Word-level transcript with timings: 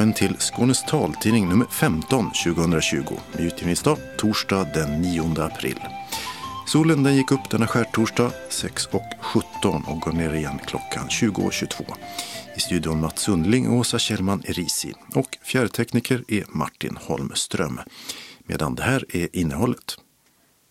Välkommen 0.00 0.14
till 0.14 0.36
Skånes 0.38 0.84
taltidning 0.84 1.48
nummer 1.48 1.66
15 1.66 2.30
2020 2.44 2.96
med 3.32 3.40
utgivningsdag 3.46 3.98
torsdag 4.18 4.66
den 4.74 5.02
9 5.02 5.22
april. 5.38 5.78
Solen 6.66 7.02
den 7.02 7.16
gick 7.16 7.32
upp 7.32 7.50
denna 7.50 7.66
skärtorsdag 7.66 8.32
6.17 8.50 9.84
och 9.86 10.00
går 10.00 10.12
ner 10.12 10.34
igen 10.34 10.58
klockan 10.66 11.08
20.22. 11.08 11.84
I 12.56 12.60
studion 12.60 13.00
Mats 13.00 13.22
Sundling 13.22 13.68
och 13.68 13.76
Åsa 13.76 13.98
Kjellman 13.98 14.42
Erisi 14.44 14.92
och 15.14 15.38
fjärrtekniker 15.42 16.24
är 16.28 16.44
Martin 16.48 16.98
Holmström. 17.00 17.80
Medan 18.38 18.74
det 18.74 18.82
här 18.82 19.04
är 19.16 19.28
innehållet. 19.36 19.96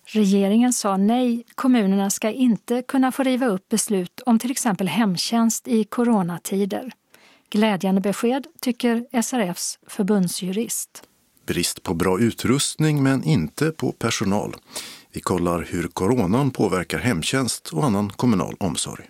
Regeringen 0.05 0.73
sa 0.73 0.97
nej, 0.97 1.43
kommunerna 1.55 2.09
ska 2.09 2.31
inte 2.31 2.81
kunna 2.81 3.11
få 3.11 3.23
riva 3.23 3.45
upp 3.45 3.69
beslut 3.69 4.21
om 4.25 4.39
till 4.39 4.51
exempel 4.51 4.87
hemtjänst 4.87 5.67
i 5.67 5.83
coronatider. 5.83 6.91
Glädjande 7.49 8.01
besked, 8.01 8.47
tycker 8.61 9.21
SRFs 9.21 9.79
förbundsjurist. 9.87 11.03
Brist 11.45 11.83
på 11.83 11.93
bra 11.93 12.19
utrustning 12.19 13.03
men 13.03 13.23
inte 13.23 13.71
på 13.71 13.91
personal. 13.91 14.55
Vi 15.13 15.21
kollar 15.21 15.67
hur 15.69 15.87
coronan 15.87 16.51
påverkar 16.51 16.99
hemtjänst 16.99 17.69
och 17.73 17.85
annan 17.85 18.09
kommunal 18.09 18.55
omsorg. 18.59 19.09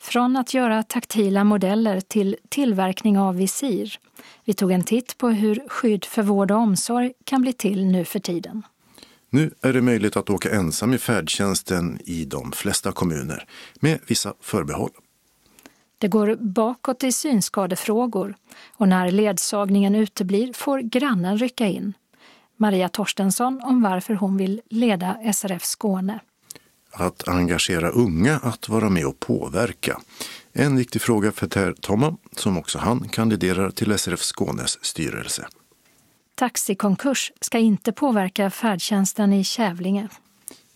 Från 0.00 0.36
att 0.36 0.54
göra 0.54 0.82
taktila 0.82 1.44
modeller 1.44 2.00
till 2.00 2.36
tillverkning 2.48 3.18
av 3.18 3.36
visir. 3.36 3.98
Vi 4.44 4.54
tog 4.54 4.72
en 4.72 4.84
titt 4.84 5.18
på 5.18 5.28
hur 5.28 5.68
skydd 5.68 6.04
för 6.04 6.22
vård 6.22 6.50
och 6.50 6.58
omsorg 6.58 7.12
kan 7.24 7.42
bli 7.42 7.52
till 7.52 7.84
nu 7.86 8.04
för 8.04 8.18
tiden. 8.18 8.62
Nu 9.30 9.54
är 9.62 9.72
det 9.72 9.82
möjligt 9.82 10.16
att 10.16 10.30
åka 10.30 10.50
ensam 10.50 10.94
i 10.94 10.98
färdtjänsten 10.98 11.98
i 12.04 12.24
de 12.24 12.52
flesta 12.52 12.92
kommuner, 12.92 13.46
med 13.80 13.98
vissa 14.06 14.34
förbehåll. 14.40 14.90
Det 16.00 16.08
går 16.08 16.36
bakåt 16.36 17.04
i 17.04 17.12
synskadefrågor 17.12 18.34
och 18.76 18.88
när 18.88 19.10
ledsagningen 19.10 19.94
uteblir 19.94 20.52
får 20.52 20.78
grannen 20.78 21.38
rycka 21.38 21.66
in. 21.66 21.92
Maria 22.56 22.88
Torstensson 22.88 23.60
om 23.62 23.82
varför 23.82 24.14
hon 24.14 24.36
vill 24.36 24.60
leda 24.70 25.32
SRF 25.34 25.64
Skåne. 25.64 26.20
Att 26.92 27.28
engagera 27.28 27.90
unga 27.90 28.36
att 28.36 28.68
vara 28.68 28.88
med 28.88 29.06
och 29.06 29.20
påverka. 29.20 30.00
En 30.52 30.76
viktig 30.76 31.02
fråga 31.02 31.32
för 31.32 31.46
Per 31.46 31.72
Tomma, 31.72 32.16
som 32.36 32.58
också 32.58 32.78
han 32.78 33.08
kandiderar 33.08 33.70
till 33.70 33.98
SRF 33.98 34.20
Skånes 34.20 34.84
styrelse. 34.84 35.48
Taxikonkurs 36.34 37.32
ska 37.40 37.58
inte 37.58 37.92
påverka 37.92 38.50
färdtjänsten 38.50 39.32
i 39.32 39.44
Kävlinge. 39.44 40.08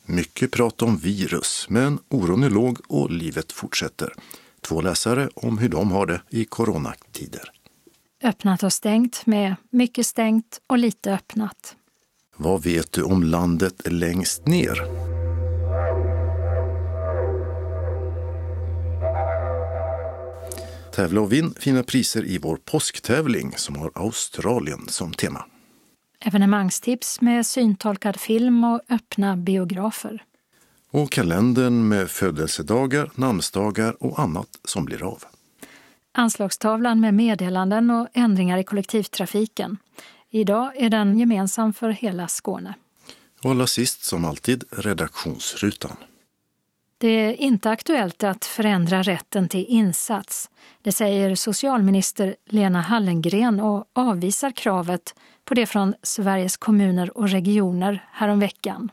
Mycket 0.06 0.50
prat 0.50 0.82
om 0.82 0.96
virus, 0.96 1.66
men 1.68 1.98
oron 2.08 2.42
är 2.42 2.50
låg 2.50 2.78
och 2.88 3.10
livet 3.10 3.52
fortsätter. 3.52 4.12
Två 4.66 4.80
läsare 4.80 5.28
om 5.34 5.58
hur 5.58 5.68
de 5.68 5.92
har 5.92 6.06
det 6.06 6.20
i 6.30 6.44
coronatider. 6.44 7.50
Öppnat 8.22 8.62
och 8.62 8.72
stängt 8.72 9.26
med 9.26 9.56
mycket 9.70 10.06
stängt 10.06 10.60
och 10.66 10.78
lite 10.78 11.14
öppnat. 11.14 11.76
Vad 12.36 12.62
vet 12.62 12.92
du 12.92 13.02
om 13.02 13.22
landet 13.22 13.92
längst 13.92 14.46
ner? 14.46 14.80
Tävla 20.94 21.20
och 21.20 21.32
vinn 21.32 21.54
fina 21.58 21.82
priser 21.82 22.24
i 22.24 22.38
vår 22.38 22.56
påsktävling 22.56 23.52
som 23.56 23.76
har 23.76 23.90
Australien 23.94 24.88
som 24.88 25.12
tema. 25.12 25.44
Evenemangstips 26.20 27.20
med 27.20 27.46
syntolkad 27.46 28.20
film 28.20 28.64
och 28.64 28.80
öppna 28.88 29.36
biografer. 29.36 30.24
Och 30.94 31.10
kalendern 31.10 31.88
med 31.88 32.10
födelsedagar, 32.10 33.10
namnsdagar 33.14 33.96
och 34.00 34.18
annat 34.18 34.48
som 34.64 34.84
blir 34.84 35.02
av. 35.02 35.24
Anslagstavlan 36.12 37.00
med 37.00 37.14
meddelanden 37.14 37.90
och 37.90 38.08
ändringar 38.12 38.58
i 38.58 38.64
kollektivtrafiken. 38.64 39.78
Idag 40.30 40.72
är 40.76 40.90
den 40.90 41.18
gemensam 41.18 41.72
för 41.72 41.90
hela 41.90 42.28
Skåne. 42.28 42.74
Och 43.42 43.50
allra 43.50 43.66
sist 43.66 44.04
som 44.04 44.24
alltid 44.24 44.64
redaktionsrutan. 44.70 45.96
Det 46.98 47.08
är 47.08 47.32
inte 47.32 47.70
aktuellt 47.70 48.24
att 48.24 48.44
förändra 48.44 49.02
rätten 49.02 49.48
till 49.48 49.64
insats. 49.68 50.50
Det 50.82 50.92
säger 50.92 51.34
socialminister 51.34 52.36
Lena 52.46 52.80
Hallengren 52.80 53.60
och 53.60 53.84
avvisar 53.92 54.50
kravet 54.50 55.14
på 55.44 55.54
det 55.54 55.66
från 55.66 55.94
Sveriges 56.02 56.56
kommuner 56.56 57.18
och 57.18 57.28
regioner 57.28 58.08
häromveckan. 58.12 58.90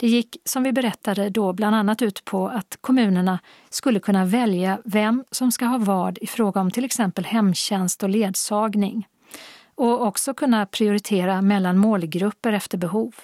Det 0.00 0.06
gick, 0.06 0.36
som 0.44 0.62
vi 0.62 0.72
berättade 0.72 1.30
då, 1.30 1.52
bland 1.52 1.76
annat 1.76 2.02
ut 2.02 2.24
på 2.24 2.48
att 2.48 2.78
kommunerna 2.80 3.38
skulle 3.70 4.00
kunna 4.00 4.24
välja 4.24 4.78
vem 4.84 5.24
som 5.30 5.52
ska 5.52 5.64
ha 5.64 5.78
vad 5.78 6.18
i 6.18 6.26
fråga 6.26 6.60
om 6.60 6.70
till 6.70 6.84
exempel 6.84 7.24
hemtjänst 7.24 8.02
och 8.02 8.08
ledsagning. 8.08 9.08
Och 9.74 10.06
också 10.06 10.34
kunna 10.34 10.66
prioritera 10.66 11.42
mellan 11.42 11.78
målgrupper 11.78 12.52
efter 12.52 12.78
behov. 12.78 13.14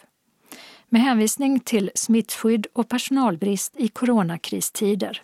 Med 0.88 1.02
hänvisning 1.02 1.60
till 1.60 1.90
smittskydd 1.94 2.66
och 2.72 2.88
personalbrist 2.88 3.76
i 3.76 3.88
coronakristider. 3.88 5.22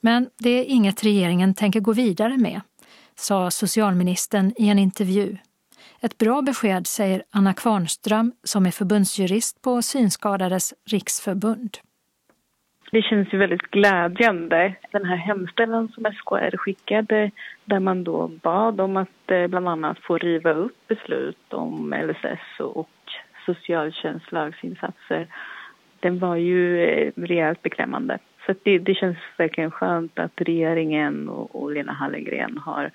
Men 0.00 0.28
det 0.38 0.50
är 0.50 0.64
inget 0.64 1.04
regeringen 1.04 1.54
tänker 1.54 1.80
gå 1.80 1.92
vidare 1.92 2.36
med, 2.36 2.60
sa 3.14 3.50
socialministern 3.50 4.52
i 4.56 4.68
en 4.68 4.78
intervju. 4.78 5.36
Ett 6.00 6.18
bra 6.18 6.42
besked, 6.42 6.86
säger 6.86 7.22
Anna 7.30 7.54
Kvarnström 7.54 8.32
som 8.42 8.66
är 8.66 8.70
förbundsjurist 8.70 9.62
på 9.62 9.82
Synskadades 9.82 10.74
riksförbund. 10.90 11.78
Det 12.90 13.02
känns 13.02 13.32
ju 13.32 13.38
väldigt 13.38 13.62
glädjande. 13.62 14.74
Den 14.92 15.04
här 15.04 15.16
hemställan 15.16 15.88
som 15.88 16.04
SKR 16.04 16.56
skickade 16.56 17.30
där 17.64 17.80
man 17.80 18.04
då 18.04 18.28
bad 18.28 18.80
om 18.80 18.96
att 18.96 19.30
eh, 19.30 19.46
bland 19.46 19.68
annat 19.68 19.98
få 19.98 20.18
riva 20.18 20.52
upp 20.52 20.88
beslut 20.88 21.52
om 21.52 21.94
LSS 22.08 22.60
och 22.60 22.90
socialtjänstlagsinsatser 23.46 25.26
den 26.00 26.18
var 26.18 26.36
ju 26.36 26.84
eh, 26.84 27.12
rejält 27.16 27.62
beklämmande. 27.62 28.18
Så 28.46 28.54
det, 28.62 28.78
det, 28.78 28.94
känns 28.94 29.18
verkligen 29.36 29.70
skönt 29.70 30.18
att 30.18 30.32
regeringen 30.36 31.28
och, 31.28 31.62
och 31.62 31.72
Lena 31.72 31.92
Hallengren 31.92 32.58
har 32.58 32.90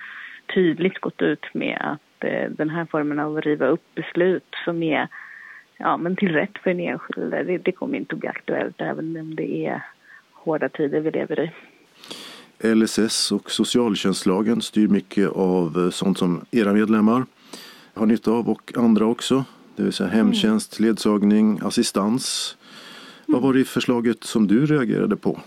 tydligt 0.53 0.99
gått 0.99 1.21
ut 1.21 1.53
med 1.53 1.77
att 1.81 2.12
den 2.49 2.69
här 2.69 2.85
formen 2.85 3.19
av 3.19 3.37
att 3.37 3.45
riva 3.45 3.67
upp 3.67 3.95
beslut 3.95 4.55
som 4.65 4.83
är 4.83 5.07
ja, 5.77 5.97
men 5.97 6.15
till 6.15 6.31
rätt 6.31 6.57
för 6.63 6.69
den 6.69 6.79
enskilde, 6.79 7.43
det, 7.43 7.57
det 7.57 7.71
kommer 7.71 7.97
inte 7.97 8.15
att 8.15 8.19
bli 8.19 8.29
aktuellt 8.29 8.81
även 8.81 9.17
om 9.17 9.35
det 9.35 9.65
är 9.65 9.85
hårda 10.31 10.69
tider 10.69 10.99
vi 10.99 11.11
lever 11.11 11.39
i. 11.39 11.51
LSS 12.75 13.31
och 13.31 13.51
socialtjänstlagen 13.51 14.61
styr 14.61 14.87
mycket 14.87 15.29
av 15.29 15.77
eh, 15.77 15.89
sånt 15.89 16.17
som 16.17 16.45
era 16.51 16.73
medlemmar 16.73 17.25
har 17.93 18.05
nytta 18.05 18.31
av 18.31 18.49
och 18.49 18.73
andra 18.77 19.05
också. 19.05 19.45
Det 19.75 19.83
vill 19.83 19.93
säga 19.93 20.09
hemtjänst, 20.09 20.79
ledsagning, 20.79 21.59
assistans. 21.63 22.57
Vad 23.25 23.41
var 23.41 23.53
det 23.53 23.59
i 23.59 23.63
förslaget 23.63 24.23
som 24.23 24.47
du 24.47 24.65
reagerade 24.65 25.15
på? 25.15 25.39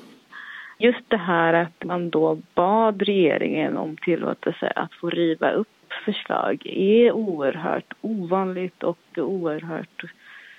Just 0.78 1.10
det 1.10 1.16
här 1.16 1.54
att 1.54 1.84
man 1.84 2.10
då 2.10 2.38
bad 2.54 3.03
regeringen 3.03 3.76
om 3.76 3.97
tillåtelse 3.97 4.72
att 4.76 4.94
få 4.94 5.10
riva 5.10 5.50
upp 5.50 5.69
förslag 6.05 6.67
är 6.67 7.12
oerhört 7.12 7.95
ovanligt 8.01 8.83
och 8.83 8.99
oerhört 9.17 10.05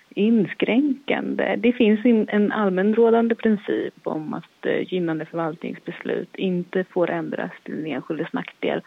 inskränkande. 0.09 1.56
Det 1.56 1.72
finns 1.72 2.00
en 2.28 2.52
allmänrådande 2.52 3.36
princip 3.36 3.94
om 4.03 4.34
att 4.34 4.66
eh, 4.66 4.94
gynnande 4.94 5.26
förvaltningsbeslut 5.26 6.36
inte 6.36 6.84
får 6.84 7.09
ändras 7.09 7.52
till 7.64 7.76
den 7.76 7.86
enskildes 7.86 8.34
nackdel. 8.34 8.82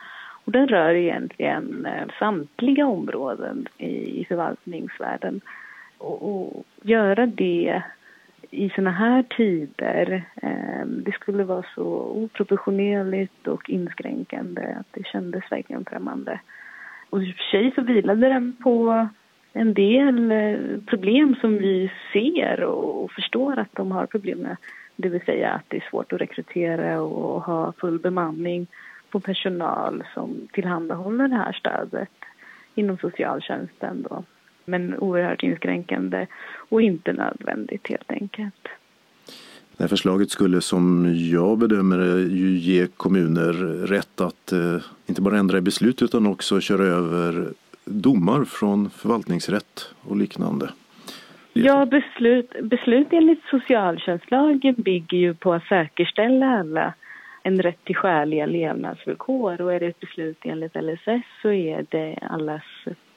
Och 0.45 0.53
den 0.53 0.69
rör 0.69 0.95
egentligen 0.95 1.87
eh, 1.87 2.09
samtliga 2.19 2.87
områden 2.87 3.67
i 3.79 4.25
förvaltningsvärlden. 4.29 5.41
Och, 5.99 6.31
och 6.31 6.65
göra 6.83 7.27
det 7.27 7.83
i 8.51 8.71
såna 8.75 8.91
här 8.91 9.23
tider, 9.23 10.25
eh, 10.43 10.87
det 10.87 11.13
skulle 11.13 11.45
vara 11.45 11.65
så 11.75 11.85
oproportionerligt 12.15 13.47
och 13.47 13.71
inskränkande 13.71 14.75
att 14.81 14.87
det 14.91 15.07
kändes 15.07 15.53
verkligen 15.53 15.85
främmande. 15.85 16.41
Och 17.11 17.23
i 17.23 17.33
och 17.33 17.35
för 17.35 17.43
sig 17.43 17.73
så 17.75 17.83
vilade 17.83 18.29
den 18.29 18.57
på 18.63 19.09
en 19.53 19.75
del 19.75 20.33
eh, 20.33 20.81
problem 20.87 21.37
som 21.41 21.59
vi 21.59 21.93
ser 22.13 22.63
och 22.63 23.13
förstår 23.13 23.59
att 23.59 23.73
de 23.73 23.93
har 23.93 24.07
problem 24.07 24.39
med. 24.39 24.57
Det 24.97 25.09
vill 25.09 25.25
säga 25.25 25.51
att 25.51 25.65
det 25.69 25.77
är 25.77 25.89
svårt 25.91 26.13
att 26.13 26.21
rekrytera 26.21 27.03
och 27.03 27.43
ha 27.43 27.73
full 27.73 27.99
bemanning 27.99 28.67
på 29.11 29.21
personal 29.21 30.05
som 30.15 30.49
tillhandahåller 30.53 31.29
det 31.29 31.37
här 31.37 31.53
stödet 31.53 32.11
inom 32.75 32.99
socialtjänsten. 32.99 34.07
Då. 34.11 34.25
Men 34.71 34.99
oerhört 34.99 35.43
inskränkande 35.43 36.27
och 36.69 36.83
inte 36.83 37.13
nödvändigt 37.13 37.89
helt 37.89 38.13
enkelt. 38.13 38.69
Det 39.77 39.85
här 39.85 39.89
förslaget 39.89 40.31
skulle 40.31 40.61
som 40.61 41.15
jag 41.17 41.59
bedömer 41.59 41.99
det 41.99 42.21
ju 42.21 42.59
ge 42.59 42.87
kommuner 42.87 43.53
rätt 43.87 44.21
att 44.21 44.53
eh, 44.53 44.77
inte 45.07 45.23
bara 45.23 45.39
ändra 45.39 45.59
i 45.59 45.61
beslut 45.61 46.03
utan 46.03 46.27
också 46.27 46.61
köra 46.61 46.83
över 46.85 47.49
domar 47.85 48.45
från 48.45 48.91
förvaltningsrätt 48.91 49.95
och 50.03 50.17
liknande. 50.17 50.71
Ja, 51.53 51.87
beslut, 51.87 52.51
beslut 52.63 53.09
enligt 53.11 53.43
socialtjänstlagen 53.51 54.75
bygger 54.79 55.19
ju 55.19 55.35
på 55.35 55.53
att 55.53 55.65
säkerställa 55.65 56.47
alla 56.47 56.95
en 57.43 57.63
rätt 57.63 57.85
till 57.85 57.97
skäliga 57.97 58.47
levnadsvillkor 58.47 59.61
och 59.61 59.75
är 59.75 59.81
det 59.81 59.87
ett 59.87 60.01
beslut 60.01 60.39
enligt 60.43 60.75
LSS 60.75 61.25
så 61.43 61.53
är 61.53 61.87
det 61.91 62.19
allas 62.23 62.63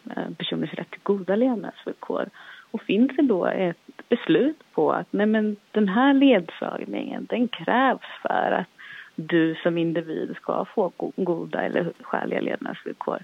Eh, 0.10 0.30
personers 0.38 0.74
rätt 0.74 0.92
till 0.92 1.00
goda 1.04 1.36
levnadsvillkor. 1.36 2.30
Och 2.72 2.82
finns 2.82 3.12
det 3.16 3.22
då 3.22 3.46
ett 3.46 4.10
beslut 4.10 4.64
på 4.74 4.92
att 4.92 5.08
nej 5.14 5.26
men 5.26 5.56
den 5.72 5.88
här 5.88 6.14
ledsagningen 6.14 7.26
den 7.30 7.48
krävs 7.48 8.22
för 8.22 8.52
att 8.52 8.68
du 9.16 9.56
som 9.56 9.78
individ 9.78 10.36
ska 10.36 10.66
få 10.66 10.92
goda 11.16 11.62
eller 11.62 11.94
skäliga 12.02 12.42
levnadsvillkor 12.42 13.20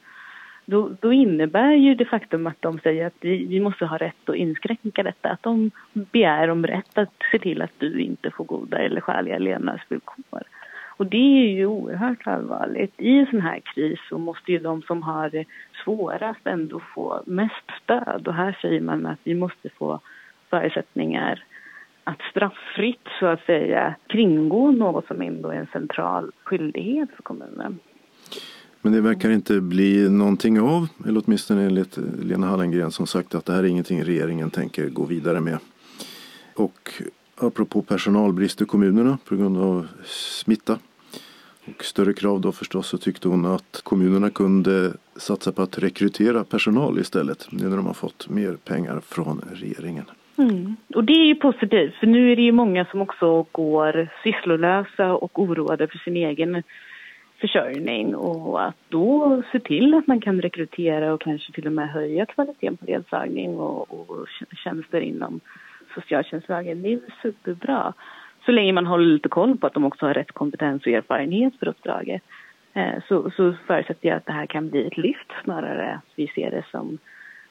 då, 0.69 0.89
då, 0.99 1.13
innebär 1.13 1.71
ju 1.71 1.95
det 1.95 2.05
faktum 2.05 2.47
att 2.47 2.61
de 2.61 2.79
säger 2.79 3.07
att 3.07 3.13
vi, 3.19 3.45
vi, 3.45 3.59
måste 3.59 3.85
ha 3.85 3.97
rätt 3.97 4.29
att 4.29 4.35
inskränka 4.35 5.03
detta, 5.03 5.29
att 5.29 5.43
de 5.43 5.71
begär 5.93 6.49
om 6.49 6.67
rätt 6.67 6.97
att 6.97 7.13
se 7.31 7.39
till 7.39 7.61
att 7.61 7.73
du 7.77 8.01
inte 8.01 8.31
får 8.31 8.43
goda 8.43 8.77
eller 8.77 9.01
skäliga 9.01 9.37
levnadsvillkor. 9.37 10.43
Och 10.99 11.05
det 11.05 11.47
är 11.47 11.49
ju 11.49 11.65
oerhört 11.65 12.27
allvarligt. 12.27 12.93
I 12.97 13.19
en 13.19 13.25
sån 13.25 13.41
här 13.41 13.59
kris 13.59 13.99
så 14.09 14.17
måste 14.17 14.51
ju 14.51 14.59
de 14.59 14.81
som 14.81 15.03
har 15.03 15.29
det 15.29 15.45
svårast 15.83 16.47
ändå 16.47 16.81
få 16.95 17.23
mest 17.25 17.65
stöd. 17.83 18.27
Och 18.27 18.33
här 18.33 18.57
säger 18.61 18.81
man 18.81 19.05
att 19.05 19.19
vi 19.23 19.35
måste 19.35 19.69
få 19.69 19.99
förutsättningar 20.49 21.43
att 22.03 22.21
strafffritt 22.31 23.07
så 23.19 23.25
att 23.25 23.45
säga 23.45 23.95
kringgå 24.07 24.71
något 24.71 25.07
som 25.07 25.21
ändå 25.21 25.49
är 25.49 25.55
en 25.55 25.67
central 25.73 26.31
skyldighet 26.43 27.09
för 27.15 27.23
kommunen. 27.23 27.79
Men 28.81 28.93
det 28.93 29.01
verkar 29.01 29.29
inte 29.29 29.61
bli 29.61 30.09
någonting 30.09 30.61
av, 30.61 30.87
eller 31.07 31.23
åtminstone 31.25 31.63
enligt 31.63 31.97
Lena 32.23 32.47
Hallengren 32.47 32.91
som 32.91 33.07
sagt 33.07 33.35
att 33.35 33.45
det 33.45 33.53
här 33.53 33.63
är 33.63 33.67
ingenting 33.67 34.03
regeringen 34.03 34.49
tänker 34.49 34.89
gå 34.89 35.05
vidare 35.05 35.39
med. 35.39 35.57
Och 36.55 36.91
apropå 37.37 37.81
personalbrist 37.81 38.61
i 38.61 38.65
kommunerna 38.65 39.17
på 39.25 39.35
grund 39.35 39.57
av 39.57 39.87
smitta 40.05 40.77
och 41.77 41.83
större 41.83 42.13
krav 42.13 42.41
då 42.41 42.51
förstås 42.51 42.87
så 42.87 42.97
tyckte 42.97 43.27
hon 43.27 43.45
att 43.45 43.81
kommunerna 43.83 44.29
kunde 44.29 44.93
satsa 45.15 45.51
på 45.51 45.61
att 45.61 45.77
rekrytera 45.77 46.43
personal 46.43 46.99
istället 46.99 47.47
nu 47.51 47.69
när 47.69 47.77
de 47.77 47.85
har 47.85 47.93
fått 47.93 48.29
mer 48.29 48.53
pengar 48.53 49.01
från 49.05 49.41
regeringen. 49.53 50.05
Mm. 50.37 50.75
Och 50.95 51.03
det 51.03 51.13
är 51.13 51.25
ju 51.25 51.35
positivt 51.35 51.95
för 51.95 52.07
nu 52.07 52.31
är 52.31 52.35
det 52.35 52.41
ju 52.41 52.51
många 52.51 52.85
som 52.85 53.01
också 53.01 53.45
går 53.51 54.07
sysslolösa 54.23 55.13
och 55.13 55.39
oroade 55.39 55.87
för 55.87 55.97
sin 55.97 56.17
egen 56.17 56.63
försörjning 57.41 58.15
och 58.15 58.65
att 58.65 58.75
då 58.89 59.41
se 59.51 59.59
till 59.59 59.93
att 59.93 60.07
man 60.07 60.21
kan 60.21 60.41
rekrytera 60.41 61.13
och 61.13 61.21
kanske 61.21 61.51
till 61.51 61.67
och 61.67 61.73
med 61.73 61.89
höja 61.89 62.25
kvaliteten 62.25 62.77
på 62.77 62.85
ledsagning 62.85 63.57
och, 63.57 64.09
och 64.09 64.27
tjänster 64.63 65.01
inom 65.01 65.39
socialtjänstlagen, 65.95 66.81
det 66.81 66.93
är 66.93 66.99
superbra. 67.21 67.93
Så 68.49 68.53
länge 68.53 68.73
man 68.73 68.85
håller 68.85 69.05
lite 69.05 69.29
koll 69.29 69.57
på 69.57 69.67
att 69.67 69.73
de 69.73 69.85
också 69.85 70.05
har 70.05 70.13
rätt 70.13 70.31
kompetens 70.31 70.85
och 70.85 70.91
erfarenhet 70.91 71.53
för 71.59 71.67
uppdraget 71.67 72.21
eh, 72.73 72.93
så, 73.07 73.31
så 73.31 73.55
förutsätter 73.67 74.09
jag 74.09 74.17
att 74.17 74.25
det 74.25 74.31
här 74.31 74.45
kan 74.45 74.69
bli 74.69 74.87
ett 74.87 74.97
lyft 74.97 75.31
snarare 75.43 75.93
att 75.93 76.11
vi 76.15 76.27
ser 76.27 76.51
det 76.51 76.63
som 76.71 76.97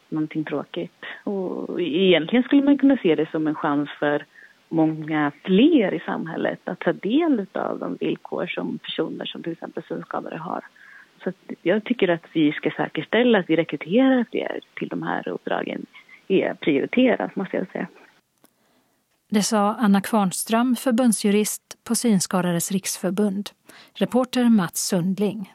någonting 0.09 0.45
tråkigt. 0.45 1.05
Och 1.25 1.81
egentligen 1.81 2.43
skulle 2.43 2.63
man 2.63 2.79
kunna 2.79 2.97
se 2.97 3.15
det 3.15 3.31
som 3.31 3.47
en 3.47 3.55
chans 3.55 3.91
för 3.99 4.25
många 4.69 5.33
fler 5.45 5.95
i 5.95 6.01
samhället 6.01 6.61
att 6.65 6.81
ta 6.81 6.93
del 6.93 7.47
av 7.53 7.79
de 7.79 7.97
villkor 8.01 8.47
som 8.47 8.79
personer 8.79 9.25
som 9.25 9.43
till 9.43 9.53
exempel 9.53 9.83
synskadade 9.83 10.39
har. 10.39 10.65
Så 11.25 11.33
jag 11.63 11.85
tycker 11.85 12.09
att 12.09 12.27
vi 12.33 12.53
ska 12.53 12.71
säkerställa 12.71 13.39
att 13.39 13.51
vi 13.51 13.57
rekryterar 13.57 14.25
fler 14.31 14.61
till 14.75 14.89
de 14.89 15.03
här 15.03 15.29
uppdragen 15.29 15.87
är 16.29 16.55
prioriterat, 16.55 17.37
måste 17.37 17.57
jag 17.57 17.71
säga. 17.73 17.87
Det 19.31 19.43
sa 19.43 19.75
Anna 19.75 20.01
Kvarnström, 20.01 20.77
förbundsjurist 20.77 21.63
på 21.85 21.95
Synskadades 21.95 22.73
riksförbund. 22.73 23.51
Reporter 23.95 24.49
Mats 24.49 24.87
Sundling. 24.87 25.53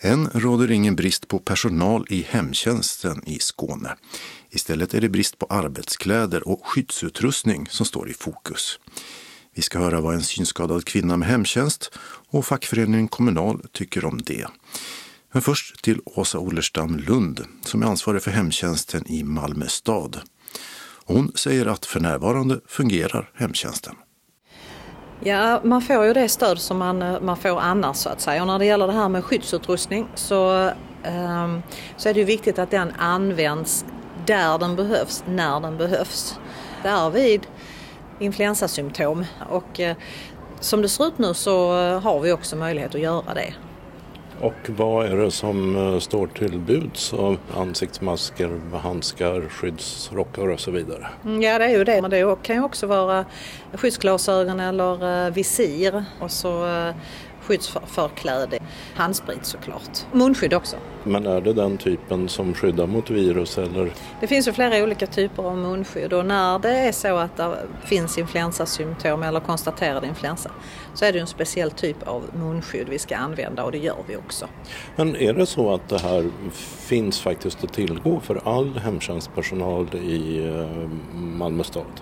Än 0.00 0.28
råder 0.28 0.70
ingen 0.70 0.96
brist 0.96 1.28
på 1.28 1.38
personal 1.38 2.06
i 2.10 2.22
hemtjänsten 2.22 3.22
i 3.26 3.38
Skåne. 3.38 3.96
Istället 4.50 4.94
är 4.94 5.00
det 5.00 5.08
brist 5.08 5.38
på 5.38 5.46
arbetskläder 5.46 6.48
och 6.48 6.66
skyddsutrustning 6.66 7.66
som 7.70 7.86
står 7.86 8.10
i 8.10 8.14
fokus. 8.14 8.80
Vi 9.54 9.62
ska 9.62 9.78
höra 9.78 10.00
vad 10.00 10.14
en 10.14 10.22
synskadad 10.22 10.84
kvinna 10.84 11.16
med 11.16 11.28
hemtjänst 11.28 11.98
och 12.28 12.46
fackföreningen 12.46 13.08
Kommunal 13.08 13.66
tycker 13.72 14.04
om 14.04 14.22
det. 14.22 14.46
Men 15.32 15.42
först 15.42 15.84
till 15.84 16.00
Åsa 16.04 16.38
Ollerstam 16.38 16.96
Lund 16.96 17.44
som 17.64 17.82
är 17.82 17.86
ansvarig 17.86 18.22
för 18.22 18.30
hemtjänsten 18.30 19.06
i 19.06 19.22
Malmö 19.22 19.66
stad. 19.68 20.20
Hon 21.06 21.32
säger 21.34 21.66
att 21.66 21.86
för 21.86 22.00
närvarande 22.00 22.60
fungerar 22.66 23.30
hemtjänsten. 23.34 23.94
Ja, 25.20 25.60
man 25.64 25.82
får 25.82 26.04
ju 26.04 26.12
det 26.12 26.28
stöd 26.28 26.58
som 26.58 26.78
man, 26.78 27.02
eh, 27.02 27.20
man 27.20 27.36
får 27.36 27.60
annars 27.60 27.96
så 27.96 28.08
att 28.08 28.20
säga. 28.20 28.40
Och 28.40 28.46
när 28.46 28.58
det 28.58 28.64
gäller 28.64 28.86
det 28.86 28.92
här 28.92 29.08
med 29.08 29.24
skyddsutrustning 29.24 30.08
så, 30.14 30.70
um, 31.06 31.62
så 31.96 32.08
är 32.08 32.14
det 32.14 32.20
ju 32.20 32.24
viktigt 32.24 32.58
att 32.58 32.70
den 32.70 32.92
används 32.98 33.84
där 34.26 34.58
den 34.58 34.76
behövs, 34.76 35.24
när 35.28 35.60
den 35.60 35.76
behövs. 35.76 36.38
Där 36.82 37.10
vid 37.10 37.46
influensasymptom 38.18 39.24
och 39.50 39.80
uh, 39.80 39.92
som 40.60 40.82
det 40.82 40.88
ser 40.88 41.06
ut 41.06 41.18
nu 41.18 41.34
så 41.34 41.72
har 41.98 42.20
vi 42.20 42.32
också 42.32 42.56
möjlighet 42.56 42.94
att 42.94 43.00
göra 43.00 43.34
det. 43.34 43.54
Och 44.40 44.70
vad 44.76 45.06
är 45.06 45.16
det 45.16 45.30
som 45.30 45.76
eh, 45.76 45.98
står 45.98 46.26
till 46.26 46.58
buds 46.58 47.12
av 47.14 47.38
ansiktsmasker, 47.56 48.60
handskar, 48.82 49.48
skyddsrockar 49.48 50.48
och 50.48 50.60
så 50.60 50.70
vidare? 50.70 51.06
Mm, 51.24 51.42
ja 51.42 51.58
det 51.58 51.64
är 51.64 51.68
ju 51.78 51.84
det, 51.84 52.02
men 52.02 52.10
det 52.10 52.36
kan 52.42 52.56
ju 52.56 52.62
också 52.62 52.86
vara 52.86 53.24
skyddsglasögon 53.72 54.60
eller 54.60 55.26
eh, 55.26 55.32
visir 55.32 56.04
och 56.20 56.30
så 56.30 56.66
eh, 56.66 56.94
skyddsförkläde, 57.44 58.58
handsprit 58.94 59.46
såklart. 59.46 60.06
Munskydd 60.12 60.54
också. 60.54 60.76
Men 61.04 61.26
är 61.26 61.40
det 61.40 61.52
den 61.52 61.78
typen 61.78 62.28
som 62.28 62.54
skyddar 62.54 62.86
mot 62.86 63.10
virus 63.10 63.58
eller? 63.58 63.92
Det 64.20 64.26
finns 64.26 64.48
ju 64.48 64.52
flera 64.52 64.84
olika 64.84 65.06
typer 65.06 65.42
av 65.42 65.56
munskydd 65.56 66.12
och 66.12 66.26
när 66.26 66.58
det 66.58 66.78
är 66.78 66.92
så 66.92 67.16
att 67.16 67.36
det 67.36 67.56
finns 67.84 68.18
influensasymptom 68.18 69.22
eller 69.22 69.40
konstaterad 69.40 70.04
influensa 70.04 70.50
så 70.94 71.04
är 71.04 71.12
det 71.12 71.18
en 71.18 71.26
speciell 71.26 71.70
typ 71.70 72.08
av 72.08 72.22
munskydd 72.34 72.88
vi 72.88 72.98
ska 72.98 73.16
använda 73.16 73.64
och 73.64 73.72
det 73.72 73.78
gör 73.78 73.96
vi 74.06 74.16
också. 74.16 74.48
Men 74.96 75.16
är 75.16 75.32
det 75.32 75.46
så 75.46 75.74
att 75.74 75.88
det 75.88 76.00
här 76.00 76.30
finns 76.78 77.20
faktiskt 77.20 77.64
att 77.64 77.72
tillgå 77.72 78.20
för 78.20 78.40
all 78.44 78.78
hemtjänstpersonal 78.78 79.94
i 79.94 80.46
eh, 80.46 80.88
Malmö 81.14 81.64
stad? 81.64 82.00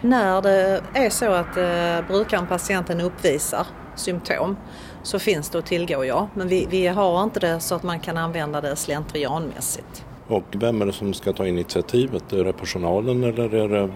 När 0.00 0.42
det 0.42 0.82
är 0.94 1.10
så 1.10 1.32
att 1.32 1.56
eh, 1.56 2.08
brukaren, 2.08 2.46
patienten 2.46 3.00
uppvisar 3.00 3.66
symptom 3.96 4.56
så 5.02 5.18
finns 5.18 5.50
det 5.50 5.58
att 5.58 5.66
tillgå 5.66 6.04
ja. 6.04 6.28
Men 6.34 6.48
vi, 6.48 6.66
vi 6.70 6.86
har 6.86 7.22
inte 7.22 7.40
det 7.40 7.60
så 7.60 7.74
att 7.74 7.82
man 7.82 8.00
kan 8.00 8.16
använda 8.16 8.60
det 8.60 8.76
slentrianmässigt. 8.76 10.04
Och 10.28 10.44
vem 10.52 10.82
är 10.82 10.86
det 10.86 10.92
som 10.92 11.14
ska 11.14 11.32
ta 11.32 11.46
initiativet? 11.46 12.32
Är 12.32 12.44
det 12.44 12.52
personalen 12.52 13.24
eller 13.24 13.54
är 13.54 13.68
det 13.68 13.90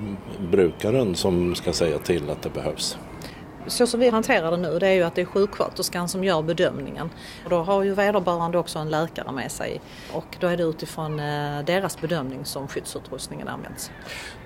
brukaren 0.50 1.14
som 1.14 1.54
ska 1.54 1.72
säga 1.72 1.98
till 1.98 2.30
att 2.30 2.42
det 2.42 2.50
behövs? 2.50 2.98
Så 3.66 3.86
som 3.86 4.00
vi 4.00 4.08
hanterar 4.08 4.50
det 4.50 4.56
nu 4.56 4.78
det 4.78 4.88
är 4.88 4.92
ju 4.92 5.02
att 5.02 5.14
det 5.14 5.20
är 5.20 5.26
sjuksköterskan 5.26 6.08
som 6.08 6.24
gör 6.24 6.42
bedömningen. 6.42 7.10
Och 7.44 7.50
då 7.50 7.56
har 7.62 7.82
ju 7.82 7.94
vederbörande 7.94 8.58
också 8.58 8.78
en 8.78 8.90
läkare 8.90 9.32
med 9.32 9.52
sig 9.52 9.80
och 10.12 10.36
då 10.40 10.46
är 10.46 10.56
det 10.56 10.62
utifrån 10.62 11.20
eh, 11.20 11.64
deras 11.66 12.00
bedömning 12.00 12.44
som 12.44 12.68
skyddsutrustningen 12.68 13.48
används. 13.48 13.90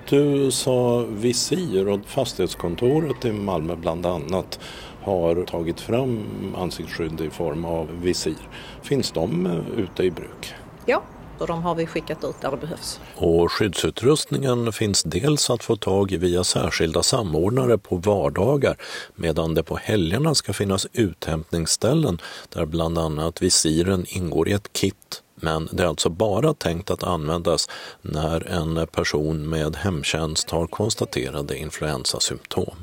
Du 0.09 0.51
sa 0.51 1.05
visir 1.09 1.87
och 1.87 2.05
fastighetskontoret 2.05 3.25
i 3.25 3.31
Malmö 3.31 3.75
bland 3.75 4.05
annat 4.05 4.59
har 5.05 5.45
tagit 5.45 5.81
fram 5.81 6.25
ansiktsskydd 6.57 7.21
i 7.21 7.29
form 7.29 7.65
av 7.65 8.01
visir. 8.01 8.49
Finns 8.81 9.11
de 9.11 9.45
eh, 9.45 9.79
ute 9.79 10.03
i 10.03 10.11
bruk? 10.11 10.53
Ja, 10.85 11.03
och 11.37 11.47
de 11.47 11.63
har 11.63 11.75
vi 11.75 11.85
skickat 11.85 12.23
ut 12.23 12.41
där 12.41 12.51
det 12.51 12.57
behövs. 12.57 12.99
Och 13.15 13.51
skyddsutrustningen 13.51 14.73
finns 14.73 15.03
dels 15.03 15.49
att 15.49 15.63
få 15.63 15.75
tag 15.75 16.11
i 16.11 16.17
via 16.17 16.43
särskilda 16.43 17.03
samordnare 17.03 17.77
på 17.77 17.95
vardagar 17.95 18.77
medan 19.15 19.53
det 19.53 19.63
på 19.63 19.75
helgerna 19.75 20.35
ska 20.35 20.53
finnas 20.53 20.87
uthämtningsställen 20.93 22.21
där 22.49 22.65
bland 22.65 22.97
annat 22.97 23.41
visiren 23.41 24.05
ingår 24.07 24.49
i 24.49 24.51
ett 24.51 24.73
kit 24.73 25.21
men 25.35 25.69
det 25.71 25.83
är 25.83 25.87
alltså 25.87 26.09
bara 26.09 26.53
tänkt 26.53 26.91
att 26.91 27.03
användas 27.03 27.69
när 28.01 28.47
en 28.47 28.87
person 28.87 29.49
med 29.49 29.75
hemtjänst 29.75 30.49
har 30.49 30.67
konstaterade 30.67 31.57
influensasymptom. 31.57 32.75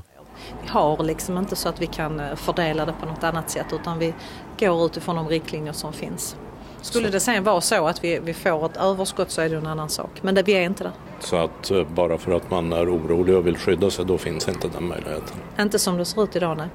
Vi 0.62 0.68
har 0.68 1.02
liksom 1.02 1.38
inte 1.38 1.56
så 1.56 1.68
att 1.68 1.82
vi 1.82 1.86
kan 1.86 2.20
eh, 2.20 2.34
fördela 2.34 2.86
det 2.86 2.94
på 3.00 3.06
något 3.06 3.24
annat 3.24 3.50
sätt 3.50 3.66
utan 3.72 3.98
vi 3.98 4.14
går 4.58 4.86
utifrån 4.86 5.16
de 5.16 5.28
riktlinjer 5.28 5.72
som 5.72 5.92
finns. 5.92 6.36
Skulle 6.80 7.08
det 7.08 7.20
sen 7.20 7.44
vara 7.44 7.60
så 7.60 7.86
att 7.86 8.04
vi, 8.04 8.18
vi 8.18 8.34
får 8.34 8.66
ett 8.66 8.76
överskott 8.76 9.30
så 9.30 9.40
är 9.40 9.48
det 9.48 9.56
en 9.56 9.66
annan 9.66 9.88
sak. 9.88 10.10
Men 10.22 10.34
det, 10.34 10.42
vi 10.42 10.52
är 10.52 10.62
inte 10.62 10.84
där. 10.84 10.92
Så 11.20 11.36
att 11.36 11.70
eh, 11.70 11.84
bara 11.84 12.18
för 12.18 12.32
att 12.32 12.50
man 12.50 12.72
är 12.72 12.96
orolig 12.96 13.36
och 13.36 13.46
vill 13.46 13.56
skydda 13.56 13.90
sig 13.90 14.04
då 14.04 14.18
finns 14.18 14.48
inte 14.48 14.68
den 14.68 14.88
möjligheten? 14.88 15.36
Inte 15.60 15.78
som 15.78 15.96
det 15.96 16.04
ser 16.04 16.24
ut 16.24 16.36
idag 16.36 16.56
nej. 16.56 16.68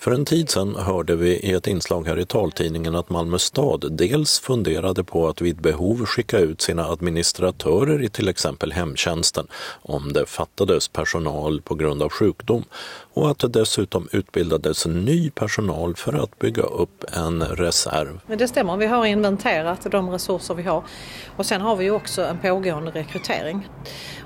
För 0.00 0.10
en 0.10 0.24
tid 0.24 0.50
sedan 0.50 0.76
hörde 0.76 1.16
vi 1.16 1.30
i 1.30 1.52
ett 1.52 1.66
inslag 1.66 2.06
här 2.06 2.18
i 2.18 2.26
taltidningen 2.26 2.94
att 2.94 3.10
Malmö 3.10 3.38
stad 3.38 3.92
dels 3.92 4.40
funderade 4.40 5.04
på 5.04 5.28
att 5.28 5.40
vid 5.40 5.60
behov 5.60 6.04
skicka 6.04 6.38
ut 6.38 6.60
sina 6.60 6.84
administratörer 6.84 8.02
i 8.02 8.08
till 8.08 8.28
exempel 8.28 8.72
hemtjänsten 8.72 9.46
om 9.82 10.12
det 10.12 10.26
fattades 10.26 10.88
personal 10.88 11.62
på 11.62 11.74
grund 11.74 12.02
av 12.02 12.08
sjukdom 12.08 12.64
och 13.14 13.30
att 13.30 13.38
det 13.38 13.48
dessutom 13.48 14.08
utbildades 14.12 14.86
ny 14.86 15.30
personal 15.30 15.94
för 15.96 16.12
att 16.12 16.38
bygga 16.38 16.62
upp 16.62 17.04
en 17.12 17.42
reserv. 17.42 18.20
Men 18.26 18.38
det 18.38 18.48
stämmer, 18.48 18.76
vi 18.76 18.86
har 18.86 19.06
inventerat 19.06 19.86
de 19.90 20.10
resurser 20.10 20.54
vi 20.54 20.62
har 20.62 20.84
och 21.36 21.46
sen 21.46 21.60
har 21.60 21.76
vi 21.76 21.90
också 21.90 22.22
en 22.22 22.38
pågående 22.38 22.90
rekrytering. 22.90 23.68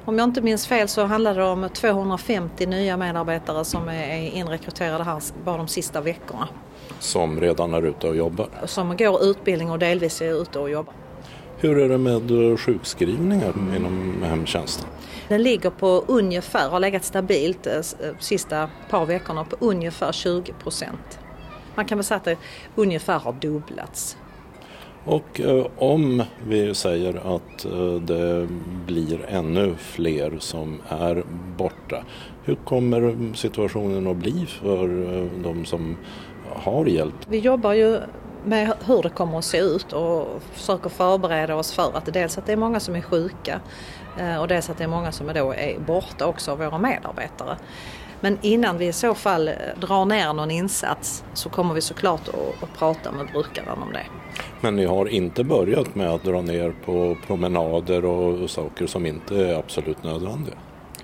Om 0.04 0.18
jag 0.18 0.24
inte 0.24 0.40
minns 0.40 0.66
fel 0.66 0.88
så 0.88 1.04
handlar 1.04 1.34
det 1.34 1.44
om 1.44 1.68
250 1.68 2.66
nya 2.66 2.96
medarbetare 2.96 3.64
som 3.64 3.88
är 3.88 4.16
inrekryterade 4.16 5.04
här 5.04 5.22
bara 5.44 5.63
de 5.64 5.70
sista 5.70 6.00
veckorna. 6.00 6.48
Som 6.98 7.40
redan 7.40 7.74
är 7.74 7.86
ute 7.86 8.08
och 8.08 8.16
jobbar? 8.16 8.48
Som 8.64 8.96
går 8.96 9.24
utbildning 9.24 9.70
och 9.70 9.78
delvis 9.78 10.22
är 10.22 10.42
ute 10.42 10.58
och 10.58 10.70
jobbar. 10.70 10.94
Hur 11.58 11.78
är 11.78 11.88
det 11.88 11.98
med 11.98 12.60
sjukskrivningar 12.60 13.52
inom 13.76 14.22
hemtjänsten? 14.22 14.88
Den 15.28 15.42
ligger 15.42 15.70
på 15.70 16.04
ungefär, 16.06 16.68
har 16.68 16.80
legat 16.80 17.04
stabilt 17.04 17.62
de 17.62 17.70
eh, 17.70 17.82
sista 18.18 18.70
par 18.90 19.06
veckorna 19.06 19.44
på 19.44 19.56
ungefär 19.60 20.12
20 20.12 20.52
procent. 20.52 21.18
Man 21.74 21.84
kan 21.84 21.98
väl 21.98 22.04
säga 22.04 22.16
att 22.16 22.24
det 22.24 22.36
ungefär 22.74 23.18
har 23.18 23.32
dubblats. 23.32 24.16
Och 25.04 25.40
eh, 25.40 25.66
om 25.76 26.22
vi 26.46 26.74
säger 26.74 27.36
att 27.36 27.64
eh, 27.64 27.94
det 27.94 28.48
blir 28.86 29.24
ännu 29.28 29.74
fler 29.78 30.36
som 30.38 30.80
är 30.88 31.24
borta, 31.56 32.04
hur 32.44 32.54
kommer 32.54 33.34
situationen 33.34 34.06
att 34.06 34.16
bli 34.16 34.46
för 34.46 35.14
eh, 35.14 35.42
de 35.42 35.64
som 35.64 35.96
har 36.54 36.86
hjälp? 36.86 37.14
Vi 37.28 37.38
jobbar 37.38 37.72
ju 37.72 38.00
med 38.44 38.72
hur 38.86 39.02
det 39.02 39.08
kommer 39.08 39.38
att 39.38 39.44
se 39.44 39.58
ut 39.58 39.92
och 39.92 40.42
försöker 40.52 40.88
förbereda 40.88 41.56
oss 41.56 41.72
för 41.72 41.96
att 41.96 42.12
dels 42.12 42.38
att 42.38 42.46
det 42.46 42.52
är 42.52 42.56
många 42.56 42.80
som 42.80 42.96
är 42.96 43.00
sjuka 43.00 43.60
eh, 44.18 44.40
och 44.40 44.48
dels 44.48 44.70
att 44.70 44.78
det 44.78 44.84
är 44.84 44.88
många 44.88 45.12
som 45.12 45.26
då 45.26 45.54
är 45.54 45.78
borta 45.78 46.26
också 46.26 46.52
av 46.52 46.58
våra 46.58 46.78
medarbetare. 46.78 47.56
Men 48.20 48.38
innan 48.42 48.78
vi 48.78 48.86
i 48.86 48.92
så 48.92 49.14
fall 49.14 49.48
eh, 49.48 49.54
drar 49.80 50.04
ner 50.04 50.32
någon 50.32 50.50
insats 50.50 51.24
så 51.34 51.48
kommer 51.48 51.74
vi 51.74 51.80
såklart 51.80 52.28
att, 52.28 52.62
att 52.62 52.78
prata 52.78 53.12
med 53.12 53.26
brukaren 53.32 53.82
om 53.82 53.92
det. 53.92 54.06
Men 54.60 54.76
ni 54.76 54.84
har 54.84 55.06
inte 55.06 55.44
börjat 55.44 55.94
med 55.94 56.10
att 56.10 56.24
dra 56.24 56.40
ner 56.40 56.74
på 56.84 57.16
promenader 57.26 58.04
och 58.04 58.50
saker 58.50 58.86
som 58.86 59.06
inte 59.06 59.36
är 59.36 59.54
absolut 59.58 60.04
nödvändiga? 60.04 60.54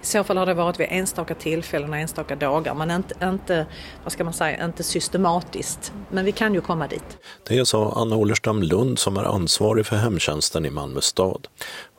I 0.02 0.06
så 0.06 0.24
fall 0.24 0.36
har 0.36 0.46
det 0.46 0.54
varit 0.54 0.80
vid 0.80 0.86
enstaka 0.90 1.34
tillfällen 1.34 1.90
och 1.90 1.96
enstaka 1.96 2.36
dagar 2.36 2.74
men 2.74 2.90
inte, 2.90 3.14
inte, 3.22 3.66
vad 4.02 4.12
ska 4.12 4.24
man 4.24 4.32
säga, 4.32 4.64
inte 4.64 4.82
systematiskt. 4.82 5.92
Men 6.10 6.24
vi 6.24 6.32
kan 6.32 6.54
ju 6.54 6.60
komma 6.60 6.86
dit. 6.86 7.18
Det 7.48 7.66
sa 7.66 7.92
Anna 7.96 8.16
Ollerstam 8.16 8.62
Lund 8.62 8.98
som 8.98 9.16
är 9.16 9.24
ansvarig 9.24 9.86
för 9.86 9.96
hemtjänsten 9.96 10.66
i 10.66 10.70
Malmö 10.70 11.00
stad 11.00 11.48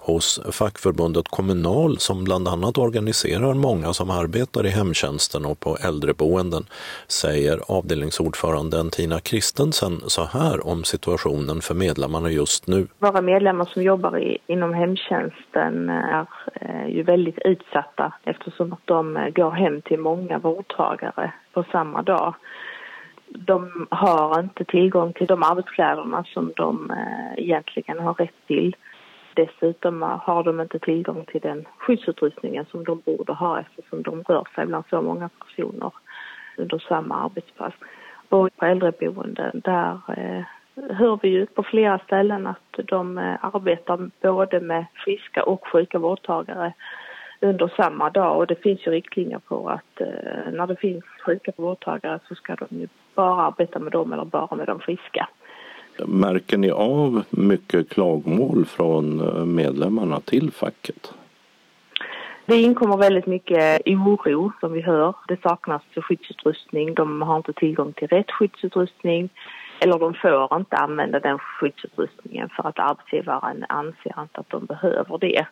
hos 0.01 0.41
fackförbundet 0.51 1.27
Kommunal 1.27 1.97
som 1.97 2.23
bland 2.23 2.47
annat 2.47 2.77
organiserar 2.77 3.53
många 3.53 3.93
som 3.93 4.09
arbetar 4.09 4.65
i 4.65 4.69
hemtjänsten 4.69 5.45
och 5.45 5.59
på 5.59 5.77
äldreboenden, 5.87 6.63
säger 7.07 7.59
avdelningsordföranden 7.67 8.89
Tina 8.89 9.19
Kristensen 9.19 10.01
så 10.07 10.23
här 10.23 10.67
om 10.67 10.83
situationen 10.83 11.61
för 11.61 11.75
medlemmarna 11.75 12.29
just 12.31 12.67
nu. 12.67 12.87
Våra 12.99 13.21
medlemmar 13.21 13.65
som 13.65 13.83
jobbar 13.83 14.17
i, 14.19 14.37
inom 14.47 14.73
hemtjänsten 14.73 15.89
är 15.89 16.27
eh, 16.53 16.87
ju 16.87 17.03
väldigt 17.03 17.39
utsatta 17.45 18.13
eftersom 18.23 18.73
att 18.73 18.85
de 18.85 19.17
eh, 19.17 19.29
går 19.29 19.51
hem 19.51 19.81
till 19.81 19.99
många 19.99 20.39
vårdtagare 20.39 21.33
på 21.53 21.65
samma 21.71 22.01
dag 22.01 22.35
de 23.33 23.87
har 23.89 24.39
inte 24.39 24.65
tillgång 24.65 25.13
till 25.13 25.27
de 25.27 25.43
arbetskläderna 25.43 26.23
som 26.23 26.53
de 26.55 26.91
eh, 26.91 27.43
egentligen 27.43 27.99
har 27.99 28.13
rätt 28.13 28.47
till. 28.47 28.75
Dessutom 29.33 30.01
har 30.01 30.43
de 30.43 30.61
inte 30.61 30.79
tillgång 30.79 31.25
till 31.25 31.41
den 31.41 31.65
skyddsutrustningen 31.77 32.65
som 32.65 32.83
de 32.83 33.01
borde 33.05 33.33
ha 33.33 33.59
eftersom 33.59 34.03
de 34.03 34.23
rör 34.23 34.47
sig 34.55 34.65
bland 34.65 34.83
så 34.89 35.01
många 35.01 35.29
personer 35.29 35.91
under 36.57 36.79
samma 36.79 37.23
arbetspass. 37.23 37.73
Och 38.29 38.49
på 38.57 38.65
äldreboenden 38.65 39.61
där 39.63 39.99
eh, 40.17 40.43
hör 40.95 41.19
vi 41.21 41.29
ju 41.29 41.45
på 41.45 41.63
flera 41.63 41.99
ställen 41.99 42.47
att 42.47 42.87
de 42.87 43.17
eh, 43.17 43.45
arbetar 43.45 44.09
både 44.21 44.59
med 44.59 44.85
friska 45.05 45.43
och 45.43 45.67
sjuka 45.67 45.99
vårdtagare 45.99 46.73
under 47.39 47.67
samma 47.77 48.09
dag 48.09 48.37
och 48.37 48.47
det 48.47 48.55
finns 48.55 48.87
ju 48.87 48.91
riktlinjer 48.91 49.39
på 49.39 49.69
att 49.69 50.01
eh, 50.01 50.51
när 50.51 50.67
det 50.67 50.75
finns 50.75 51.03
sjuka 51.25 51.51
vårdtagare 51.55 52.19
så 52.27 52.35
ska 52.35 52.55
de 52.55 52.79
ju 52.79 52.87
bara 53.15 53.41
arbeta 53.41 53.79
med 53.79 53.91
dem 53.91 54.13
eller 54.13 54.25
bara 54.25 54.55
med 54.55 54.67
de 54.67 54.79
friska. 54.79 55.29
Märker 56.07 56.57
ni 56.57 56.71
av 56.71 57.23
mycket 57.29 57.89
klagomål 57.89 58.65
från 58.65 59.19
eh, 59.19 59.45
medlemmarna 59.45 60.19
till 60.19 60.51
facket? 60.51 61.13
Det 62.45 62.61
inkommer 62.61 62.97
väldigt 62.97 63.25
mycket 63.27 63.81
oro 63.85 64.51
som 64.59 64.73
vi 64.73 64.81
hör. 64.81 65.15
Det 65.27 65.41
saknas 65.41 65.81
skyddsutrustning, 65.95 66.93
de 66.93 67.21
har 67.21 67.37
inte 67.37 67.53
tillgång 67.53 67.93
till 67.93 68.07
rätt 68.07 68.31
skyddsutrustning 68.31 69.29
eller 69.79 69.99
de 69.99 70.13
får 70.13 70.57
inte 70.57 70.75
använda 70.75 71.19
den 71.19 71.39
skyddsutrustningen 71.39 72.49
för 72.55 72.67
att 72.67 72.79
arbetsgivaren 72.79 73.65
anser 73.69 74.21
inte 74.21 74.39
att 74.39 74.49
de 74.49 74.65
behöver 74.65 75.17
det. 75.17 75.45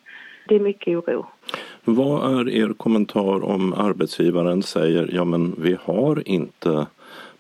Det 0.47 0.55
är 0.55 0.59
mycket 0.59 0.97
oro. 0.97 1.25
Vad 1.83 2.39
är 2.39 2.49
er 2.49 2.73
kommentar 2.73 3.45
om 3.45 3.73
arbetsgivaren 3.73 4.63
säger 4.63 5.09
ja 5.13 5.23
men 5.23 5.55
vi 5.57 5.77
har 5.83 6.27
inte 6.27 6.87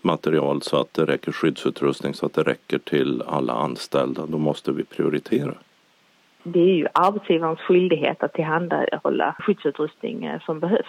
material 0.01 0.61
så 0.61 0.81
att 0.81 0.93
det 0.93 1.05
räcker 1.05 1.31
skyddsutrustning 1.31 2.13
så 2.13 2.25
att 2.25 2.33
det 2.33 2.43
räcker 2.43 2.79
till 2.79 3.23
alla 3.27 3.53
anställda. 3.53 4.25
Då 4.25 4.37
måste 4.37 4.71
vi 4.71 4.83
prioritera. 4.83 5.53
Det 6.43 6.59
är 6.59 6.75
ju 6.75 6.87
arbetsgivarens 6.93 7.59
skyldighet 7.59 8.23
att 8.23 8.33
tillhandahålla 8.33 9.35
skyddsutrustning 9.39 10.25
eh, 10.25 10.41
som 10.45 10.59
behövs. 10.59 10.87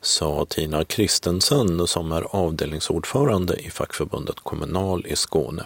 Sa 0.00 0.46
Tina 0.48 0.84
Kristensen 0.84 1.86
som 1.86 2.12
är 2.12 2.24
avdelningsordförande 2.30 3.54
i 3.56 3.70
fackförbundet 3.70 4.40
Kommunal 4.40 5.06
i 5.06 5.16
Skåne. 5.16 5.62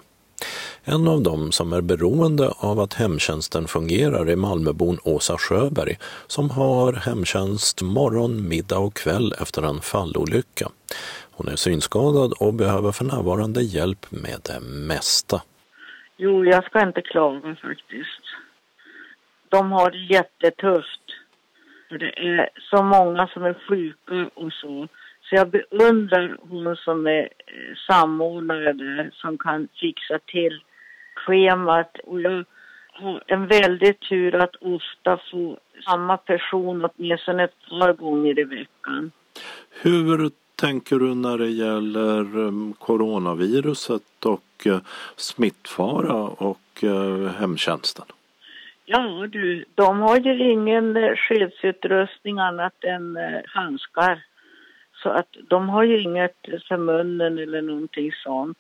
En 0.85 1.09
av 1.09 1.23
dem 1.23 1.53
som 1.53 1.73
är 1.73 1.81
beroende 1.81 2.53
av 2.59 2.81
att 2.81 2.95
hemtjänsten 2.95 3.69
fungerar 3.69 4.27
är 4.27 4.37
Malmöbon 4.37 4.99
Åsa 5.03 5.39
Sjöberg 5.39 5.99
som 6.27 6.51
har 6.51 6.93
hemtjänst 6.93 7.83
morgon, 7.83 8.49
middag 8.49 8.79
och 8.79 8.95
kväll 8.95 9.35
efter 9.41 9.63
en 9.63 9.81
fallolycka. 9.81 10.69
Hon 11.37 11.49
är 11.49 11.57
synskadad 11.57 12.33
och 12.41 12.55
behöver 12.55 12.93
för 12.93 13.05
närvarande 13.05 13.63
hjälp 13.63 14.07
med 14.11 14.39
det 14.45 14.61
mesta. 14.61 15.43
Jo, 16.17 16.45
jag 16.45 16.65
ska 16.65 16.83
inte 16.83 17.03
klaga 17.03 17.57
faktiskt. 17.57 18.23
De 19.49 19.73
har 19.73 19.91
det 19.91 20.15
jättetufft. 20.15 21.07
Det 21.91 22.13
är 22.19 22.49
så 22.71 22.83
många 22.83 23.29
som 23.29 23.45
är 23.45 23.57
sjuka 23.69 24.31
och 24.35 24.53
så. 24.53 24.89
Så 25.23 25.35
jag 25.37 25.51
beundrar 25.51 26.37
hon 26.41 26.77
som 26.77 27.07
är 27.07 27.23
eh, 27.23 27.75
samordnare 27.91 28.73
där, 28.73 29.11
som 29.15 29.39
kan 29.39 29.69
fixa 29.81 30.19
till 30.27 30.63
schemat. 31.15 31.99
Och 32.05 32.21
jag 32.21 32.45
har 32.93 33.23
en 33.27 33.47
väldig 33.47 34.01
tur 34.01 34.35
att 34.35 34.57
ofta 34.57 35.21
få 35.31 35.59
samma 35.85 36.17
person 36.17 36.85
åtminstone 36.85 37.45
ett 37.45 37.69
par 37.71 37.93
gånger 37.93 38.39
i 38.39 38.45
veckan. 38.45 39.13
Hur 39.83 40.31
tänker 40.57 40.99
du 40.99 41.15
när 41.15 41.39
det 41.39 41.51
gäller 41.51 42.39
um, 42.39 42.73
coronaviruset 42.79 44.25
och 44.25 44.67
uh, 44.67 44.79
smittfara 45.17 46.15
och 46.23 46.85
uh, 46.85 47.29
hemtjänsten? 47.29 48.05
Ja 48.85 49.27
du, 49.31 49.65
de 49.75 50.01
har 50.01 50.17
ju 50.17 50.53
ingen 50.53 50.97
uh, 50.97 51.17
skyddsutrustning 51.17 52.39
annat 52.39 52.85
än 52.85 53.19
handskar. 53.47 54.25
Så 55.03 55.09
att 55.09 55.37
de 55.49 55.69
har 55.69 55.83
ju 55.83 56.03
inget 56.03 56.37
för 56.69 56.77
munnen 56.77 57.39
eller 57.39 57.63
någonting 57.63 58.13
sånt. 58.13 58.59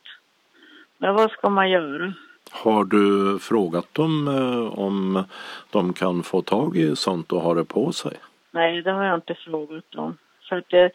Men 0.98 1.14
vad 1.14 1.30
ska 1.30 1.48
man 1.48 1.70
göra? 1.70 2.12
Har 2.50 2.84
du 2.84 3.38
frågat 3.38 3.94
dem 3.94 4.28
om 4.72 5.24
de 5.70 5.92
kan 5.92 6.22
få 6.22 6.42
tag 6.42 6.76
i 6.76 6.96
sånt 6.96 7.32
och 7.32 7.40
ha 7.40 7.54
det 7.54 7.64
på 7.64 7.92
sig? 7.92 8.12
Nej, 8.50 8.82
det 8.82 8.90
har 8.90 9.04
jag 9.04 9.14
inte 9.14 9.34
frågat 9.34 9.90
dem. 9.90 10.16
Så 10.48 10.54
att 10.54 10.68
det, 10.68 10.90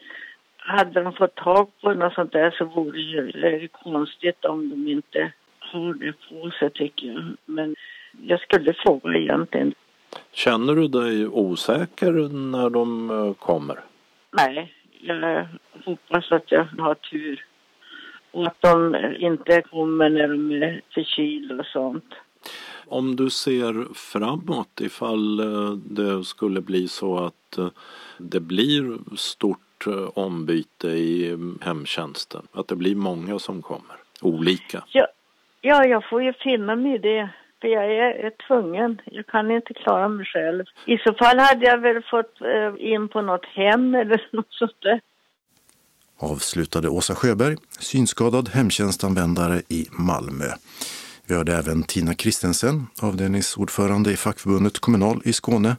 hade 0.64 1.02
de 1.02 1.12
fått 1.12 1.34
tag 1.34 1.70
på 1.80 1.94
något 1.94 2.14
sånt 2.14 2.32
där 2.32 2.50
så 2.50 2.64
vore 2.64 3.22
det 3.32 3.58
ju 3.58 3.68
konstigt 3.68 4.44
om 4.44 4.70
de 4.70 4.88
inte 4.88 5.32
har 5.58 5.94
det 5.94 6.12
på 6.28 6.50
sig 6.50 6.70
tycker 6.70 7.06
jag. 7.06 7.36
Men 7.44 7.74
jag 8.22 8.40
skulle 8.40 8.74
fråga 8.74 9.18
egentligen. 9.18 9.74
Känner 10.32 10.74
du 10.74 10.88
dig 10.88 11.26
osäker 11.26 12.12
när 12.52 12.70
de 12.70 13.10
eh, 13.10 13.34
kommer? 13.34 13.80
Nej, 14.30 14.72
jag 15.00 15.46
hoppas 15.84 16.32
att 16.32 16.52
jag 16.52 16.64
har 16.64 16.94
tur. 16.94 17.44
Och 18.30 18.46
att 18.46 18.60
de 18.60 18.96
inte 19.18 19.62
kommer 19.62 20.10
när 20.10 20.28
de 20.28 20.50
är 20.50 20.80
förkylda 20.94 21.54
och 21.54 21.66
sånt. 21.66 22.14
Om 22.86 23.16
du 23.16 23.30
ser 23.30 23.94
framåt 23.94 24.80
ifall 24.80 25.40
eh, 25.40 25.72
det 25.72 26.24
skulle 26.24 26.60
bli 26.60 26.88
så 26.88 27.18
att 27.18 27.58
eh, 27.58 27.68
det 28.18 28.40
blir 28.40 28.98
stort 29.16 29.71
stort 29.82 29.94
eh, 29.94 30.24
ombyte 30.24 30.88
i 30.88 31.28
mm, 31.28 31.58
hemtjänsten? 31.62 32.42
Att 32.52 32.68
det 32.68 32.76
blir 32.76 32.94
många 32.94 33.38
som 33.38 33.62
kommer? 33.62 33.96
Olika? 34.20 34.84
Ja, 34.92 35.06
ja 35.60 35.86
jag 35.86 36.08
får 36.08 36.22
ju 36.22 36.32
finna 36.32 36.76
mig 36.76 36.94
i 36.94 36.98
det. 36.98 37.30
För 37.60 37.68
jag 37.68 37.84
är, 37.84 38.24
är 38.26 38.32
tvungen. 38.48 39.00
Jag 39.04 39.26
kan 39.26 39.50
inte 39.50 39.74
klara 39.74 40.08
mig 40.08 40.26
själv. 40.26 40.64
I 40.86 40.98
så 40.98 41.14
fall 41.14 41.38
hade 41.38 41.66
jag 41.66 41.78
väl 41.78 42.02
fått 42.10 42.40
eh, 42.40 42.92
in 42.92 43.08
på 43.08 43.22
något 43.22 43.44
hem 43.44 43.94
eller 44.02 44.28
något 44.32 44.52
sånt 44.52 44.82
där. 44.82 45.00
Avslutade 46.18 46.88
Åsa 46.88 47.14
Sjöberg, 47.14 47.56
synskadad 47.78 48.48
hemtjänstanvändare 48.48 49.62
i 49.68 49.86
Malmö. 49.92 50.44
Vi 51.32 51.36
hörde 51.36 51.56
även 51.56 51.82
Tina 51.82 52.14
Kristensen, 52.14 52.86
avdelningsordförande 53.00 54.12
i 54.12 54.16
fackförbundet 54.16 54.78
Kommunal 54.78 55.22
i 55.24 55.32
Skåne, 55.32 55.76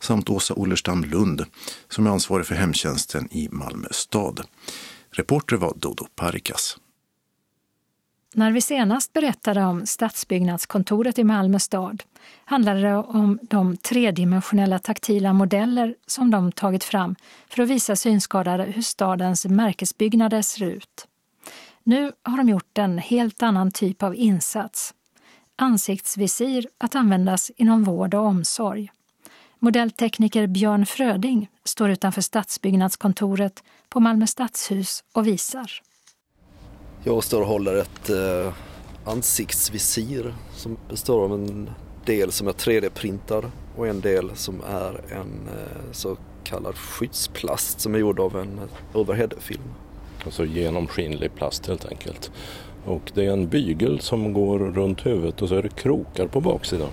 samt 0.00 0.30
Åsa 0.30 0.54
Ollerstam 0.54 1.04
Lund, 1.04 1.44
som 1.88 2.06
är 2.06 2.10
ansvarig 2.10 2.46
för 2.46 2.54
hemtjänsten 2.54 3.28
i 3.30 3.48
Malmö 3.52 3.88
stad. 3.90 4.40
Reporter 5.10 5.56
var 5.56 5.72
Dodo 5.76 6.06
Parikas. 6.14 6.78
När 8.34 8.52
vi 8.52 8.60
senast 8.60 9.12
berättade 9.12 9.64
om 9.64 9.86
stadsbyggnadskontoret 9.86 11.18
i 11.18 11.24
Malmö 11.24 11.58
stad 11.58 12.02
handlade 12.44 12.80
det 12.80 12.96
om 12.96 13.38
de 13.42 13.76
tredimensionella 13.76 14.78
taktila 14.78 15.32
modeller 15.32 15.94
som 16.06 16.30
de 16.30 16.52
tagit 16.52 16.84
fram 16.84 17.16
för 17.48 17.62
att 17.62 17.68
visa 17.68 17.96
synskadade 17.96 18.64
hur 18.64 18.82
stadens 18.82 19.46
märkesbyggnader 19.46 20.42
ser 20.42 20.62
ut. 20.62 21.06
Nu 21.88 22.12
har 22.22 22.36
de 22.36 22.48
gjort 22.48 22.78
en 22.78 22.98
helt 22.98 23.42
annan 23.42 23.70
typ 23.70 24.02
av 24.02 24.14
insats. 24.14 24.94
Ansiktsvisir 25.58 26.68
att 26.78 26.94
användas 26.94 27.50
inom 27.56 27.84
vård 27.84 28.14
och 28.14 28.20
omsorg. 28.20 28.90
Modelltekniker 29.58 30.46
Björn 30.46 30.86
Fröding 30.86 31.48
står 31.64 31.90
utanför 31.90 32.20
stadsbyggnadskontoret 32.20 33.62
på 33.88 34.00
Malmö 34.00 34.26
stadshus 34.26 35.04
och 35.12 35.26
visar. 35.26 35.70
Jag 37.04 37.24
står 37.24 37.40
och 37.40 37.46
håller 37.46 37.74
ett 37.74 38.10
eh, 38.10 38.54
ansiktsvisir 39.04 40.34
som 40.54 40.76
består 40.88 41.24
av 41.24 41.32
en 41.32 41.70
del 42.04 42.32
som 42.32 42.48
är 42.48 42.52
3D-printad 42.52 43.50
och 43.76 43.88
en 43.88 44.00
del 44.00 44.36
som 44.36 44.60
är 44.60 45.00
en 45.12 45.48
eh, 45.48 45.92
så 45.92 46.16
kallad 46.44 46.76
skyddsplast 46.76 47.80
som 47.80 47.94
är 47.94 47.98
gjord 47.98 48.20
av 48.20 48.36
en 48.36 48.60
overheadfilm. 48.92 49.74
Alltså 50.24 50.44
genomskinlig 50.44 51.34
plast 51.34 51.66
helt 51.66 51.86
enkelt. 51.86 52.30
Och 52.86 53.12
det 53.14 53.26
är 53.26 53.30
en 53.30 53.48
bygel 53.48 54.00
som 54.00 54.32
går 54.32 54.58
runt 54.58 55.06
huvudet 55.06 55.42
och 55.42 55.48
så 55.48 55.54
är 55.54 55.62
det 55.62 55.68
krokar 55.76 56.26
på 56.26 56.40
baksidan. 56.40 56.90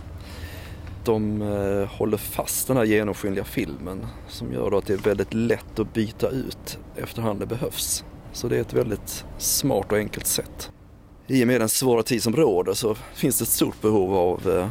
De 1.05 1.41
eh, 1.41 1.88
håller 1.97 2.17
fast 2.17 2.67
den 2.67 2.77
här 2.77 2.83
genomskinliga 2.83 3.43
filmen 3.43 4.05
som 4.27 4.53
gör 4.53 4.77
att 4.77 4.85
det 4.85 4.93
är 4.93 4.97
väldigt 4.97 5.33
lätt 5.33 5.79
att 5.79 5.93
byta 5.93 6.29
ut 6.29 6.79
efterhand 6.95 7.39
det 7.39 7.45
behövs. 7.45 8.03
Så 8.33 8.47
det 8.47 8.57
är 8.57 8.62
ett 8.62 8.73
väldigt 8.73 9.25
smart 9.38 9.91
och 9.91 9.97
enkelt 9.97 10.25
sätt. 10.25 10.71
I 11.27 11.43
och 11.43 11.47
med 11.47 11.62
den 11.62 11.69
svåra 11.69 12.03
tid 12.03 12.23
som 12.23 12.35
råder 12.35 12.73
så 12.73 12.95
finns 12.95 13.39
det 13.39 13.43
ett 13.43 13.50
stort 13.50 13.81
behov 13.81 14.15
av 14.15 14.50
eh, 14.50 14.69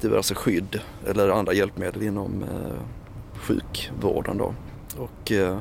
diverse 0.00 0.34
skydd 0.34 0.80
eller 1.06 1.28
andra 1.28 1.52
hjälpmedel 1.52 2.02
inom 2.02 2.42
eh, 2.42 2.82
sjukvården. 3.34 4.38
Då. 4.38 4.54
Och 4.98 5.32
eh, 5.32 5.58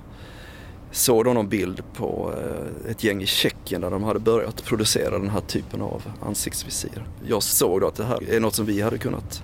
såg 0.91 1.25
då 1.25 1.33
någon 1.33 1.49
bild 1.49 1.83
på 1.93 2.33
ett 2.89 3.03
gäng 3.03 3.21
i 3.21 3.25
Tjeckien 3.25 3.81
där 3.81 3.89
de 3.89 4.03
hade 4.03 4.19
börjat 4.19 4.63
producera 4.65 5.19
den 5.19 5.29
här 5.29 5.41
typen 5.41 5.81
av 5.81 6.03
ansiktsvisir. 6.21 7.05
Jag 7.27 7.43
såg 7.43 7.81
då 7.81 7.87
att 7.87 7.95
det 7.95 8.03
här 8.03 8.29
är 8.29 8.39
något 8.39 8.55
som 8.55 8.65
vi 8.65 8.81
hade 8.81 8.97
kunnat 8.97 9.43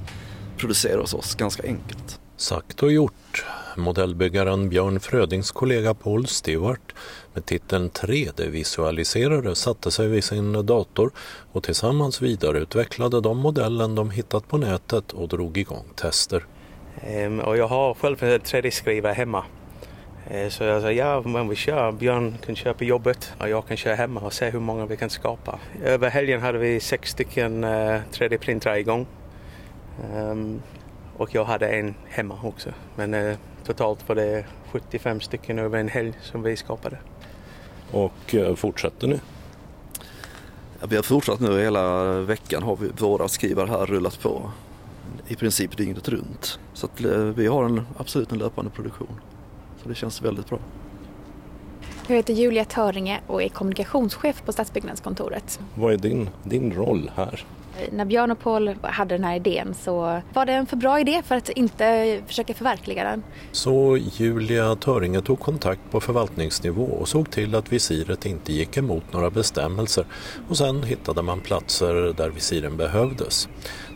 producera 0.58 1.02
hos 1.02 1.14
oss 1.14 1.36
ganska 1.36 1.64
enkelt. 1.64 2.20
Sagt 2.38 2.84
och 2.84 2.92
gjort. 2.92 3.46
Modellbyggaren 3.78 4.70
Björn 4.70 5.00
Frödings 5.00 5.52
kollega 5.52 5.94
Paul 5.94 6.28
Stewart 6.28 6.96
med 7.34 7.46
titeln 7.46 7.90
3D-visualiserare 7.90 9.56
satte 9.56 9.92
sig 9.92 10.08
vid 10.08 10.24
sin 10.24 10.66
dator 10.66 11.12
och 11.52 11.64
tillsammans 11.64 12.22
vidareutvecklade 12.22 13.22
de 13.22 13.38
modellen 13.38 13.96
de 13.96 14.10
hittat 14.10 14.48
på 14.48 14.58
nätet 14.58 15.12
och 15.12 15.28
drog 15.28 15.58
igång 15.58 15.86
tester. 15.96 16.46
Um, 17.26 17.40
och 17.40 17.58
jag 17.58 17.68
har 17.68 17.94
själv 17.94 18.24
en 18.24 18.40
3D-skrivare 18.40 19.14
hemma. 19.14 19.44
Uh, 20.32 20.50
så 20.50 20.64
jag 20.64 20.82
sa 20.82 20.92
ja, 20.92 21.22
men 21.26 21.50
vi 21.50 21.56
kör. 21.56 21.92
Björn 21.92 22.38
kan 22.46 22.56
köra 22.56 22.74
på 22.74 22.84
jobbet 22.84 23.34
och 23.40 23.50
jag 23.50 23.68
kan 23.68 23.78
köra 23.78 23.96
hemma 23.96 24.20
och 24.20 24.34
se 24.34 24.50
hur 24.50 24.60
många 24.60 24.86
vi 24.86 24.98
kan 24.98 25.10
skapa. 25.10 25.60
Över 25.84 26.10
helgen 26.10 26.42
hade 26.42 26.58
vi 26.58 26.80
sex 26.80 27.10
stycken 27.10 27.64
uh, 27.64 27.96
eh, 27.96 28.02
3D-printrar 28.12 28.76
igång. 28.76 29.06
Um, 30.14 30.62
och 31.18 31.36
jag 31.36 31.46
hade 31.46 31.68
en 31.68 31.96
hemma 32.06 32.40
också. 32.44 32.70
Men 32.96 33.14
uh, 33.14 33.36
totalt 33.64 34.10
var 34.10 34.16
det 34.16 34.46
75 34.72 35.22
stycken 35.22 35.60
över 35.60 35.80
en 35.80 35.90
helg 35.90 36.14
som 36.22 36.44
vi 36.44 36.56
skapade. 36.56 36.98
Och 37.92 38.36
eh, 38.36 38.56
fortsätter 38.56 39.08
ni? 39.08 39.20
Ja, 40.80 40.88
vi 40.90 40.96
har 40.96 41.04
fortsatt 41.04 41.40
nu 41.40 41.60
hela 41.60 42.04
veckan 42.22 42.64
har 42.64 42.76
vi 42.76 42.88
våra 42.88 43.28
skrivare 43.28 43.70
här 43.70 43.86
rullat 43.86 44.22
på 44.22 44.52
i 45.28 45.36
princip 45.36 45.78
dygnet 45.78 46.10
runt. 46.10 46.60
Så 46.74 46.86
att 46.86 47.04
eh, 47.04 47.18
vi 47.18 47.48
har 47.48 47.66
en, 47.66 47.82
absolut 47.98 48.32
en 48.32 48.38
löpande 48.38 48.72
produktion. 48.72 49.20
Så 49.84 49.90
det 49.90 49.96
känns 49.96 50.22
väldigt 50.22 50.50
bra. 50.50 50.60
Jag 52.08 52.16
heter 52.16 52.34
Julia 52.34 52.66
Töringe 52.66 53.20
och 53.28 53.44
är 53.44 53.50
kommunikationschef 53.50 54.44
på 54.46 54.52
Stadsbyggnadskontoret. 54.52 55.60
Vad 55.76 55.94
är 55.94 55.98
din, 55.98 56.30
din 56.44 56.74
roll 56.74 57.12
här? 57.16 57.46
När 57.92 58.06
Björn 58.06 58.32
och 58.32 58.40
Paul 58.40 58.76
hade 58.82 59.16
den 59.16 59.24
här 59.24 59.36
idén 59.36 59.74
så 59.74 60.22
var 60.34 60.46
det 60.46 60.54
en 60.54 60.66
för 60.66 60.78
bra 60.78 61.00
idé 61.00 61.22
för 61.26 61.36
att 61.36 61.50
inte 61.50 62.20
försöka 62.28 62.54
förverkliga 62.54 63.04
den. 63.04 63.24
Så 63.52 63.98
Julia 63.98 64.76
Töringe 64.76 65.22
tog 65.22 65.40
kontakt 65.40 65.82
på 65.92 66.00
förvaltningsnivå 66.00 66.84
och 66.84 67.08
såg 67.08 67.32
till 67.32 67.56
att 67.56 67.72
visiret 67.72 68.26
inte 68.26 68.54
gick 68.54 68.78
emot 68.78 69.14
några 69.14 69.30
bestämmelser 69.30 70.06
och 70.50 70.58
sen 70.58 70.84
hittade 70.84 71.22
man 71.22 71.40
platser 71.40 72.14
där 72.18 72.30
visiren 72.30 72.78
behövdes. 72.78 73.50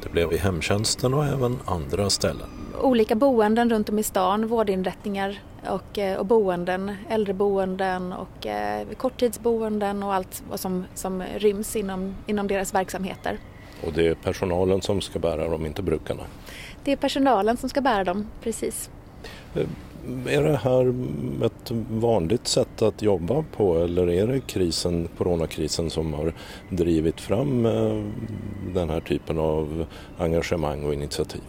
Det 0.04 0.10
blev 0.10 0.34
i 0.34 0.38
hemtjänsten 0.38 1.14
och 1.14 1.26
även 1.26 1.60
andra 1.66 2.10
ställen. 2.10 2.50
Olika 2.82 3.16
boenden 3.16 3.70
runt 3.70 3.90
om 3.90 4.00
i 4.00 4.04
stan, 4.04 4.48
vårdinrättningar 4.48 5.40
och, 5.70 5.98
eh, 5.98 6.18
och 6.18 6.26
boenden, 6.26 6.96
äldreboenden 7.10 8.14
och 8.14 8.48
eh, 8.48 8.88
korttidsboenden 8.98 10.04
och 10.04 10.14
allt 10.14 10.44
vad 10.50 10.60
som, 10.60 10.86
som 10.94 11.24
ryms 11.38 11.76
inom, 11.76 12.16
inom 12.28 12.48
deras 12.48 12.74
verksamheter. 12.74 13.38
Och 13.84 13.94
det 13.94 14.08
är 14.08 14.14
personalen 14.14 14.82
som 14.82 15.02
ska 15.02 15.20
bära 15.20 15.50
dem, 15.50 15.66
inte 15.66 15.82
brukarna? 15.82 16.24
Det 16.84 16.92
är 16.92 16.96
personalen 16.96 17.58
som 17.58 17.70
ska 17.70 17.82
bära 17.82 18.04
dem, 18.04 18.28
precis. 18.44 18.90
Är 20.28 20.44
det 20.44 20.58
här 20.58 20.94
ett 21.46 21.72
vanligt 21.90 22.48
sätt 22.48 22.82
att 22.82 23.02
jobba 23.02 23.44
på 23.58 23.78
eller 23.78 24.10
är 24.10 24.28
det 24.28 24.40
krisen, 24.40 25.08
coronakrisen 25.18 25.90
som 25.90 26.14
har 26.14 26.34
drivit 26.70 27.22
fram 27.22 27.66
eh, 27.66 28.04
den 28.74 28.90
här 28.90 29.00
typen 29.00 29.40
av 29.40 29.86
engagemang 30.18 30.84
och 30.84 30.94
initiativ? 30.94 31.42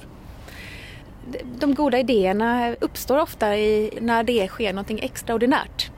De 1.59 1.75
goda 1.75 1.99
idéerna 1.99 2.75
uppstår 2.81 3.19
ofta 3.19 3.57
i, 3.57 3.91
när 4.01 4.25
det 4.25 4.49
sker 4.49 4.73
något 4.73 4.91
extraordinärt. 4.91 5.91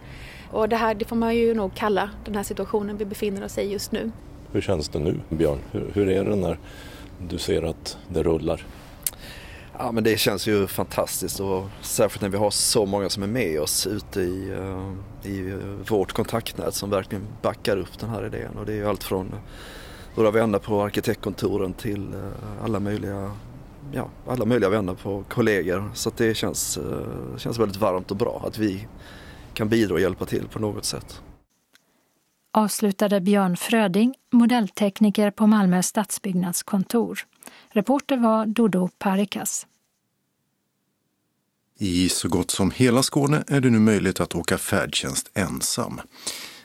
Och 0.50 0.68
det 0.68 0.76
här 0.76 0.94
det 0.94 1.04
får 1.04 1.16
man 1.16 1.36
ju 1.36 1.54
nog 1.54 1.74
kalla 1.74 2.10
den 2.24 2.34
här 2.34 2.42
situationen 2.42 2.96
vi 2.96 3.04
befinner 3.04 3.44
oss 3.44 3.58
i 3.58 3.72
just 3.72 3.92
nu. 3.92 4.10
Hur 4.52 4.60
känns 4.60 4.88
det 4.88 4.98
nu 4.98 5.20
Björn? 5.28 5.58
Hur, 5.72 5.90
hur 5.94 6.08
är 6.08 6.24
det 6.24 6.36
när 6.36 6.58
du 7.28 7.38
ser 7.38 7.62
att 7.62 7.98
det 8.08 8.22
rullar? 8.22 8.66
Ja 9.78 9.92
men 9.92 10.04
det 10.04 10.16
känns 10.16 10.46
ju 10.46 10.66
fantastiskt 10.66 11.40
och 11.40 11.68
särskilt 11.80 12.22
när 12.22 12.28
vi 12.28 12.36
har 12.36 12.50
så 12.50 12.86
många 12.86 13.10
som 13.10 13.22
är 13.22 13.26
med 13.26 13.60
oss 13.60 13.86
ute 13.86 14.20
i, 14.20 14.50
eh, 14.50 15.30
i 15.30 15.58
vårt 15.88 16.12
kontaktnät 16.12 16.74
som 16.74 16.90
verkligen 16.90 17.26
backar 17.42 17.76
upp 17.76 17.98
den 17.98 18.10
här 18.10 18.26
idén. 18.26 18.58
Och 18.58 18.66
det 18.66 18.72
är 18.72 18.84
allt 18.84 19.04
från 19.04 19.34
våra 20.14 20.30
vänner 20.30 20.58
på 20.58 20.82
arkitektkontoren 20.82 21.72
till 21.72 22.14
eh, 22.14 22.64
alla 22.64 22.80
möjliga 22.80 23.30
ja, 23.92 24.08
alla 24.26 24.44
möjliga 24.44 24.70
vänner 24.70 24.94
på 24.94 25.24
kollegor. 25.28 25.90
Så 25.94 26.10
det 26.16 26.34
känns, 26.34 26.76
eh, 26.76 27.36
känns 27.36 27.58
väldigt 27.58 27.80
varmt 27.80 28.10
och 28.10 28.16
bra 28.16 28.44
att 28.46 28.58
vi 28.58 28.86
kan 29.54 29.68
bidra 29.68 29.94
och 29.94 30.00
hjälpa 30.00 30.24
till 30.24 30.48
på 30.48 30.58
något 30.58 30.84
sätt 30.84 31.22
avslutade 32.54 33.20
Björn 33.20 33.56
Fröding, 33.56 34.14
modelltekniker 34.32 35.30
på 35.30 35.46
Malmö 35.46 35.82
stadsbyggnadskontor. 35.82 37.18
Reporter 37.74 38.16
var 38.16 38.46
Dodo 38.46 38.88
Parikas. 38.98 39.66
I 41.78 42.08
så 42.08 42.28
gott 42.28 42.50
som 42.50 42.70
hela 42.70 43.02
Skåne 43.02 43.44
är 43.46 43.60
det 43.60 43.70
nu 43.70 43.78
möjligt 43.78 44.20
att 44.20 44.34
åka 44.34 44.58
färdtjänst 44.58 45.30
ensam. 45.34 46.00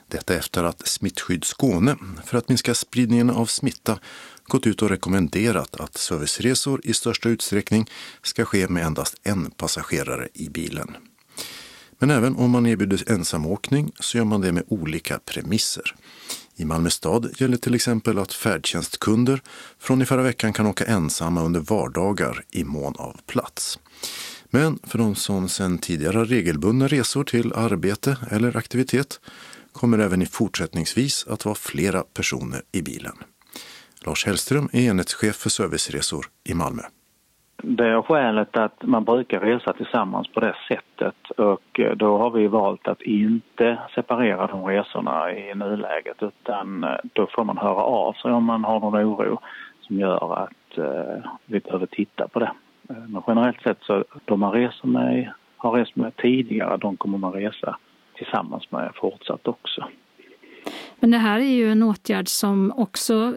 Detta 0.08 0.36
efter 0.36 0.64
att 0.64 0.88
Smittskydd 0.88 1.44
Skåne, 1.44 1.96
för 2.26 2.38
att 2.38 2.50
minska 2.50 2.74
spridningen 2.74 3.30
av 3.30 3.46
smitta, 3.46 4.00
gått 4.44 4.68
ut 4.68 4.82
och 4.82 4.90
rekommenderat 4.90 5.76
att 5.76 5.98
serviceresor 5.98 6.82
i 6.84 6.94
största 6.94 7.30
utsträckning 7.30 7.90
ska 8.24 8.46
ske 8.46 8.68
med 8.68 8.86
endast 8.86 9.16
en 9.24 9.52
passagerare 9.52 10.28
i 10.34 10.50
bilen. 10.50 10.98
Men 12.00 12.10
även 12.10 12.36
om 12.36 12.52
man 12.52 12.66
erbjuder 12.66 13.12
ensamåkning 13.12 13.92
så 14.00 14.18
gör 14.18 14.26
man 14.26 14.42
det 14.42 14.52
med 14.52 14.64
olika 14.68 15.20
premisser. 15.20 15.96
I 16.60 16.66
Malmö 16.66 16.90
stad 16.90 17.30
gäller 17.38 17.58
till 17.58 17.76
exempel 17.76 18.20
att 18.20 18.34
färdtjänstkunder 18.34 19.42
från 19.80 20.02
i 20.02 20.06
förra 20.06 20.22
veckan 20.22 20.54
kan 20.54 20.68
åka 20.68 20.86
ensamma 20.86 21.44
under 21.44 21.60
vardagar 21.60 22.44
i 22.52 22.64
mån 22.64 22.96
av 22.98 23.20
plats. 23.26 23.80
Men 24.50 24.80
för 24.84 24.98
de 24.98 25.16
som 25.16 25.50
sedan 25.50 25.78
tidigare 25.78 26.18
har 26.18 26.26
regelbundna 26.26 26.88
resor 26.88 27.24
till 27.24 27.54
arbete 27.54 28.18
eller 28.32 28.58
aktivitet 28.58 29.20
kommer 29.72 30.00
även 30.00 30.22
i 30.22 30.26
fortsättningsvis 30.26 31.26
att 31.28 31.46
vara 31.46 31.56
flera 31.56 32.04
personer 32.04 32.62
i 32.72 32.82
bilen. 32.82 33.16
Lars 34.06 34.26
Hellström 34.26 34.70
är 34.74 34.82
enhetschef 34.82 35.36
för 35.36 35.50
serviceresor 35.50 36.26
i 36.44 36.54
Malmö. 36.54 36.84
Det 37.62 37.86
är 37.88 38.02
skälet 38.02 38.58
att 38.58 38.84
man 38.84 39.04
brukar 39.04 39.40
resa 39.40 39.74
tillsammans 39.74 40.28
på 40.28 40.40
det 40.40 40.56
sättet 40.68 41.32
och 41.38 41.80
eh, 41.80 41.96
då 41.96 42.18
har 42.18 42.30
vi 42.30 42.48
valt 42.48 42.88
att 42.88 43.02
inte 43.02 43.78
separera 43.96 44.48
de 44.48 44.66
resorna 44.66 45.34
i 45.34 45.56
nuläget 45.56 46.24
utan 46.24 46.84
eh, 46.84 46.90
då 47.14 47.28
får 47.28 47.44
man 47.44 47.58
höra 47.58 47.82
av 47.82 48.14
sig 48.14 48.32
om 48.32 48.44
man 48.44 48.64
har 48.64 48.80
någon 48.80 49.04
oro 49.04 49.40
som 49.82 50.00
gör 50.00 50.44
att 50.44 50.78
eh, 50.78 51.32
vi 51.46 51.60
behöver 51.60 51.86
titta 51.86 52.28
på 52.28 52.40
det. 52.40 52.52
Men 52.88 53.22
generellt 53.28 53.62
sett 53.62 53.82
så 53.82 54.04
de 54.26 54.40
man 54.40 54.52
reser 54.52 54.88
med, 54.88 55.32
har 55.58 55.72
rest 55.72 55.96
med 55.96 56.16
tidigare, 56.16 56.78
de 56.78 56.98
kommer 56.98 57.18
man 57.18 57.34
resa 57.34 57.78
tillsammans 58.16 58.72
med 58.72 58.92
fortsatt 58.96 59.48
också. 59.48 59.88
Men 61.00 61.12
det 61.12 61.18
här 61.18 61.40
är 61.40 61.54
ju 61.54 61.72
en 61.72 61.84
åtgärd 61.84 62.28
som 62.28 62.74
också 62.78 63.36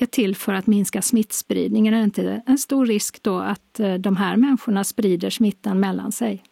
är 0.00 0.06
till 0.06 0.36
för 0.36 0.52
att 0.52 0.66
minska 0.66 1.02
smittspridningen. 1.02 1.94
Är 1.94 1.98
det 1.98 2.04
inte 2.04 2.42
en 2.46 2.58
stor 2.58 2.86
risk 2.86 3.22
då 3.22 3.38
att 3.38 3.80
eh, 3.80 3.94
de 3.94 4.16
här 4.16 4.36
människorna 4.36 4.84
sprider 4.84 5.30
smittan 5.30 5.80
mellan 5.80 6.12
sig? 6.12 6.42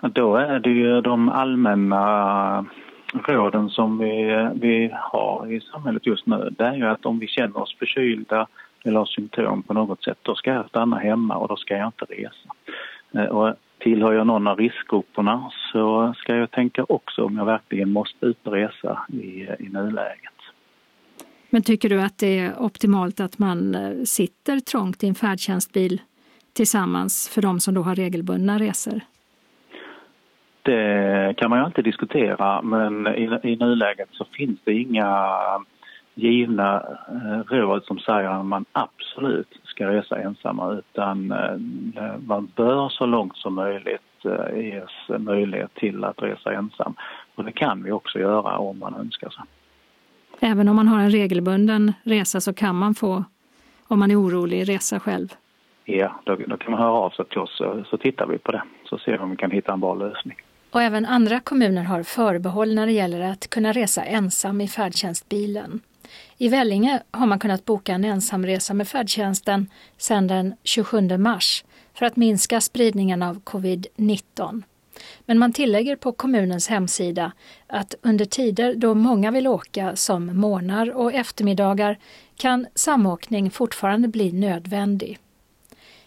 Då 0.00 0.36
är 0.36 0.60
det 0.60 0.70
ju 0.70 1.00
de 1.00 1.28
allmänna 1.28 2.66
eh, 3.14 3.32
råden 3.32 3.68
som 3.68 3.98
vi, 3.98 4.30
eh, 4.30 4.50
vi 4.54 4.90
har 4.94 5.52
i 5.52 5.60
samhället 5.60 6.06
just 6.06 6.26
nu. 6.26 6.54
Det 6.58 6.64
är 6.64 6.74
ju 6.74 6.86
att 6.86 7.06
om 7.06 7.18
vi 7.18 7.26
känner 7.26 7.58
oss 7.58 7.76
förkylda 7.78 8.46
eller 8.84 8.98
har 8.98 9.06
symptom 9.06 9.62
på 9.62 9.74
något 9.74 10.04
sätt, 10.04 10.18
då 10.22 10.34
ska 10.34 10.52
jag 10.52 10.68
stanna 10.68 10.98
hemma 10.98 11.36
och 11.36 11.48
då 11.48 11.56
ska 11.56 11.76
jag 11.76 11.88
inte 11.88 12.04
resa. 12.04 13.30
Och 13.30 13.54
tillhör 13.78 14.12
jag 14.12 14.26
någon 14.26 14.46
av 14.46 14.58
riskgrupperna 14.58 15.50
så 15.72 16.14
ska 16.16 16.36
jag 16.36 16.50
tänka 16.50 16.84
också 16.88 17.24
om 17.24 17.36
jag 17.36 17.44
verkligen 17.44 17.92
måste 17.92 18.26
ut 18.26 18.46
och 18.46 18.52
resa 18.52 18.98
i, 19.08 19.48
i 19.58 19.68
nuläget. 19.72 20.39
Men 21.50 21.62
tycker 21.62 21.88
du 21.88 22.00
att 22.02 22.18
det 22.18 22.38
är 22.38 22.62
optimalt 22.62 23.20
att 23.20 23.38
man 23.38 23.74
eh, 23.74 24.04
sitter 24.04 24.60
trångt 24.60 25.04
i 25.04 25.08
en 25.08 25.14
färdtjänstbil 25.14 26.00
tillsammans 26.52 27.28
för 27.34 27.42
de 27.42 27.60
som 27.60 27.74
då 27.74 27.82
har 27.82 27.94
regelbundna 27.94 28.58
resor? 28.58 29.00
Det 30.62 31.34
kan 31.36 31.50
man 31.50 31.58
ju 31.58 31.64
alltid 31.64 31.84
diskutera 31.84 32.62
men 32.62 33.06
i, 33.06 33.38
i 33.42 33.56
nuläget 33.56 34.08
så 34.12 34.24
finns 34.24 34.58
det 34.64 34.72
inga 34.72 35.28
givna 36.14 36.82
eh, 37.08 37.54
råd 37.54 37.84
som 37.84 37.98
säger 37.98 38.28
att 38.28 38.46
man 38.46 38.64
absolut 38.72 39.60
ska 39.64 39.88
resa 39.88 40.18
ensamma 40.20 40.72
utan 40.72 41.32
eh, 41.32 42.18
man 42.26 42.52
bör 42.56 42.88
så 42.88 43.06
långt 43.06 43.36
som 43.36 43.54
möjligt 43.54 44.00
ges 44.54 45.18
möjlighet 45.18 45.74
till 45.74 46.04
att 46.04 46.22
resa 46.22 46.52
ensam. 46.52 46.94
Och 47.34 47.44
det 47.44 47.52
kan 47.52 47.82
vi 47.82 47.92
också 47.92 48.18
göra 48.18 48.58
om 48.58 48.78
man 48.78 48.94
önskar 48.94 49.30
sig. 49.30 49.44
Även 50.40 50.68
om 50.68 50.76
man 50.76 50.88
har 50.88 51.00
en 51.00 51.10
regelbunden 51.10 51.92
resa 52.02 52.40
så 52.40 52.52
kan 52.52 52.76
man 52.76 52.94
få, 52.94 53.24
om 53.88 53.98
man 53.98 54.10
är 54.10 54.20
orolig, 54.20 54.68
resa 54.68 55.00
själv? 55.00 55.34
Ja, 55.84 56.20
då, 56.24 56.36
då 56.36 56.56
kan 56.56 56.70
man 56.70 56.80
höra 56.80 56.92
av 56.92 57.10
sig 57.10 57.24
till 57.24 57.38
oss 57.38 57.56
så, 57.56 57.84
så 57.90 57.96
tittar 57.98 58.26
vi 58.26 58.38
på 58.38 58.52
det. 58.52 58.62
Så 58.84 58.98
ser 58.98 59.12
vi 59.12 59.18
om 59.18 59.30
vi 59.30 59.36
kan 59.36 59.50
hitta 59.50 59.72
en 59.72 59.80
bra 59.80 59.94
lösning. 59.94 60.36
Och 60.70 60.82
även 60.82 61.06
andra 61.06 61.40
kommuner 61.40 61.84
har 61.84 62.02
förbehåll 62.02 62.74
när 62.74 62.86
det 62.86 62.92
gäller 62.92 63.20
att 63.20 63.50
kunna 63.50 63.72
resa 63.72 64.04
ensam 64.04 64.60
i 64.60 64.68
färdtjänstbilen. 64.68 65.80
I 66.38 66.48
Vellinge 66.48 67.02
har 67.10 67.26
man 67.26 67.38
kunnat 67.38 67.64
boka 67.64 67.92
en 67.92 68.04
ensamresa 68.04 68.74
med 68.74 68.88
färdtjänsten 68.88 69.66
sedan 69.96 70.26
den 70.26 70.54
27 70.64 71.18
mars 71.18 71.64
för 71.94 72.06
att 72.06 72.16
minska 72.16 72.60
spridningen 72.60 73.22
av 73.22 73.40
covid-19. 73.40 74.62
Men 75.26 75.38
man 75.38 75.52
tillägger 75.52 75.96
på 75.96 76.12
kommunens 76.12 76.68
hemsida 76.68 77.32
att 77.66 77.94
under 78.02 78.24
tider 78.24 78.74
då 78.74 78.94
många 78.94 79.30
vill 79.30 79.46
åka 79.46 79.96
som 79.96 80.40
morgnar 80.40 80.90
och 80.96 81.12
eftermiddagar 81.12 81.98
kan 82.36 82.66
samåkning 82.74 83.50
fortfarande 83.50 84.08
bli 84.08 84.32
nödvändig. 84.32 85.18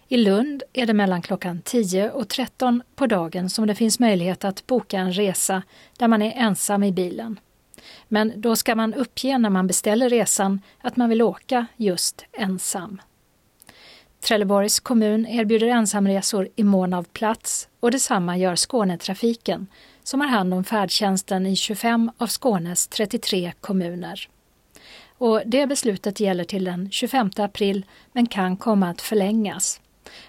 I 0.08 0.16
Lund 0.16 0.62
är 0.72 0.86
det 0.86 0.94
mellan 0.94 1.22
klockan 1.22 1.62
10 1.64 2.10
och 2.10 2.28
13 2.28 2.82
på 2.94 3.06
dagen 3.06 3.50
som 3.50 3.66
det 3.66 3.74
finns 3.74 4.00
möjlighet 4.00 4.44
att 4.44 4.66
boka 4.66 4.98
en 4.98 5.12
resa 5.12 5.62
där 5.98 6.08
man 6.08 6.22
är 6.22 6.32
ensam 6.36 6.82
i 6.82 6.92
bilen. 6.92 7.40
Men 8.08 8.32
då 8.36 8.56
ska 8.56 8.74
man 8.74 8.94
uppge 8.94 9.38
när 9.38 9.50
man 9.50 9.66
beställer 9.66 10.08
resan 10.08 10.60
att 10.80 10.96
man 10.96 11.08
vill 11.08 11.22
åka 11.22 11.66
just 11.76 12.24
ensam. 12.32 13.00
Trelleborgs 14.24 14.80
kommun 14.80 15.26
erbjuder 15.26 15.66
ensamresor 15.66 16.48
i 16.56 16.64
mån 16.64 16.92
av 16.92 17.02
plats 17.02 17.68
och 17.80 17.90
detsamma 17.90 18.36
gör 18.36 18.56
Skånetrafiken 18.56 19.66
som 20.02 20.20
har 20.20 20.28
hand 20.28 20.54
om 20.54 20.64
färdtjänsten 20.64 21.46
i 21.46 21.56
25 21.56 22.10
av 22.18 22.26
Skånes 22.26 22.88
33 22.88 23.52
kommuner. 23.60 24.28
Och 25.18 25.42
det 25.46 25.66
beslutet 25.66 26.20
gäller 26.20 26.44
till 26.44 26.64
den 26.64 26.90
25 26.90 27.30
april 27.36 27.86
men 28.12 28.26
kan 28.26 28.56
komma 28.56 28.88
att 28.90 29.00
förlängas. 29.00 29.80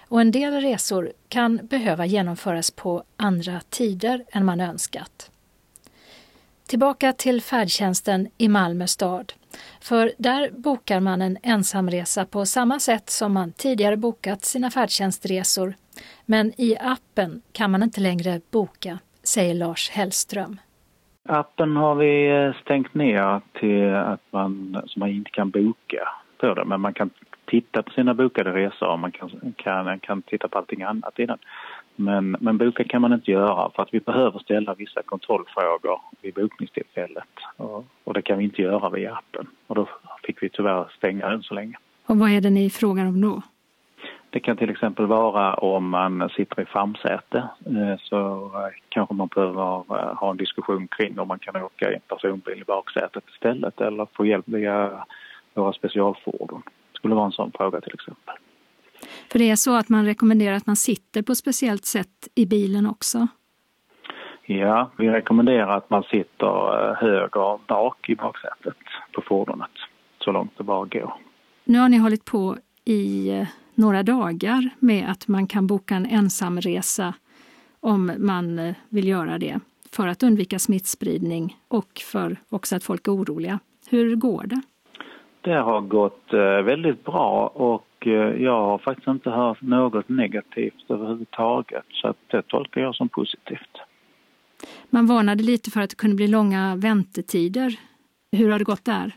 Och 0.08 0.20
en 0.20 0.30
del 0.30 0.60
resor 0.60 1.12
kan 1.28 1.56
behöva 1.56 2.06
genomföras 2.06 2.70
på 2.70 3.02
andra 3.16 3.60
tider 3.70 4.24
än 4.32 4.44
man 4.44 4.60
önskat. 4.60 5.30
Tillbaka 6.68 7.12
till 7.12 7.42
färdtjänsten 7.42 8.28
i 8.38 8.48
Malmö 8.48 8.86
stad. 8.86 9.32
För 9.80 10.12
där 10.18 10.50
bokar 10.50 11.00
man 11.00 11.22
en 11.22 11.36
ensamresa 11.42 12.24
på 12.24 12.46
samma 12.46 12.78
sätt 12.78 13.10
som 13.10 13.32
man 13.32 13.52
tidigare 13.52 13.96
bokat 13.96 14.44
sina 14.44 14.70
färdtjänstresor. 14.70 15.74
Men 16.24 16.52
i 16.60 16.76
appen 16.80 17.42
kan 17.52 17.70
man 17.70 17.82
inte 17.82 18.00
längre 18.00 18.40
boka, 18.50 18.98
säger 19.22 19.54
Lars 19.54 19.90
Hellström. 19.90 20.60
Appen 21.28 21.76
har 21.76 21.94
vi 21.94 22.28
eh, 22.30 22.62
stängt 22.62 22.94
ner 22.94 23.40
till 23.60 23.94
att 23.94 24.22
man, 24.30 24.82
så 24.86 25.00
man 25.00 25.10
inte 25.10 25.30
kan 25.30 25.50
boka 25.50 26.08
på 26.40 26.54
den. 26.54 26.68
men 26.68 26.80
man 26.80 26.94
kan 26.94 27.10
titta 27.46 27.82
på 27.82 27.90
sina 27.90 28.14
bokade 28.14 28.52
resor 28.52 28.88
och 28.88 28.98
man 28.98 29.12
kan, 29.12 29.54
kan, 29.56 30.00
kan 30.00 30.22
titta 30.22 30.48
på 30.48 30.58
allting 30.58 30.82
annat 30.82 31.18
i 31.18 31.26
den. 31.26 31.38
Men, 31.96 32.36
men 32.40 32.58
boka 32.58 32.84
kan 32.84 33.02
man 33.02 33.12
inte 33.12 33.30
göra 33.30 33.70
för 33.70 33.82
att 33.82 33.94
vi 33.94 34.00
behöver 34.00 34.38
ställa 34.38 34.74
vissa 34.74 35.02
kontrollfrågor 35.02 36.00
vid 36.20 36.34
bokningstillfället. 36.34 37.28
Och, 37.56 37.84
och 38.04 38.14
det 38.14 38.22
kan 38.22 38.38
vi 38.38 38.44
inte 38.44 38.62
göra 38.62 38.90
via 38.90 39.14
appen. 39.14 39.46
Och 39.66 39.74
då 39.74 39.88
fick 40.22 40.42
vi 40.42 40.48
tyvärr 40.48 40.92
stänga 40.96 41.28
den 41.28 41.42
så 41.42 41.54
länge. 41.54 41.76
Och 42.06 42.18
vad 42.18 42.30
är 42.30 42.40
det 42.40 42.50
ni 42.50 42.70
frågar 42.70 43.06
om 43.06 43.20
då? 43.20 43.42
Det 44.30 44.40
kan 44.40 44.56
till 44.56 44.70
exempel 44.70 45.06
vara 45.06 45.54
om 45.54 45.88
man 45.88 46.28
sitter 46.36 46.62
i 46.62 46.64
framsäte 46.64 47.48
eh, 47.66 47.98
så 47.98 48.50
kanske 48.88 49.14
man 49.14 49.28
behöver 49.34 50.14
ha 50.14 50.30
en 50.30 50.36
diskussion 50.36 50.88
kring 50.88 51.18
om 51.18 51.28
man 51.28 51.38
kan 51.38 51.62
åka 51.62 51.92
i 51.92 51.94
en 51.94 52.00
personbil 52.08 52.60
i 52.60 52.64
baksätet 52.64 53.24
istället 53.34 53.80
eller 53.80 54.06
få 54.12 54.26
hjälp 54.26 54.48
via 54.48 55.04
våra 55.54 55.72
specialfordon. 55.72 56.62
Det 56.64 56.98
skulle 56.98 57.14
vara 57.14 57.26
en 57.26 57.32
sån 57.32 57.52
fråga 57.52 57.80
till 57.80 57.94
exempel. 57.94 58.34
För 59.32 59.38
det 59.38 59.50
är 59.50 59.56
så 59.56 59.76
att 59.76 59.88
man 59.88 60.04
rekommenderar 60.04 60.56
att 60.56 60.66
man 60.66 60.76
sitter 60.76 61.22
på 61.22 61.32
ett 61.32 61.38
speciellt 61.38 61.84
sätt 61.84 62.28
i 62.34 62.46
bilen 62.46 62.86
också? 62.86 63.28
Ja, 64.46 64.90
vi 64.98 65.08
rekommenderar 65.08 65.76
att 65.76 65.90
man 65.90 66.02
sitter 66.02 66.90
eh, 66.90 66.96
höger 66.96 67.66
bak 67.66 68.08
i 68.08 68.14
baksätet 68.14 68.76
på 69.12 69.22
fordonet 69.22 69.70
så 70.18 70.32
långt 70.32 70.52
det 70.56 70.64
bara 70.64 70.84
går. 70.84 71.14
Nu 71.64 71.78
har 71.78 71.88
ni 71.88 71.96
hållit 71.96 72.24
på 72.24 72.56
i 72.84 73.30
eh, 73.30 73.48
några 73.74 74.02
dagar 74.02 74.70
med 74.78 75.10
att 75.10 75.28
man 75.28 75.46
kan 75.46 75.66
boka 75.66 75.94
en 75.94 76.06
ensamresa 76.06 77.14
om 77.80 78.12
man 78.18 78.58
eh, 78.58 78.74
vill 78.88 79.08
göra 79.08 79.38
det 79.38 79.60
för 79.92 80.08
att 80.08 80.22
undvika 80.22 80.58
smittspridning 80.58 81.56
och 81.68 82.02
för 82.12 82.36
också 82.48 82.76
att 82.76 82.84
folk 82.84 83.08
är 83.08 83.12
oroliga. 83.12 83.58
Hur 83.88 84.16
går 84.16 84.44
det? 84.46 84.60
Det 85.46 85.54
har 85.54 85.80
gått 85.80 86.32
väldigt 86.64 87.04
bra 87.04 87.46
och 87.54 87.86
Eh, 88.06 88.42
jag 88.42 88.64
har 88.66 88.78
faktiskt 88.78 89.08
inte 89.08 89.30
hört 89.30 89.62
något 89.62 90.08
negativt 90.08 90.84
överhuvudtaget 90.88 91.84
så 91.90 92.08
att 92.08 92.16
det 92.26 92.42
tolkar 92.42 92.80
jag 92.80 92.94
som 92.94 93.08
positivt. 93.08 93.78
Man 94.90 95.06
varnade 95.06 95.42
lite 95.42 95.70
för 95.70 95.80
att 95.80 95.90
det 95.90 95.96
kunde 95.96 96.16
bli 96.16 96.28
långa 96.28 96.76
väntetider. 96.76 97.74
Hur 98.32 98.50
har 98.50 98.58
det 98.58 98.64
gått 98.64 98.84
där? 98.84 99.12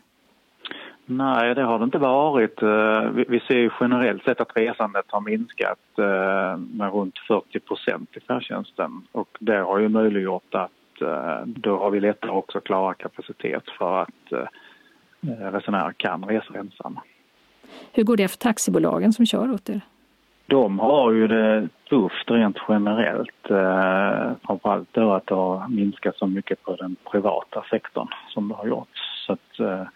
Nej, 1.05 1.55
det 1.55 1.63
har 1.63 1.79
det 1.79 1.85
inte 1.85 1.97
varit. 1.97 2.61
Eh, 2.61 3.25
vi 3.27 3.39
ser 3.47 3.73
generellt 3.79 4.23
sett 4.23 4.41
att 4.41 4.57
resandet 4.57 5.05
har 5.07 5.21
minskat 5.21 5.79
eh, 5.97 6.57
med 6.57 6.93
runt 6.93 7.17
40 7.27 7.59
procent 7.59 8.17
i 8.17 8.19
färdtjänsten 8.19 9.01
och 9.11 9.37
det 9.39 9.57
har 9.57 9.79
ju 9.79 9.89
möjliggjort 9.89 10.55
att 10.55 10.71
då 11.45 11.77
har 11.77 11.91
vi 11.91 11.99
lättare 11.99 12.31
också 12.31 12.59
klara 12.59 12.93
kapacitet 12.93 13.63
för 13.77 14.01
att 14.01 14.49
resenärer 15.21 15.93
kan 15.93 16.25
resa 16.25 16.53
ensamma. 16.57 17.01
Hur 17.93 18.03
går 18.03 18.17
det 18.17 18.27
för 18.27 18.37
taxibolagen 18.37 19.13
som 19.13 19.25
kör 19.25 19.51
åt 19.51 19.69
er? 19.69 19.81
De 20.47 20.79
har 20.79 21.11
ju 21.11 21.27
det 21.27 21.69
tufft 21.89 22.31
rent 22.31 22.57
generellt. 22.69 23.49
Eh, 23.49 24.31
framförallt 24.45 24.93
då 24.93 25.13
att 25.13 25.27
det 25.27 25.35
har 25.35 25.67
minskat 25.67 26.17
så 26.17 26.27
mycket 26.27 26.63
på 26.63 26.75
den 26.75 26.95
privata 27.11 27.63
sektorn 27.69 28.07
som 28.29 28.47
det 28.47 28.55
har 28.55 28.67
gjort. 28.67 28.97
Så 29.27 29.33
att, 29.33 29.59
eh, 29.59 29.87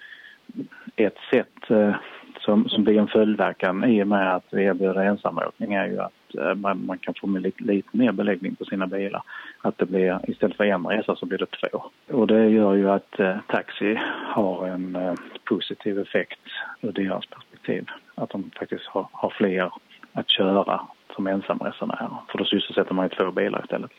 ett 0.95 1.17
sätt 1.31 1.69
eh, 1.71 1.95
som, 2.39 2.69
som 2.69 2.83
blir 2.83 2.99
en 2.99 3.07
följdverkan 3.07 3.83
i 3.83 4.03
och 4.03 4.07
med 4.07 4.35
att 4.35 4.45
vi 4.51 4.63
erbjuder 4.63 5.03
ensamåkning 5.03 5.73
är 5.73 5.85
ju 5.85 5.99
att 5.99 6.35
eh, 6.37 6.55
man, 6.55 6.85
man 6.85 6.97
kan 6.97 7.13
få 7.13 7.27
med 7.27 7.41
lite, 7.41 7.63
lite 7.63 7.97
mer 7.97 8.11
beläggning 8.11 8.55
på 8.55 8.65
sina 8.65 8.87
bilar. 8.87 9.23
Att 9.61 9.77
det 9.77 9.85
blir, 9.85 10.19
istället 10.27 10.57
för 10.57 10.63
en 10.63 10.87
resa 10.87 11.15
så 11.15 11.25
blir 11.25 11.37
det 11.37 11.45
två. 11.45 11.83
Och 12.07 12.27
det 12.27 12.49
gör 12.49 12.73
ju 12.73 12.89
att 12.89 13.19
eh, 13.19 13.37
taxi 13.47 13.99
har 14.25 14.67
en 14.67 14.95
eh, 14.95 15.13
positiv 15.43 15.99
effekt 15.99 16.39
ur 16.81 16.91
deras 16.91 17.25
perspektiv. 17.25 17.85
Att 18.15 18.29
de 18.29 18.51
faktiskt 18.59 18.85
har, 18.85 19.07
har 19.11 19.29
fler 19.29 19.71
att 20.13 20.29
köra 20.29 20.81
som 21.15 21.27
ensamresenärer. 21.27 22.17
För 22.31 22.37
då 22.37 22.45
sysselsätter 22.45 22.93
man 22.93 23.05
ju 23.05 23.09
två 23.09 23.31
bilar 23.31 23.61
istället. 23.63 23.91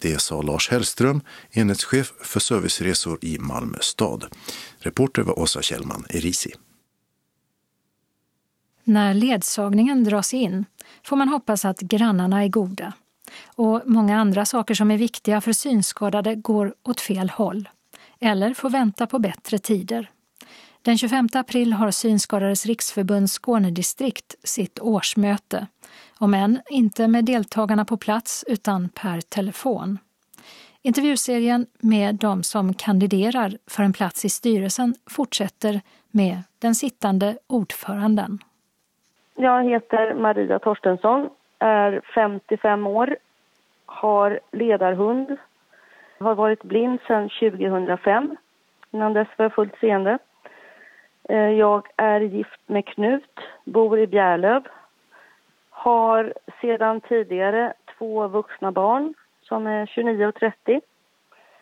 Det 0.00 0.20
sa 0.20 0.42
Lars 0.42 0.68
Hellström, 0.70 1.20
enhetschef 1.50 2.12
för 2.20 2.40
serviceresor 2.40 3.18
i 3.22 3.38
Malmö 3.38 3.78
stad. 3.80 4.26
Reporter 4.78 5.22
var 5.22 5.38
Åsa 5.38 5.62
Kjellman 5.62 6.04
Erisi. 6.10 6.50
När 8.84 9.14
ledsagningen 9.14 10.04
dras 10.04 10.34
in 10.34 10.64
får 11.04 11.16
man 11.16 11.28
hoppas 11.28 11.64
att 11.64 11.80
grannarna 11.80 12.44
är 12.44 12.48
goda. 12.48 12.92
Och 13.44 13.82
många 13.86 14.20
andra 14.20 14.44
saker 14.44 14.74
som 14.74 14.90
är 14.90 14.98
viktiga 14.98 15.40
för 15.40 15.52
synskadade 15.52 16.34
går 16.34 16.74
åt 16.82 17.00
fel 17.00 17.30
håll. 17.30 17.68
Eller 18.20 18.54
får 18.54 18.70
vänta 18.70 19.06
på 19.06 19.18
bättre 19.18 19.58
tider. 19.58 20.10
Den 20.84 20.98
25 20.98 21.28
april 21.34 21.72
har 21.72 21.90
Synskadades 21.90 22.66
riksförbund 22.66 23.30
Skånedistrikt 23.30 24.34
sitt 24.44 24.80
årsmöte. 24.80 25.66
Om 26.18 26.34
än 26.34 26.60
inte 26.70 27.08
med 27.08 27.24
deltagarna 27.24 27.84
på 27.84 27.96
plats 27.96 28.44
utan 28.48 28.88
per 28.88 29.20
telefon. 29.20 29.98
Intervjuserien 30.82 31.66
med 31.80 32.14
de 32.14 32.42
som 32.42 32.74
kandiderar 32.74 33.50
för 33.70 33.82
en 33.82 33.92
plats 33.92 34.24
i 34.24 34.28
styrelsen 34.28 34.94
fortsätter 35.10 35.80
med 36.10 36.36
den 36.58 36.74
sittande 36.74 37.38
ordföranden. 37.46 38.38
Jag 39.34 39.64
heter 39.64 40.14
Maria 40.14 40.58
Torstensson, 40.58 41.28
är 41.58 42.00
55 42.14 42.86
år, 42.86 43.16
har 43.86 44.40
ledarhund, 44.52 45.36
har 46.18 46.34
varit 46.34 46.62
blind 46.62 46.98
sedan 47.06 47.28
2005. 47.40 48.36
Innan 48.90 49.12
dess 49.12 49.28
var 49.36 49.44
jag 49.44 49.54
fullt 49.54 49.76
seende. 49.80 50.18
Eh, 51.28 51.50
jag 51.50 51.88
är 51.96 52.20
gift 52.20 52.60
med 52.66 52.86
Knut, 52.86 53.40
bor 53.64 53.98
i 53.98 54.06
Bjärlöv. 54.06 54.62
Har 55.70 56.34
sedan 56.60 57.00
tidigare 57.00 57.72
två 57.98 58.28
vuxna 58.28 58.72
barn 58.72 59.14
som 59.42 59.66
är 59.66 59.86
29 59.86 60.26
och 60.26 60.34
30. 60.34 60.80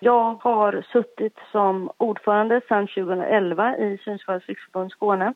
Jag 0.00 0.34
har 0.34 0.84
suttit 0.92 1.38
som 1.52 1.90
ordförande 1.96 2.60
sedan 2.68 2.86
2011 2.86 3.76
i 3.76 3.98
Synskadades 4.04 4.46
riksförbund 4.46 4.92
Skåne. 4.92 5.34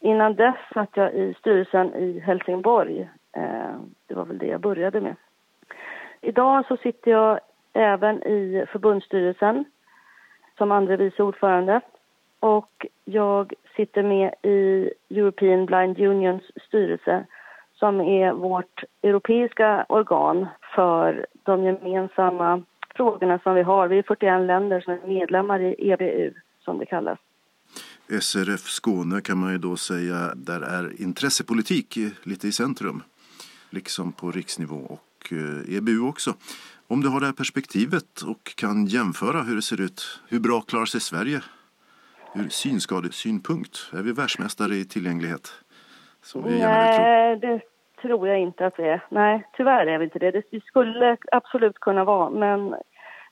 Innan 0.00 0.34
dess 0.34 0.56
satt 0.74 0.96
jag 0.96 1.14
i 1.14 1.34
styrelsen 1.38 1.94
i 1.94 2.20
Helsingborg. 2.20 3.08
Eh, 3.32 3.74
det 4.06 4.14
var 4.14 4.24
väl 4.24 4.38
det 4.38 4.46
jag 4.46 4.60
började 4.60 5.00
med. 5.00 5.16
Idag 6.20 6.66
så 6.66 6.76
sitter 6.76 7.10
jag 7.10 7.40
även 7.72 8.22
i 8.22 8.64
förbundsstyrelsen 8.72 9.64
som 10.58 10.72
andre 10.72 10.96
vice 10.96 11.22
ordförande 11.22 11.80
och 12.40 12.86
jag 13.04 13.52
sitter 13.76 14.02
med 14.02 14.34
i 14.42 14.90
European 15.10 15.66
Blind 15.66 15.98
Unions 15.98 16.42
styrelse 16.68 17.26
som 17.74 18.00
är 18.00 18.32
vårt 18.32 18.84
europeiska 19.02 19.86
organ 19.88 20.46
för 20.74 21.26
de 21.42 21.64
gemensamma 21.64 22.62
frågorna 22.94 23.38
som 23.38 23.54
vi 23.54 23.62
har. 23.62 23.88
Vi 23.88 23.98
är 23.98 24.02
41 24.02 24.46
länder 24.46 24.80
som 24.80 24.92
är 24.92 25.06
medlemmar 25.06 25.60
i 25.60 25.90
EBU, 25.90 26.32
som 26.64 26.78
det 26.78 26.86
kallas. 26.86 27.18
SRF 28.20 28.60
Skåne 28.60 29.20
kan 29.20 29.38
man 29.38 29.52
ju 29.52 29.58
då 29.58 29.76
säga, 29.76 30.32
där 30.34 30.60
är 30.60 31.02
intressepolitik 31.02 31.98
lite 32.22 32.48
i 32.48 32.52
centrum. 32.52 33.02
Liksom 33.70 34.12
på 34.12 34.30
riksnivå 34.30 34.76
och 34.76 35.32
eh, 35.32 35.76
EBU 35.76 36.00
också. 36.00 36.34
Om 36.86 37.00
du 37.00 37.08
har 37.08 37.20
det 37.20 37.26
här 37.26 37.32
perspektivet 37.32 38.22
och 38.22 38.54
kan 38.54 38.86
jämföra 38.86 39.42
hur 39.42 39.56
det 39.56 39.62
ser 39.62 39.80
ut, 39.80 40.20
hur 40.28 40.40
bra 40.40 40.60
klarar 40.60 40.84
sig 40.84 41.00
Sverige 41.00 41.42
ur 42.34 42.48
synskadesynpunkt? 42.48 43.90
Är 43.92 44.02
vi 44.02 44.12
världsmästare 44.12 44.74
i 44.74 44.84
tillgänglighet? 44.84 45.48
Som 46.22 46.44
vi 46.44 46.58
Nej, 46.60 47.36
det 47.36 47.60
tror 48.02 48.28
jag 48.28 48.40
inte 48.40 48.66
att 48.66 48.78
vi 48.78 48.88
är. 48.88 49.04
Nej, 49.08 49.46
tyvärr 49.56 49.86
är 49.86 49.98
vi 49.98 50.04
inte 50.04 50.18
det. 50.18 50.42
Vi 50.50 50.60
skulle 50.60 51.16
absolut 51.32 51.78
kunna 51.78 52.04
vara, 52.04 52.30
men 52.30 52.74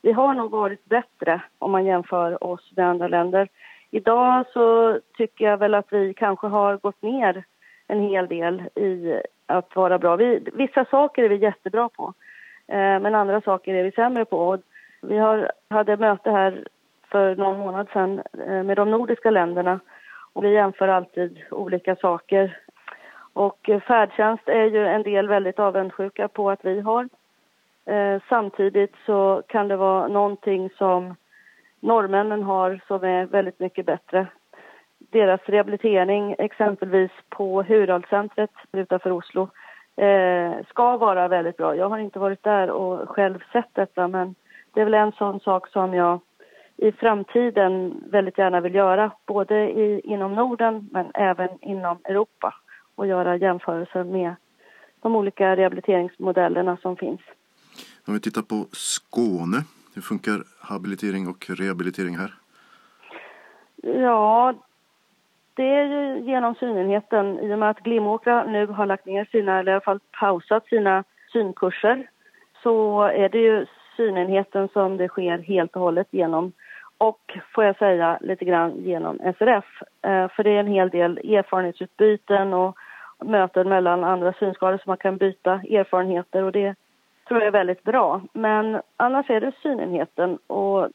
vi 0.03 0.13
har 0.13 0.35
nog 0.35 0.51
varit 0.51 0.85
bättre 0.85 1.43
om 1.59 1.71
man 1.71 1.85
jämför 1.85 2.45
oss 2.45 2.73
med 2.77 2.89
andra 2.89 3.09
länder. 3.09 3.49
Idag 3.91 4.45
så 4.53 4.99
tycker 5.17 5.45
jag 5.45 5.57
väl 5.57 5.75
att 5.75 5.93
vi 5.93 6.15
kanske 6.15 6.47
har 6.47 6.77
gått 6.77 7.03
ner 7.03 7.45
en 7.87 8.01
hel 8.01 8.27
del 8.29 8.61
i 8.61 9.21
att 9.47 9.77
vara 9.77 9.99
bra. 9.99 10.17
Vi, 10.17 10.49
vissa 10.53 10.85
saker 10.85 11.23
är 11.23 11.29
vi 11.29 11.37
jättebra 11.37 11.89
på, 11.89 12.15
eh, 12.67 13.01
men 13.01 13.15
andra 13.15 13.41
saker 13.41 13.75
är 13.75 13.85
vi 13.85 13.93
sämre 13.93 14.25
på. 14.25 14.59
Vi 15.03 15.19
har, 15.19 15.53
hade 15.71 15.97
möte 15.97 16.31
här 16.31 16.69
för 17.11 17.37
någon 17.37 17.59
månad 17.59 17.89
sedan 17.93 18.23
eh, 18.47 18.63
med 18.63 18.77
de 18.77 18.91
nordiska 18.91 19.31
länderna 19.31 19.81
och 20.33 20.45
vi 20.45 20.53
jämför 20.53 20.89
alltid 20.89 21.39
olika 21.51 21.97
saker. 21.97 22.59
Och 23.33 23.69
eh, 23.69 23.81
färdtjänst 23.81 24.49
är 24.49 24.65
ju 24.65 24.87
en 24.87 25.03
del 25.03 25.29
väldigt 25.29 25.59
avundsjuka 25.59 26.29
på 26.29 26.51
att 26.51 26.65
vi 26.65 26.81
har. 26.81 27.09
Eh, 27.87 28.23
samtidigt 28.29 28.95
så 29.07 29.43
kan 29.47 29.69
det 29.69 29.77
vara 29.77 30.09
någonting 30.09 30.71
som 30.79 31.15
norrmännen 31.81 32.43
har 32.43 32.81
som 32.87 33.05
är 33.05 33.27
väldigt 33.27 33.61
mycket 33.61 33.87
bättre. 33.87 34.27
Deras 34.99 35.41
rehabilitering, 35.45 36.35
exempelvis 36.39 37.11
på 37.29 37.63
Hurdalscentret 37.63 38.51
utanför 38.73 39.13
Oslo, 39.13 39.49
ska 40.69 40.97
vara 40.97 41.29
väldigt 41.29 41.57
bra. 41.57 41.77
Jag 41.77 41.89
har 41.89 41.99
inte 41.99 42.19
varit 42.19 42.43
där 42.43 42.71
och 42.71 43.09
själv 43.09 43.39
sett 43.53 43.69
detta 43.73 44.09
men 44.09 44.35
det 44.75 44.81
är 44.81 44.85
väl 44.85 44.95
en 44.95 45.13
sån 45.13 45.41
sak 45.41 45.69
som 45.69 45.95
jag 45.95 46.21
i 46.79 46.93
framtiden 46.93 48.03
väldigt 48.11 48.39
gärna 48.39 48.61
vill 48.61 48.75
göra, 48.75 49.11
både 49.27 49.55
i, 49.71 50.01
inom 50.05 50.35
Norden 50.35 50.89
men 50.93 51.11
även 51.15 51.49
inom 51.61 51.99
Europa 52.05 52.55
och 52.95 53.07
göra 53.07 53.37
jämförelser 53.37 54.05
med 54.05 54.35
de 55.01 55.17
olika 55.17 55.57
rehabiliteringsmodellerna 55.57 56.77
som 56.77 56.97
finns. 56.97 57.21
Om 58.07 58.15
vi 58.15 58.21
tittar 58.21 58.43
på 58.43 58.67
Skåne, 58.73 59.65
hur 59.95 60.03
funkar 60.03 60.43
habilitering 60.61 61.29
och 61.29 61.47
rehabilitering 61.49 62.17
här? 62.17 62.35
Ja, 63.83 64.55
det 65.55 65.75
är 65.75 65.85
ju 65.85 66.25
genom 66.25 66.55
synenheten. 66.55 67.39
I 67.39 67.55
och 67.55 67.59
med 67.59 67.71
att 67.71 67.81
Glimåkra 67.81 68.45
nu 68.45 68.67
har 68.67 68.87
lagt 68.87 69.07
ner 69.07 69.25
sina, 69.25 69.59
eller 69.59 69.73
i 69.73 69.75
alla 69.75 69.81
fall 69.81 70.01
pausat 70.21 70.67
sina 70.67 71.05
synkurser 71.33 72.11
så 72.63 73.03
är 73.03 73.29
det 73.29 73.39
ju 73.39 73.67
synenheten 73.97 74.69
som 74.69 74.97
det 74.97 75.09
sker 75.09 75.39
helt 75.39 75.77
och 75.77 75.83
hållet 75.83 76.09
genom 76.11 76.53
och 76.99 77.39
får 77.55 77.65
jag 77.65 77.77
säga 77.77 78.19
lite 78.21 78.45
grann 78.45 78.77
genom 78.77 79.19
SRF. 79.19 79.83
Eh, 80.03 80.29
för 80.29 80.45
det 80.45 80.51
är 80.51 80.61
en 80.61 80.67
hel 80.67 80.91
del 80.91 81.19
erfarenhetsutbyten 81.19 82.53
och 82.53 82.77
möten 83.25 83.69
mellan 83.69 84.05
andra 84.05 84.33
synskadade 84.33 84.79
så 84.79 84.91
man 84.91 84.97
kan 84.97 85.17
byta 85.17 85.53
erfarenheter 85.53 86.43
och 86.43 86.53
det 86.53 86.75
tror 87.29 87.41
jag 87.41 87.47
är 87.47 87.53
väldigt 87.53 87.83
bra. 87.83 88.21
Men 88.33 88.81
annars 88.97 89.31
är 89.31 89.41
det 89.41 89.53
synenheten 89.63 90.37
och 90.47 90.89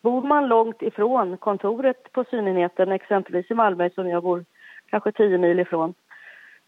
bor 0.00 0.22
man 0.22 0.48
långt 0.48 0.82
ifrån 0.82 1.36
kontoret 1.36 2.12
på 2.12 2.24
synenheten, 2.24 2.92
exempelvis 2.92 3.50
i 3.50 3.54
Malmö 3.54 3.90
som 3.90 4.08
jag 4.08 4.22
bor 4.22 4.44
kanske 4.90 5.12
tio 5.12 5.38
mil 5.38 5.60
ifrån, 5.60 5.94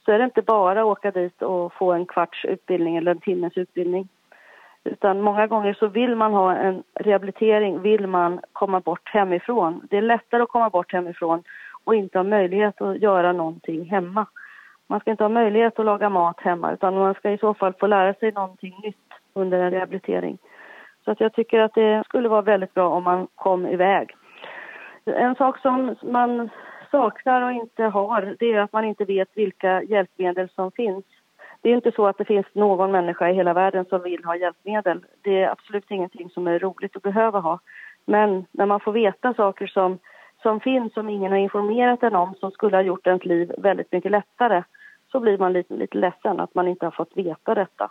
så 0.05 0.13
är 0.13 0.19
det 0.19 0.25
inte 0.25 0.43
bara 0.43 0.81
att 0.81 0.87
åka 0.87 1.11
dit 1.11 1.43
och 1.43 1.73
få 1.73 1.93
en 1.93 2.07
kvarts 2.07 2.45
utbildning 2.45 2.97
eller 2.97 3.11
en 3.11 3.21
timmes 3.21 3.57
utbildning. 3.57 4.09
Utan 4.85 5.21
många 5.21 5.47
gånger 5.47 5.75
så 5.75 5.87
vill 5.87 6.17
man 6.17 6.33
ha 6.33 6.55
en 6.55 6.83
rehabilitering, 6.95 7.83
vill 7.83 8.07
man 8.07 8.41
komma 8.53 8.81
bort 8.81 9.09
hemifrån. 9.09 9.87
Det 9.91 9.97
är 9.97 10.03
lättare 10.03 10.43
att 10.43 10.49
komma 10.49 10.71
bort 10.71 10.93
hemifrån 10.93 11.43
och 11.85 11.95
inte 11.95 12.19
ha 12.19 12.23
möjlighet 12.23 12.81
att 12.81 13.03
göra 13.03 13.33
någonting 13.33 13.85
hemma. 13.85 14.27
Man 14.87 15.01
ska 15.01 15.11
inte 15.11 15.25
ha 15.25 15.29
möjlighet 15.29 15.79
att 15.79 15.85
laga 15.85 16.09
mat 16.09 16.41
hemma 16.41 16.73
utan 16.73 16.95
man 16.95 17.15
ska 17.15 17.31
i 17.31 17.39
så 17.39 17.55
fall 17.55 17.73
få 17.81 17.87
lära 17.87 18.15
sig 18.15 18.33
någonting 18.33 18.81
nytt 18.83 18.97
under 19.35 19.59
en 19.59 19.71
rehabilitering. 19.71 20.39
Så 21.05 21.11
att 21.11 21.21
jag 21.21 21.33
tycker 21.33 21.61
att 21.61 21.75
det 21.75 22.05
skulle 22.05 22.29
vara 22.29 22.43
väldigt 22.43 22.75
bra 22.75 22.89
om 22.89 23.05
man 23.05 23.27
kom 23.35 23.67
iväg. 23.67 24.17
En 25.05 25.35
sak 25.35 25.59
som 25.59 25.97
man 26.03 26.51
saknar 26.91 27.43
och 27.43 27.53
inte 27.53 27.83
har 27.85 28.37
det 28.39 28.53
är 28.53 28.61
att 28.61 28.73
man 28.73 28.85
inte 28.85 29.05
vet 29.05 29.29
vilka 29.35 29.83
hjälpmedel 29.83 30.49
som 30.49 30.73
finns. 30.73 31.05
Det 31.61 31.71
är 31.71 31.75
inte 31.75 31.93
så 31.93 32.07
att 32.07 32.19
det 32.19 32.25
finns 32.25 32.47
någon 32.53 32.93
människa 32.93 33.31
i 33.31 33.35
hela 33.35 33.55
världen 33.55 33.85
som 33.85 34.03
vill 34.03 34.25
ha 34.25 34.37
hjälpmedel. 34.37 35.05
Det 35.23 35.43
är 35.43 35.51
absolut 35.51 35.91
ingenting 35.91 36.31
som 36.31 36.47
är 36.47 36.59
roligt 36.59 36.97
att 36.97 37.03
behöva 37.03 37.41
ha. 37.41 37.61
Men 38.05 38.45
när 38.53 38.67
man 38.67 38.81
får 38.81 38.93
veta 38.93 39.35
saker 39.35 39.67
som, 39.67 39.99
som 40.43 40.61
finns, 40.61 40.95
som 40.95 41.09
ingen 41.09 41.33
har 41.33 41.39
informerat 41.39 42.03
en 42.03 42.15
om, 42.15 42.35
som 42.35 42.51
skulle 42.51 42.77
ha 42.77 42.83
gjort 42.83 43.07
ens 43.07 43.25
liv 43.25 43.53
väldigt 43.59 43.93
mycket 43.93 44.11
lättare, 44.11 44.63
så 45.13 45.21
blir 45.21 45.39
man 45.39 45.53
lite, 45.53 45.75
lite 45.75 45.99
ledsen 45.99 46.41
att 46.41 46.55
man 46.55 46.69
inte 46.69 46.87
har 46.87 46.91
fått 46.91 47.17
veta 47.17 47.55
detta. 47.55 47.91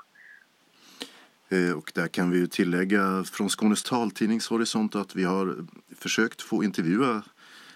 Eh, 1.50 1.78
och 1.78 1.92
där 1.96 2.08
kan 2.08 2.32
vi 2.32 2.40
ju 2.40 2.48
tillägga 2.48 3.24
från 3.32 3.50
Skånes 3.50 3.84
taltidningshorisont 3.84 4.96
att 4.96 5.16
vi 5.16 5.24
har 5.24 5.56
försökt 5.96 6.42
få 6.42 6.64
intervjua 6.64 7.22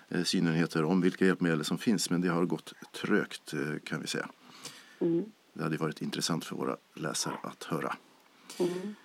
eh, 0.10 0.24
synenheter 0.24 0.84
om 0.84 1.02
vilka 1.02 1.26
hjälpmedel 1.26 1.64
som 1.64 1.78
finns 1.78 2.10
men 2.10 2.22
det 2.22 2.28
har 2.28 2.46
gått 2.46 2.74
trögt 2.92 3.54
eh, 3.54 3.80
kan 3.84 4.02
vi 4.02 4.08
säga. 4.08 4.28
Mm. 5.00 5.26
Det 5.54 5.64
hade 5.64 5.78
varit 5.78 6.02
intressant 6.02 6.46
för 6.46 6.56
våra 6.56 6.76
läsare 6.94 7.34
att 7.44 7.64
höra. 7.64 7.94
Mm. 8.60 8.96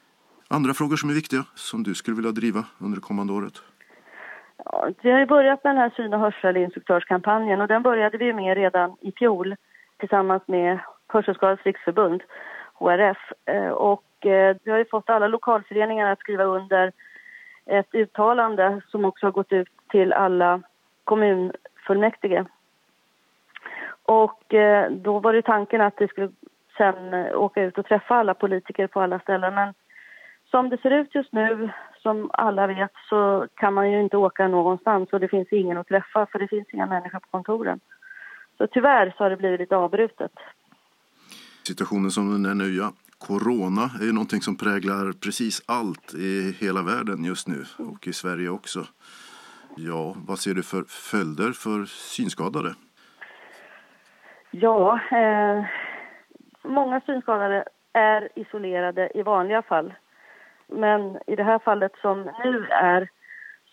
Andra 0.49 0.75
frågor 0.75 0.97
som 0.97 1.11
är 1.11 1.15
viktiga 1.15 1.45
som 1.55 1.83
du 1.83 1.95
skulle 1.95 2.17
vilja 2.17 2.33
driva 2.33 2.65
under 2.79 3.01
kommande 3.01 3.33
året? 3.33 3.63
Ja, 4.65 4.91
vi 5.03 5.11
har 5.11 5.19
ju 5.19 5.27
börjat 5.27 5.65
med 5.65 5.75
den 5.75 5.83
här 5.83 5.93
syn 5.97 6.15
och 6.15 6.21
hörselinstruktörskampanjen 6.21 7.61
och 7.61 7.69
den 7.69 7.83
började 7.83 8.19
vi 8.19 8.33
med 8.33 8.57
redan 8.57 8.97
i 9.01 9.13
fjol 9.13 9.57
tillsammans 9.99 10.43
med 10.47 10.79
Hörselskadades 11.09 11.67
riksförbund, 11.67 12.23
HRF. 12.75 13.19
Eh, 13.45 13.69
och 13.69 14.27
eh, 14.27 14.57
vi 14.65 14.71
har 14.71 14.79
ju 14.79 14.85
fått 14.85 15.11
alla 15.11 15.29
lokalföreningar 15.29 16.13
att 16.13 16.19
skriva 16.19 16.45
under 16.45 16.93
ett 17.67 17.95
uttalande 17.95 18.81
som 18.89 19.05
också 19.05 19.27
har 19.27 19.33
gått 19.33 19.53
ut 19.53 19.69
till 19.89 20.13
alla 20.13 20.63
kommunfullmäktige. 21.05 22.45
Och 24.07 24.55
eh, 24.55 24.91
då 24.91 25.19
var 25.19 25.33
det 25.33 25.43
tanken 25.43 25.81
att 25.81 25.95
vi 25.99 26.09
skulle 26.09 26.31
sen 26.77 27.15
eh, 27.15 27.37
åka 27.37 27.63
ut 27.63 27.79
och 27.79 27.87
träffa 27.87 28.15
alla 28.15 28.35
politiker 28.35 28.87
på 28.87 29.01
alla 29.01 29.21
ställen. 29.21 29.55
Men 29.55 29.75
som 30.51 30.69
det 30.69 30.81
ser 30.81 30.91
ut 30.91 31.15
just 31.15 31.33
nu, 31.33 31.71
som 32.03 32.31
alla 32.33 32.67
vet, 32.67 32.93
så 33.09 33.47
kan 33.55 33.75
man 33.75 33.93
ju 33.93 34.01
inte 34.01 34.17
åka 34.17 34.49
någonstans 34.49 35.09
och 35.13 35.21
det 35.21 35.29
finns 35.29 35.53
ingen 35.53 35.79
att 35.79 35.89
träffa 35.89 36.27
för 36.27 36.39
det 36.39 36.49
finns 36.49 36.69
inga 36.73 36.87
människor 36.87 37.19
på 37.19 37.29
kontoren. 37.31 37.81
Så 38.59 38.67
tyvärr 38.67 39.15
så 39.17 39.25
har 39.25 39.31
det 39.31 39.37
blivit 39.37 39.61
lite 39.61 39.77
avbrutet. 39.77 40.33
Situationen 41.67 42.11
som 42.11 42.33
den 42.33 42.51
är 42.51 42.55
nu, 42.55 42.77
ja. 42.77 42.93
Corona 43.19 43.91
är 44.01 44.05
ju 44.05 44.13
någonting 44.13 44.41
som 44.41 44.57
präglar 44.57 45.13
precis 45.13 45.63
allt 45.67 46.15
i 46.15 46.57
hela 46.61 46.83
världen 46.83 47.25
just 47.25 47.49
nu 47.49 47.65
och 47.79 48.07
i 48.07 48.13
Sverige 48.13 48.49
också. 48.49 48.87
Ja, 49.77 50.17
vad 50.27 50.39
ser 50.39 50.55
du 50.55 50.63
för 50.63 50.85
följder 50.89 51.53
för 51.53 51.85
synskadade? 51.85 52.75
Ja, 54.51 55.01
eh, 55.11 55.65
många 56.63 57.01
synskadade 57.01 57.65
är 57.93 58.29
isolerade 58.35 59.11
i 59.15 59.23
vanliga 59.23 59.63
fall. 59.63 59.95
Men 60.67 61.19
i 61.27 61.37
det 61.37 61.43
här 61.43 61.59
fallet 61.59 61.93
som 62.01 62.31
nu 62.45 62.67
är 62.71 63.09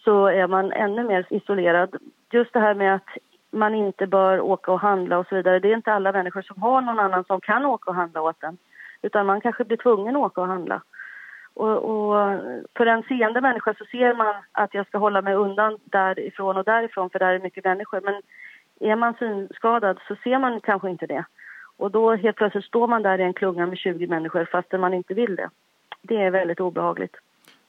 så 0.03 0.27
är 0.27 0.47
man 0.47 0.71
ännu 0.71 1.03
mer 1.03 1.25
isolerad. 1.29 1.95
Just 2.31 2.53
det 2.53 2.59
här 2.59 2.73
med 2.73 2.95
att 2.95 3.09
man 3.51 3.75
inte 3.75 4.07
bör 4.07 4.39
åka 4.39 4.71
och 4.71 4.79
handla 4.79 5.17
och 5.17 5.27
så 5.27 5.35
vidare. 5.35 5.59
Det 5.59 5.71
är 5.71 5.75
inte 5.75 5.93
alla 5.93 6.11
människor 6.11 6.41
som 6.41 6.61
har 6.61 6.81
någon 6.81 6.99
annan 6.99 7.23
som 7.23 7.41
kan 7.41 7.65
åka 7.65 7.89
och 7.89 7.95
handla 7.95 8.21
åt 8.21 8.43
en. 8.43 8.57
Utan 9.01 9.25
man 9.25 9.41
kanske 9.41 9.63
blir 9.63 9.77
tvungen 9.77 10.15
att 10.15 10.21
åka 10.21 10.41
och 10.41 10.47
handla. 10.47 10.81
Och, 11.53 11.77
och, 11.77 12.41
för 12.77 12.85
en 12.85 13.03
seende 13.03 13.41
människa 13.41 13.73
så 13.73 13.85
ser 13.85 14.13
man 14.13 14.35
att 14.51 14.73
jag 14.73 14.87
ska 14.87 14.97
hålla 14.97 15.21
mig 15.21 15.35
undan 15.35 15.77
därifrån 15.83 16.57
och 16.57 16.63
därifrån 16.63 17.09
för 17.09 17.19
där 17.19 17.33
är 17.33 17.39
mycket 17.39 17.63
människor. 17.63 18.01
Men 18.01 18.21
är 18.79 18.95
man 18.95 19.13
synskadad 19.13 19.99
så 20.07 20.15
ser 20.23 20.39
man 20.39 20.61
kanske 20.61 20.89
inte 20.89 21.05
det. 21.05 21.25
Och 21.77 21.91
då 21.91 22.15
helt 22.15 22.37
plötsligt 22.37 22.65
står 22.65 22.87
man 22.87 23.03
där 23.03 23.19
i 23.19 23.23
en 23.23 23.33
klunga 23.33 23.65
med 23.65 23.77
20 23.77 24.07
människor 24.07 24.45
fastän 24.51 24.81
man 24.81 24.93
inte 24.93 25.13
vill 25.13 25.35
det. 25.35 25.49
Det 26.01 26.15
är 26.15 26.31
väldigt 26.31 26.59
obehagligt. 26.59 27.15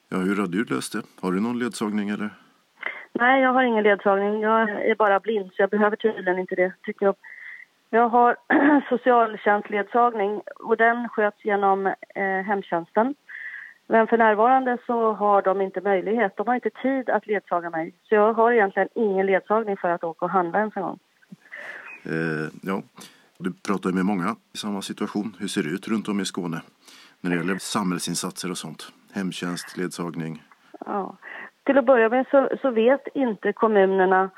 Ja, 0.08 0.18
hur 0.18 0.36
har 0.36 0.46
du 0.46 0.64
löst 0.64 0.92
det? 0.92 1.02
Har 1.20 1.32
du 1.32 1.40
någon 1.40 1.58
ledsagning 1.58 2.08
eller? 2.08 2.30
Nej, 3.12 3.42
jag 3.42 3.52
har 3.52 3.62
ingen 3.62 3.84
ledsagning. 3.84 4.40
Jag 4.40 4.70
är 4.70 4.94
bara 4.94 5.20
blind 5.20 5.50
så 5.52 5.62
jag 5.62 5.70
behöver 5.70 5.96
tydligen 5.96 6.38
inte 6.38 6.54
det, 6.54 6.72
tycker 6.82 7.06
jag. 7.06 7.14
Jag 7.90 8.08
har 8.08 8.36
socialtjänstledsagning 8.88 10.42
och 10.56 10.76
den 10.76 11.08
sköts 11.08 11.44
genom 11.44 11.86
eh, 12.14 12.42
hemtjänsten. 12.46 13.14
Men 13.86 14.06
för 14.06 14.18
närvarande 14.18 14.78
så 14.86 15.12
har 15.12 15.42
de 15.42 15.60
inte 15.60 15.80
möjlighet, 15.80 16.36
de 16.36 16.46
har 16.46 16.54
inte 16.54 16.70
tid 16.70 17.10
att 17.10 17.26
ledsaga 17.26 17.70
mig. 17.70 17.94
Så 18.02 18.14
jag 18.14 18.32
har 18.32 18.52
egentligen 18.52 18.88
ingen 18.94 19.26
ledsagning 19.26 19.76
för 19.76 19.88
att 19.88 20.04
åka 20.04 20.24
och 20.24 20.30
handla 20.30 20.58
ens 20.58 20.76
en 20.76 20.82
gång. 20.82 20.98
Eh, 22.04 22.48
ja, 22.62 22.82
du 23.38 23.52
pratar 23.52 23.90
med 23.90 24.04
många 24.04 24.36
i 24.54 24.58
samma 24.58 24.82
situation. 24.82 25.36
Hur 25.40 25.48
ser 25.48 25.62
det 25.62 25.68
ut 25.68 25.88
runt 25.88 26.08
om 26.08 26.20
i 26.20 26.24
Skåne 26.24 26.62
när 27.20 27.30
det 27.30 27.36
gäller 27.36 27.58
samhällsinsatser 27.58 28.50
och 28.50 28.58
sånt? 28.58 28.92
Hemtjänst, 29.12 29.76
ledsagning? 29.76 30.42
Ja. 30.86 31.16
Till 31.64 31.78
att 31.78 31.86
börja 31.86 32.08
med 32.08 32.26
så, 32.30 32.48
så 32.62 32.70
vet 32.70 33.08
inte 33.14 33.52
kommunerna 33.52 34.30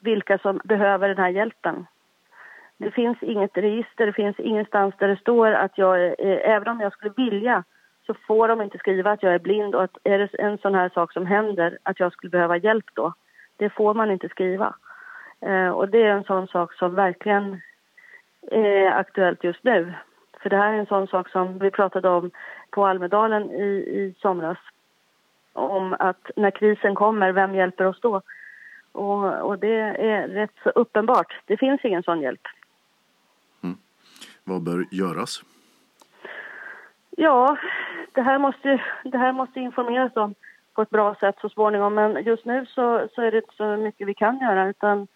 vilka 0.00 0.38
som 0.38 0.60
behöver 0.64 1.08
den 1.08 1.18
här 1.18 1.28
hjälpen. 1.28 1.86
Det 2.78 2.90
finns 2.90 3.22
inget 3.22 3.56
register, 3.56 4.06
det 4.06 4.12
finns 4.12 4.38
ingenstans 4.38 4.94
där 4.98 5.08
det 5.08 5.16
står 5.16 5.52
att 5.52 5.78
jag, 5.78 6.02
är, 6.04 6.16
även 6.24 6.68
om 6.68 6.80
jag 6.80 6.92
skulle 6.92 7.12
vilja, 7.16 7.64
så 8.06 8.14
får 8.14 8.48
de 8.48 8.62
inte 8.62 8.78
skriva 8.78 9.10
att 9.10 9.22
jag 9.22 9.34
är 9.34 9.38
blind 9.38 9.74
och 9.74 9.82
att 9.82 9.96
är 10.04 10.18
det 10.18 10.34
en 10.38 10.58
sån 10.58 10.74
här 10.74 10.88
sak 10.88 11.12
som 11.12 11.26
händer, 11.26 11.78
att 11.82 12.00
jag 12.00 12.12
skulle 12.12 12.30
behöva 12.30 12.56
hjälp 12.56 12.86
då. 12.94 13.14
Det 13.56 13.70
får 13.70 13.94
man 13.94 14.10
inte 14.10 14.28
skriva. 14.28 14.74
Eh, 15.40 15.68
och 15.68 15.88
det 15.88 16.02
är 16.02 16.10
en 16.10 16.24
sån 16.24 16.48
sak 16.48 16.74
som 16.74 16.94
verkligen 16.94 17.60
är 18.50 18.86
aktuellt 18.86 19.44
just 19.44 19.64
nu. 19.64 19.94
För 20.40 20.50
det 20.50 20.56
här 20.56 20.72
är 20.72 20.78
en 20.78 20.86
sån 20.86 21.06
sak 21.06 21.28
som 21.28 21.58
vi 21.58 21.70
pratade 21.70 22.08
om 22.08 22.30
på 22.70 22.86
Almedalen 22.86 23.50
i, 23.50 23.64
i 23.72 24.14
somras. 24.22 24.58
Om 25.52 25.96
att 25.98 26.30
när 26.36 26.50
krisen 26.50 26.94
kommer, 26.94 27.32
vem 27.32 27.54
hjälper 27.54 27.84
oss 27.84 28.00
då? 28.00 28.22
Och, 28.92 29.40
och 29.40 29.58
det 29.58 29.78
är 29.80 30.28
rätt 30.28 30.54
så 30.62 30.70
uppenbart. 30.70 31.40
Det 31.46 31.56
finns 31.56 31.84
ingen 31.84 32.02
sån 32.02 32.20
hjälp. 32.20 32.48
Vad 34.44 34.62
bör 34.62 34.86
göras? 34.90 35.42
Ja, 37.10 37.56
det 38.14 38.22
här 38.22 38.38
måste, 38.38 38.82
det 39.04 39.18
här 39.18 39.32
måste 39.32 39.60
informeras 39.60 40.16
om 40.16 40.34
på 40.74 40.82
ett 40.82 40.90
bra 40.90 41.14
sätt 41.14 41.36
så 41.40 41.48
småningom. 41.48 41.94
Men 41.94 42.24
just 42.24 42.44
nu 42.44 42.66
så, 42.66 43.08
så 43.14 43.22
är 43.22 43.30
det 43.30 43.36
inte 43.36 43.56
så 43.56 43.76
mycket 43.76 44.08
vi 44.08 44.14
kan 44.14 44.38
göra 44.38 44.68
utan 44.68 45.06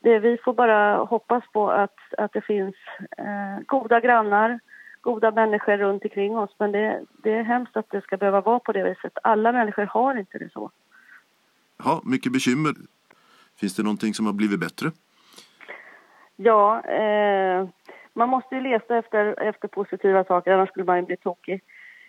det, 0.00 0.18
vi 0.18 0.38
får 0.44 0.54
bara 0.54 0.96
hoppas 0.96 1.44
på 1.52 1.70
att, 1.70 1.98
att 2.18 2.32
det 2.32 2.40
finns 2.40 2.74
eh, 3.18 3.64
goda 3.66 4.00
grannar, 4.00 4.60
goda 5.00 5.30
människor 5.30 5.76
runt 5.76 6.04
omkring 6.04 6.38
oss. 6.38 6.56
Men 6.58 6.72
det, 6.72 7.04
det 7.22 7.32
är 7.32 7.42
hemskt 7.42 7.76
att 7.76 7.90
det 7.90 8.00
ska 8.00 8.16
behöva 8.16 8.40
vara 8.40 8.58
på 8.58 8.72
det 8.72 8.82
viset. 8.82 9.18
Alla 9.22 9.52
människor 9.52 9.86
har 9.86 10.18
inte 10.18 10.38
det 10.38 10.52
så. 10.52 10.70
Ja, 11.84 12.00
mycket 12.04 12.32
bekymmer. 12.32 12.72
Finns 13.60 13.76
det 13.76 13.82
någonting 13.82 14.14
som 14.14 14.26
har 14.26 14.32
blivit 14.32 14.60
bättre? 14.60 14.90
Ja, 16.36 16.80
eh, 16.80 17.68
man 18.14 18.28
måste 18.28 18.54
ju 18.54 18.60
leta 18.60 18.96
efter, 18.96 19.42
efter 19.42 19.68
positiva 19.68 20.24
saker, 20.24 20.52
annars 20.52 20.68
skulle 20.68 20.84
man 20.84 20.96
ju 20.96 21.02
bli 21.02 21.16
tokig. 21.16 21.62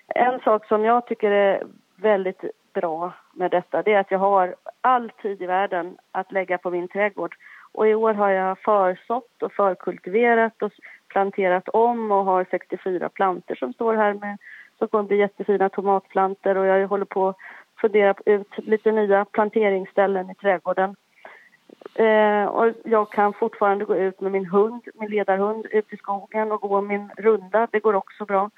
En 0.08 0.40
sak 0.40 0.66
som 0.68 0.86
jag 0.86 1.06
tycker 1.06 1.32
är 1.32 1.64
väldigt 1.96 2.44
bra 2.74 3.14
med 3.34 3.52
detta, 3.52 3.82
det 3.82 3.94
är 3.94 4.00
att 4.00 4.12
jag 4.12 4.20
har 4.20 4.56
all 4.82 5.10
tid 5.10 5.42
i 5.42 5.46
världen 5.46 5.98
att 6.12 6.32
lägga 6.32 6.58
på 6.58 6.70
min 6.70 6.88
trädgård. 6.88 7.36
Och 7.72 7.88
i 7.88 7.94
år 7.96 8.14
har 8.14 8.30
jag 8.30 8.60
försått 8.60 9.44
och 9.44 9.54
förkultiverat 9.54 10.64
och 10.64 10.72
planterat 11.08 11.70
om 11.70 12.12
och 12.12 12.26
har 12.26 12.46
64 12.52 13.10
planter 13.10 13.56
som 13.56 13.74
står 13.74 13.94
här 13.94 14.14
med 14.14 14.38
som 14.78 14.88
kommer 14.88 15.04
bli 15.04 15.18
jättefina 15.18 15.70
tomatplanter 15.70 16.58
och 16.58 16.66
jag 16.66 16.88
håller 16.88 17.06
på 17.06 17.28
att 17.28 17.38
fundera 17.82 18.16
ut 18.26 18.58
lite 18.58 18.92
nya 18.92 19.26
planteringsställen 19.26 20.30
i 20.30 20.36
trädgården. 20.36 20.96
Eh, 21.96 22.46
och 22.46 22.74
jag 22.84 23.12
kan 23.12 23.34
fortfarande 23.34 23.86
gå 23.86 23.96
ut 23.96 24.22
med 24.22 24.32
min 24.32 24.46
hund, 24.46 24.82
min 24.94 25.10
ledarhund, 25.10 25.66
ut 25.66 25.94
i 25.94 25.98
skogen 25.98 26.52
och 26.52 26.62
gå 26.62 26.82
min 26.82 27.10
runda. 27.18 27.68
Det 27.72 27.80
går 27.80 27.94
också 27.94 28.26
bra. 28.26 28.50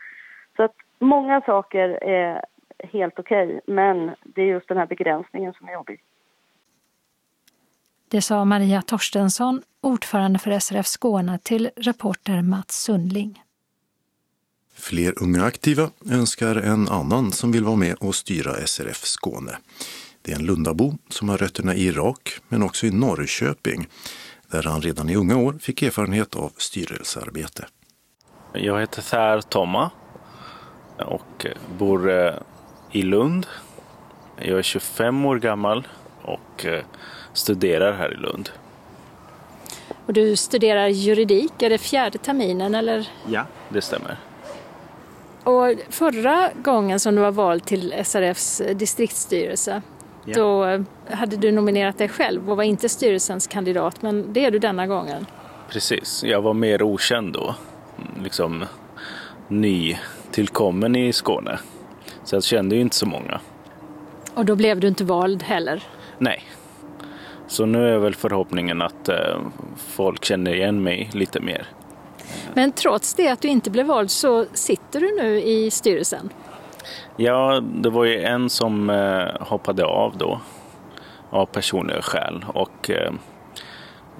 Så 0.55 0.63
att 0.63 0.75
många 0.99 1.41
saker 1.41 1.89
är 2.03 2.45
helt 2.79 3.19
okej, 3.19 3.45
okay, 3.47 3.75
men 3.75 4.15
det 4.23 4.41
är 4.41 4.45
just 4.45 4.67
den 4.67 4.77
här 4.77 4.87
begränsningen 4.87 5.53
som 5.53 5.67
är 5.67 5.73
jobbig. 5.73 6.01
Det 8.07 8.21
sa 8.21 8.45
Maria 8.45 8.81
Torstensson, 8.81 9.61
ordförande 9.81 10.39
för 10.39 10.59
SRF 10.59 10.87
Skåne, 10.87 11.39
till 11.43 11.69
reporter 11.75 12.41
Mats 12.41 12.83
Sundling. 12.83 13.41
Fler 14.77 15.23
unga 15.23 15.43
aktiva 15.43 15.89
önskar 16.11 16.55
en 16.55 16.87
annan 16.87 17.31
som 17.31 17.51
vill 17.51 17.63
vara 17.63 17.75
med 17.75 17.95
och 17.99 18.15
styra 18.15 18.53
SRF 18.53 18.97
Skåne. 18.97 19.57
Det 20.21 20.31
är 20.31 20.35
en 20.35 20.45
Lundabo 20.45 20.93
som 21.09 21.29
har 21.29 21.37
rötterna 21.37 21.75
i 21.75 21.87
Irak 21.87 22.39
men 22.47 22.63
också 22.63 22.85
i 22.85 22.91
Norrköping 22.91 23.87
där 24.51 24.63
han 24.63 24.81
redan 24.81 25.09
i 25.09 25.15
unga 25.15 25.37
år 25.37 25.53
fick 25.53 25.81
erfarenhet 25.81 26.35
av 26.35 26.51
styrelsearbete. 26.57 27.65
Jag 28.53 28.79
heter 28.79 29.01
Thär 29.01 29.41
Tomma 29.41 29.91
och 30.97 31.45
bor 31.77 32.11
eh, 32.11 32.33
i 32.91 33.01
Lund. 33.01 33.47
Jag 34.37 34.59
är 34.59 34.61
25 34.61 35.25
år 35.25 35.39
gammal 35.39 35.87
och 36.21 36.65
eh, 36.65 36.83
studerar 37.33 37.93
här 37.93 38.13
i 38.13 38.17
Lund. 38.17 38.49
Och 40.05 40.13
du 40.13 40.35
studerar 40.35 40.87
juridik, 40.87 41.61
är 41.61 41.69
det 41.69 41.77
fjärde 41.77 42.17
terminen 42.17 42.75
eller? 42.75 43.09
Ja, 43.27 43.45
det 43.69 43.81
stämmer. 43.81 44.17
Och 45.43 45.75
förra 45.89 46.49
gången 46.55 46.99
som 46.99 47.15
du 47.15 47.21
var 47.21 47.31
vald 47.31 47.65
till 47.65 47.93
SRFs 48.03 48.61
distriktsstyrelse, 48.75 49.81
Ja. 50.25 50.33
Då 50.35 50.83
hade 51.15 51.37
du 51.37 51.51
nominerat 51.51 51.97
dig 51.97 52.09
själv 52.09 52.49
och 52.49 52.57
var 52.57 52.63
inte 52.63 52.89
styrelsens 52.89 53.47
kandidat, 53.47 54.01
men 54.01 54.33
det 54.33 54.45
är 54.45 54.51
du 54.51 54.59
denna 54.59 54.87
gången. 54.87 55.25
Precis, 55.69 56.23
jag 56.23 56.41
var 56.41 56.53
mer 56.53 56.81
okänd 56.83 57.33
då. 57.33 57.55
Liksom 58.23 58.65
ny 59.47 59.97
tillkommen 60.35 60.95
i 60.95 61.13
Skåne. 61.13 61.59
Så 62.23 62.35
jag 62.35 62.43
kände 62.43 62.75
ju 62.75 62.81
inte 62.81 62.95
så 62.95 63.05
många. 63.05 63.39
Och 64.33 64.45
då 64.45 64.55
blev 64.55 64.79
du 64.79 64.87
inte 64.87 65.03
vald 65.03 65.43
heller? 65.43 65.83
Nej. 66.17 66.43
Så 67.47 67.65
nu 67.65 67.89
är 67.89 67.97
väl 67.97 68.15
förhoppningen 68.15 68.81
att 68.81 69.09
eh, 69.09 69.37
folk 69.77 70.25
känner 70.25 70.53
igen 70.53 70.83
mig 70.83 71.09
lite 71.13 71.39
mer. 71.39 71.67
Men 72.53 72.71
trots 72.71 73.13
det 73.13 73.27
att 73.27 73.41
du 73.41 73.47
inte 73.47 73.71
blev 73.71 73.85
vald 73.85 74.11
så 74.11 74.45
sitter 74.53 74.99
du 74.99 75.15
nu 75.21 75.41
i 75.41 75.71
styrelsen? 75.71 76.29
Ja, 77.17 77.61
det 77.73 77.89
var 77.89 78.05
ju 78.05 78.21
en 78.21 78.49
som 78.49 78.89
eh, 78.89 79.47
hoppade 79.47 79.85
av 79.85 80.17
då 80.17 80.41
av 81.29 81.45
personliga 81.45 82.01
skäl 82.01 82.45
och 82.47 82.89
eh, 82.89 83.13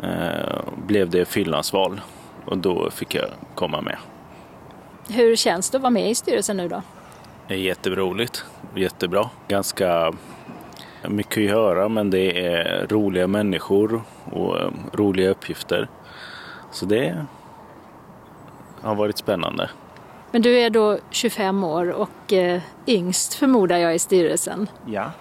eh, 0.03 0.59
blev 0.87 1.09
det 1.09 1.25
fyllnadsval 1.25 2.01
och 2.45 2.57
då 2.57 2.89
fick 2.89 3.15
jag 3.15 3.29
komma 3.55 3.81
med. 3.81 3.97
Hur 5.09 5.35
känns 5.35 5.69
det 5.69 5.77
att 5.77 5.81
vara 5.81 5.89
med 5.89 6.09
i 6.09 6.15
styrelsen 6.15 6.57
nu 6.57 6.67
då? 6.67 6.81
Det 7.47 7.53
är 7.53 7.57
jätteroligt, 7.57 8.45
jättebra. 8.75 9.29
Ganska 9.47 10.13
mycket 11.07 11.37
att 11.37 11.43
göra 11.43 11.89
men 11.89 12.09
det 12.09 12.45
är 12.47 12.87
roliga 12.87 13.27
människor 13.27 14.01
och 14.31 14.59
eh, 14.59 14.71
roliga 14.93 15.29
uppgifter. 15.29 15.87
Så 16.71 16.85
det 16.85 17.25
har 18.81 18.95
varit 18.95 19.17
spännande. 19.17 19.69
Men 20.31 20.41
du 20.41 20.59
är 20.59 20.69
då 20.69 20.97
25 21.09 21.63
år 21.63 21.89
och 21.89 22.33
eh, 22.33 22.61
yngst 22.87 23.33
förmodar 23.33 23.77
jag 23.77 23.95
i 23.95 23.99
styrelsen. 23.99 24.67
Ja. 24.85 25.11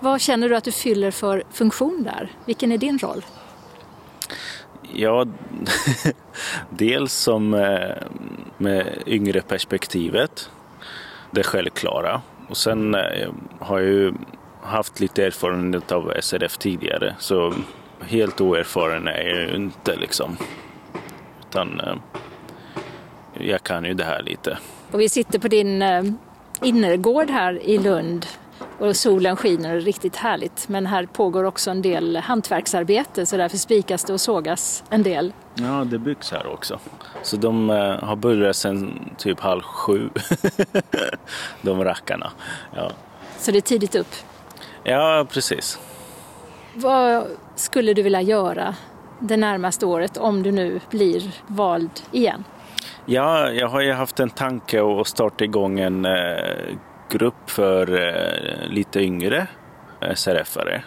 Vad 0.00 0.20
känner 0.20 0.48
du 0.48 0.56
att 0.56 0.64
du 0.64 0.72
fyller 0.72 1.10
för 1.10 1.42
funktion 1.50 2.02
där? 2.02 2.32
Vilken 2.44 2.72
är 2.72 2.78
din 2.78 2.98
roll? 2.98 3.24
Ja, 4.94 5.26
dels 6.70 7.12
som 7.12 7.54
eh, 7.54 7.96
med 8.58 9.02
yngre 9.06 9.40
perspektivet, 9.40 10.50
det 11.30 11.42
självklara. 11.42 12.20
Och 12.48 12.56
sen 12.56 12.94
eh, 12.94 13.28
har 13.58 13.78
jag 13.78 13.88
ju 13.88 14.12
haft 14.62 15.00
lite 15.00 15.24
erfarenhet 15.24 15.92
av 15.92 16.12
SRF 16.20 16.58
tidigare 16.58 17.14
så 17.18 17.54
helt 18.00 18.40
oerfaren 18.40 19.08
är 19.08 19.22
jag 19.22 19.48
ju 19.48 19.56
inte 19.56 19.96
liksom. 19.96 20.36
Utan 21.48 21.80
eh, 21.80 21.96
jag 23.32 23.62
kan 23.62 23.84
ju 23.84 23.94
det 23.94 24.04
här 24.04 24.22
lite. 24.22 24.58
Och 24.92 25.00
vi 25.00 25.08
sitter 25.08 25.38
på 25.38 25.48
din 25.48 25.82
innergård 26.62 27.30
här 27.30 27.62
i 27.62 27.78
Lund 27.78 28.26
och 28.80 28.96
solen 28.96 29.36
skiner 29.36 29.80
riktigt 29.80 30.16
härligt. 30.16 30.68
Men 30.68 30.86
här 30.86 31.06
pågår 31.06 31.44
också 31.44 31.70
en 31.70 31.82
del 31.82 32.16
hantverksarbete 32.16 33.26
så 33.26 33.36
därför 33.36 33.56
spikas 33.56 34.04
det 34.04 34.12
och 34.12 34.20
sågas 34.20 34.84
en 34.90 35.02
del. 35.02 35.32
Ja, 35.54 35.84
det 35.84 35.98
byggs 35.98 36.32
här 36.32 36.46
också. 36.46 36.78
Så 37.22 37.36
de 37.36 37.70
uh, 37.70 38.04
har 38.04 38.16
börjat 38.16 38.56
sedan 38.56 39.10
typ 39.18 39.40
halv 39.40 39.62
sju, 39.62 40.10
de 41.62 41.84
rackarna. 41.84 42.32
Ja. 42.76 42.90
Så 43.38 43.50
det 43.50 43.58
är 43.58 43.62
tidigt 43.62 43.94
upp? 43.94 44.14
Ja, 44.84 45.26
precis. 45.30 45.78
Vad 46.74 47.26
skulle 47.56 47.94
du 47.94 48.02
vilja 48.02 48.22
göra 48.22 48.74
det 49.20 49.36
närmaste 49.36 49.86
året 49.86 50.16
om 50.16 50.42
du 50.42 50.52
nu 50.52 50.80
blir 50.90 51.22
vald 51.46 52.00
igen? 52.12 52.44
Ja, 53.06 53.50
jag 53.50 53.68
har 53.68 53.80
ju 53.80 53.92
haft 53.92 54.20
en 54.20 54.30
tanke 54.30 55.00
att 55.00 55.06
starta 55.06 55.44
igång 55.44 55.80
en 55.80 56.04
eh, 56.04 56.76
grupp 57.10 57.50
för 57.50 57.92
eh, 57.92 58.68
lite 58.68 59.00
yngre 59.00 59.46
eh, 60.00 60.10
SRF-are. 60.14 60.80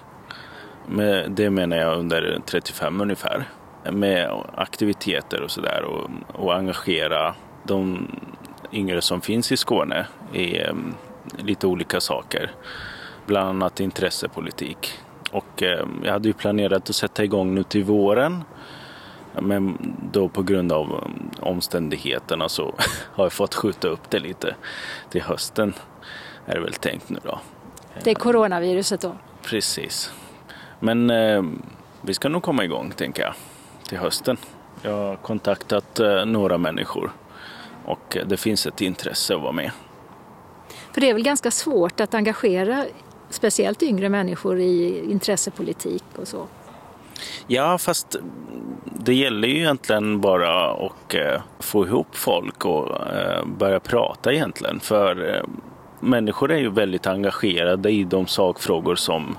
Det 1.27 1.49
menar 1.49 1.77
jag 1.77 1.97
under 1.97 2.41
35 2.45 3.01
ungefär. 3.01 3.43
Med 3.91 4.43
aktiviteter 4.55 5.41
och 5.41 5.51
sådär 5.51 5.83
och, 5.83 6.09
och 6.33 6.55
engagera 6.55 7.35
de 7.63 8.07
yngre 8.71 9.01
som 9.01 9.21
finns 9.21 9.51
i 9.51 9.57
Skåne 9.57 10.07
i 10.33 10.59
eh, 10.59 10.73
lite 11.37 11.67
olika 11.67 12.01
saker. 12.01 12.51
Bland 13.25 13.49
annat 13.49 13.79
intressepolitik. 13.79 14.99
Och 15.31 15.63
eh, 15.63 15.85
jag 16.03 16.11
hade 16.11 16.27
ju 16.27 16.33
planerat 16.33 16.89
att 16.89 16.95
sätta 16.95 17.23
igång 17.23 17.55
nu 17.55 17.63
till 17.63 17.83
våren. 17.83 18.43
Men 19.41 19.77
då 20.11 20.29
på 20.29 20.43
grund 20.43 20.71
av 20.71 20.91
eh, 20.91 21.47
omständigheterna 21.47 22.49
så 22.49 22.75
har 23.13 23.25
jag 23.25 23.33
fått 23.33 23.55
skjuta 23.55 23.87
upp 23.87 24.09
det 24.09 24.19
lite 24.19 24.55
till 25.09 25.21
hösten 25.21 25.73
är 26.45 26.55
det 26.55 26.61
väl 26.61 26.73
tänkt 26.73 27.09
nu 27.09 27.19
då. 27.23 27.39
Det 28.03 28.11
är 28.11 28.15
coronaviruset 28.15 29.01
då? 29.01 29.15
Precis. 29.41 30.13
Men 30.79 31.09
eh, 31.09 31.43
vi 32.01 32.13
ska 32.13 32.29
nog 32.29 32.43
komma 32.43 32.63
igång 32.63 32.91
tänker 32.91 33.23
jag 33.23 33.33
till 33.87 33.97
hösten. 33.97 34.37
Jag 34.81 34.91
har 34.91 35.15
kontaktat 35.15 35.99
eh, 35.99 36.25
några 36.25 36.57
människor 36.57 37.11
och 37.85 38.17
det 38.25 38.37
finns 38.37 38.65
ett 38.65 38.81
intresse 38.81 39.35
att 39.35 39.41
vara 39.41 39.51
med. 39.51 39.71
För 40.91 41.01
det 41.01 41.09
är 41.09 41.13
väl 41.13 41.23
ganska 41.23 41.51
svårt 41.51 41.99
att 41.99 42.13
engagera 42.13 42.85
speciellt 43.29 43.83
yngre 43.83 44.09
människor 44.09 44.59
i 44.59 45.03
intressepolitik 45.11 46.03
och 46.15 46.27
så? 46.27 46.47
Ja, 47.47 47.77
fast 47.77 48.15
det 48.83 49.13
gäller 49.13 49.47
ju 49.47 49.57
egentligen 49.57 50.21
bara 50.21 50.71
att 50.71 51.13
eh, 51.13 51.41
få 51.59 51.85
ihop 51.85 52.15
folk 52.15 52.65
och 52.65 53.07
eh, 53.13 53.45
börja 53.45 53.79
prata 53.79 54.33
egentligen. 54.33 54.79
För 54.79 55.35
eh, 55.35 55.43
människor 56.03 56.51
är 56.51 56.57
ju 56.57 56.69
väldigt 56.69 57.07
engagerade 57.07 57.89
i 57.89 58.03
de 58.03 58.27
sakfrågor 58.27 58.95
som 58.95 59.37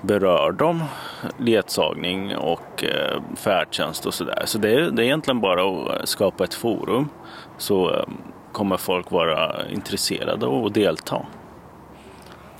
berör 0.00 0.52
dem. 0.52 0.84
Ledsagning 1.38 2.36
och 2.36 2.84
eh, 2.84 3.22
färdtjänst 3.36 4.06
och 4.06 4.14
sådär. 4.14 4.42
Så 4.46 4.58
det 4.58 4.70
är, 4.70 4.90
det 4.90 5.02
är 5.02 5.04
egentligen 5.04 5.40
bara 5.40 5.92
att 5.94 6.08
skapa 6.08 6.44
ett 6.44 6.54
forum 6.54 7.08
så 7.58 7.94
eh, 7.94 8.04
kommer 8.52 8.76
folk 8.76 9.10
vara 9.10 9.68
intresserade 9.68 10.46
och 10.46 10.72
delta. 10.72 11.26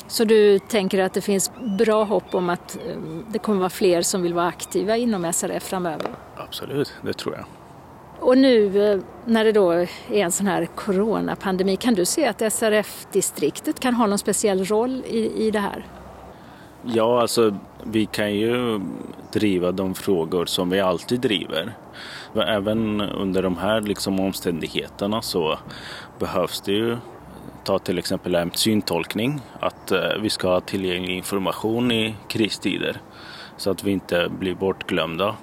Så 0.07 0.25
du 0.25 0.59
tänker 0.59 1.03
att 1.03 1.15
det 1.15 1.21
finns 1.21 1.53
bra 1.79 2.05
hopp 2.05 2.35
om 2.35 2.51
att 2.51 2.77
eh, 2.77 2.97
det 3.29 3.39
kommer 3.39 3.59
vara 3.59 3.71
fler 3.71 4.03
som 4.03 4.23
vill 4.23 4.35
vara 4.35 4.47
aktiva 4.47 4.97
inom 4.97 5.33
SRF 5.33 5.63
framöver? 5.63 6.11
Absolut, 6.37 6.95
det 7.03 7.13
tror 7.13 7.35
jag. 7.35 7.45
Och 8.21 8.39
nu 8.39 8.91
eh, 8.93 9.01
när 9.25 9.45
det 9.45 9.53
då 9.53 9.73
är 9.73 9.89
en 10.09 10.33
sån 10.33 10.47
här 10.47 10.67
coronapandemi, 10.75 11.77
kan 11.77 11.95
du 11.95 12.05
se 12.05 12.27
att 12.27 12.53
SRF-distriktet 12.53 13.81
kan 13.81 13.95
ha 13.95 14.07
någon 14.07 14.19
speciell 14.19 14.65
roll 14.65 15.03
i, 15.07 15.47
i 15.47 15.51
det 15.51 15.59
här? 15.59 15.87
Ja, 16.83 17.21
alltså 17.21 17.57
vi 17.85 18.07
kan 18.07 18.35
ju 18.35 18.81
driva 19.33 19.73
de 19.73 19.95
frågor 19.95 20.47
som 20.47 20.71
vi 20.71 20.81
alltid 20.81 21.21
driver. 21.21 21.77
Även 22.35 23.01
under 23.01 23.43
de 23.43 23.57
här 23.57 23.81
liksom, 23.81 24.21
omständigheterna 24.21 25.23
så 25.23 25.59
behövs 26.19 26.61
det 26.61 26.73
ju 26.73 26.97
ta 27.65 27.79
till 27.79 27.99
exempel 27.99 28.51
syntolkning, 28.55 29.41
att 29.61 29.93
eh, 29.93 30.01
vi 30.23 30.31
ska 30.31 30.49
ha 30.49 30.61
tillgänglig 30.61 31.17
information 31.17 31.93
i 31.93 32.15
kristider 32.29 33.01
så 33.57 33.71
att 33.71 33.85
vi 33.85 33.91
inte 33.91 34.29
blir 34.39 34.55
bortglömda. 34.55 35.37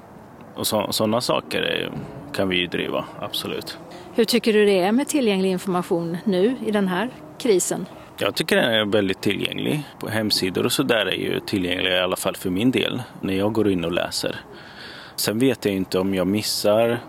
Och 0.55 0.67
sådana 0.67 1.21
saker 1.21 1.91
kan 2.33 2.49
vi 2.49 2.55
ju 2.55 2.67
driva, 2.67 3.05
absolut. 3.19 3.77
Hur 4.15 4.25
tycker 4.25 4.53
du 4.53 4.65
det 4.65 4.79
är 4.79 4.91
med 4.91 5.07
tillgänglig 5.07 5.51
information 5.51 6.17
nu 6.23 6.55
i 6.65 6.71
den 6.71 6.87
här 6.87 7.09
krisen? 7.37 7.85
Jag 8.17 8.35
tycker 8.35 8.55
den 8.55 8.73
är 8.73 8.85
väldigt 8.85 9.21
tillgänglig. 9.21 9.83
På 9.99 10.09
hemsidor 10.09 10.65
och 10.65 10.71
så 10.71 10.83
där 10.83 11.05
är 11.05 11.15
ju 11.15 11.39
tillgängliga 11.39 11.97
i 11.97 11.99
alla 11.99 12.15
fall 12.15 12.35
för 12.35 12.49
min 12.49 12.71
del 12.71 13.01
när 13.21 13.33
jag 13.33 13.53
går 13.53 13.69
in 13.69 13.85
och 13.85 13.91
läser. 13.91 14.35
Sen 15.15 15.39
vet 15.39 15.65
jag 15.65 15.73
inte 15.73 15.99
om 15.99 16.15
jag 16.15 16.27
missar 16.27 16.99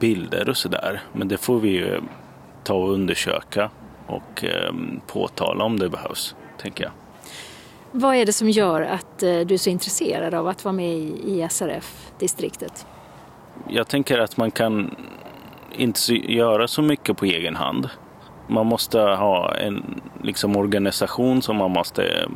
bilder 0.00 0.48
och 0.48 0.56
sådär 0.56 1.00
men 1.12 1.28
det 1.28 1.36
får 1.36 1.60
vi 1.60 1.68
ju 1.68 2.00
ta 2.64 2.74
och 2.74 2.92
undersöka 2.92 3.70
och 4.06 4.44
eh, 4.44 4.74
påtala 5.06 5.64
om 5.64 5.78
det 5.78 5.88
behövs, 5.88 6.34
tänker 6.58 6.84
jag. 6.84 6.92
Vad 7.98 8.16
är 8.16 8.26
det 8.26 8.32
som 8.32 8.50
gör 8.50 8.82
att 8.82 9.22
eh, 9.22 9.40
du 9.40 9.54
är 9.54 9.58
så 9.58 9.70
intresserad 9.70 10.34
av 10.34 10.48
att 10.48 10.64
vara 10.64 10.72
med 10.72 10.92
i 10.98 11.46
SRF-distriktet? 11.50 12.86
Jag 13.68 13.88
tänker 13.88 14.18
att 14.18 14.36
man 14.36 14.50
kan 14.50 14.96
inte 15.76 16.14
göra 16.14 16.68
så 16.68 16.82
mycket 16.82 17.16
på 17.16 17.24
egen 17.24 17.56
hand. 17.56 17.88
Man 18.48 18.66
måste 18.66 19.00
ha 19.00 19.54
en 19.54 20.00
liksom, 20.22 20.56
organisation 20.56 21.42
som 21.42 21.56
man 21.56 21.70
måste 21.70 22.28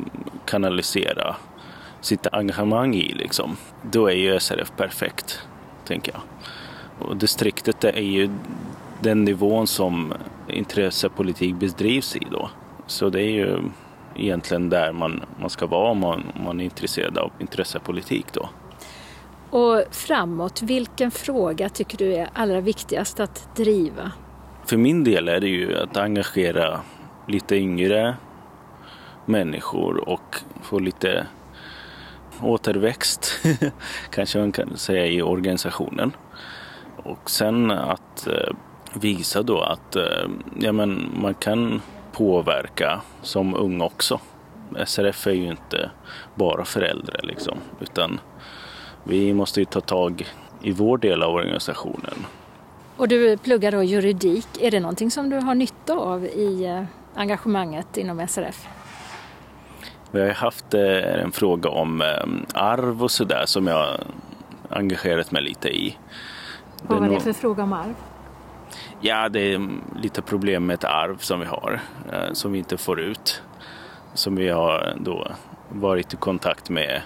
kanalisera 0.45 1.35
sitt 2.01 2.27
engagemang 2.31 2.95
i. 2.95 3.13
Liksom. 3.13 3.57
Då 3.91 4.07
är 4.07 4.15
ju 4.15 4.39
SRF 4.39 4.71
perfekt, 4.77 5.47
tänker 5.87 6.11
jag. 6.11 6.21
Och 7.07 7.17
distriktet 7.17 7.83
är 7.83 8.01
ju 8.01 8.29
den 9.01 9.23
nivån 9.23 9.67
som 9.67 10.13
intressepolitik 10.47 11.55
bedrivs 11.55 12.15
i 12.15 12.27
då. 12.31 12.49
Så 12.87 13.09
det 13.09 13.21
är 13.21 13.31
ju 13.31 13.59
egentligen 14.15 14.69
där 14.69 14.91
man, 14.91 15.21
man 15.39 15.49
ska 15.49 15.65
vara 15.65 15.91
om 15.91 15.99
man, 15.99 16.23
om 16.35 16.43
man 16.43 16.59
är 16.59 16.63
intresserad 16.63 17.17
av 17.17 17.31
intressepolitik 17.39 18.25
då. 18.33 18.49
Och 19.49 19.83
framåt, 19.91 20.61
vilken 20.61 21.11
fråga 21.11 21.69
tycker 21.69 21.97
du 21.97 22.15
är 22.15 22.29
allra 22.33 22.61
viktigast 22.61 23.19
att 23.19 23.55
driva? 23.55 24.11
För 24.65 24.77
min 24.77 25.03
del 25.03 25.29
är 25.29 25.39
det 25.39 25.47
ju 25.47 25.77
att 25.77 25.97
engagera 25.97 26.79
lite 27.27 27.55
yngre 27.55 28.15
människor 29.25 30.09
och 30.09 30.35
få 30.61 30.79
lite 30.79 31.27
återväxt, 32.41 33.31
kanske 34.09 34.39
man 34.39 34.51
kan 34.51 34.77
säga, 34.77 35.05
i 35.05 35.21
organisationen. 35.21 36.11
Och 36.95 37.29
sen 37.29 37.71
att 37.71 38.27
eh, 38.27 38.55
visa 38.93 39.43
då 39.43 39.61
att 39.61 39.95
eh, 39.95 40.29
ja, 40.59 40.71
men 40.71 41.09
man 41.21 41.33
kan 41.33 41.81
påverka 42.21 43.01
som 43.21 43.55
ung 43.55 43.81
också. 43.81 44.19
SRF 44.85 45.27
är 45.27 45.31
ju 45.31 45.47
inte 45.47 45.91
bara 46.35 46.65
föräldrar 46.65 47.19
liksom, 47.23 47.57
utan 47.79 48.19
vi 49.03 49.33
måste 49.33 49.59
ju 49.59 49.65
ta 49.65 49.81
tag 49.81 50.27
i 50.61 50.71
vår 50.71 50.97
del 50.97 51.23
av 51.23 51.35
organisationen. 51.35 52.25
Och 52.97 53.07
du 53.07 53.37
pluggar 53.37 53.71
då 53.71 53.83
juridik. 53.83 54.47
Är 54.59 54.71
det 54.71 54.79
någonting 54.79 55.11
som 55.11 55.29
du 55.29 55.37
har 55.37 55.55
nytta 55.55 55.93
av 55.93 56.25
i 56.25 56.65
eh, 56.65 56.83
engagemanget 57.15 57.97
inom 57.97 58.27
SRF? 58.27 58.67
Vi 60.11 60.21
har 60.21 60.29
haft 60.29 60.73
eh, 60.73 61.23
en 61.23 61.31
fråga 61.31 61.69
om 61.69 62.01
eh, 62.01 62.07
arv 62.53 63.03
och 63.03 63.11
sådär 63.11 63.43
som 63.45 63.67
jag 63.67 63.87
engagerat 64.69 65.31
mig 65.31 65.41
lite 65.41 65.69
i. 65.69 65.97
Vad 66.81 66.99
var 66.99 67.09
det 67.09 67.19
för 67.19 67.33
fråga 67.33 67.63
om 67.63 67.73
arv? 67.73 67.95
Ja, 69.01 69.29
det 69.29 69.53
är 69.53 69.69
lite 70.01 70.21
problem 70.21 70.65
med 70.65 70.73
ett 70.73 70.83
arv 70.83 71.17
som 71.17 71.39
vi 71.39 71.45
har, 71.45 71.81
eh, 72.11 72.33
som 72.33 72.51
vi 72.51 72.57
inte 72.57 72.77
får 72.77 72.99
ut. 72.99 73.41
Som 74.13 74.35
vi 74.35 74.49
har 74.49 74.93
då 74.99 75.31
varit 75.69 76.13
i 76.13 76.17
kontakt 76.17 76.69
med 76.69 77.01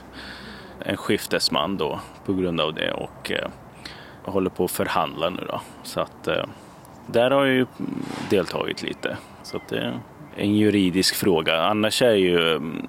en 0.80 0.98
skiftesman 0.98 1.78
då 1.78 2.00
på 2.26 2.34
grund 2.34 2.62
av 2.62 2.74
det 2.74 2.92
och 2.92 3.32
eh, 3.32 3.48
håller 4.24 4.50
på 4.50 4.66
att 4.66 4.72
förhandla 4.72 5.30
nu 5.30 5.46
då. 5.48 5.62
Så 5.84 6.00
att 6.00 6.28
eh, 6.28 6.46
där 7.08 7.32
har 7.32 7.46
jag 7.46 7.56
ju 7.56 7.66
deltagit 8.30 8.84
lite. 8.84 9.18
Så 9.44 9.58
att 9.58 9.68
det 9.68 9.78
är 9.78 10.00
en 10.36 10.56
juridisk 10.56 11.16
fråga. 11.16 11.62
Annars 11.62 12.02
är 12.02 12.16
ju 12.16 12.56
mm, 12.56 12.88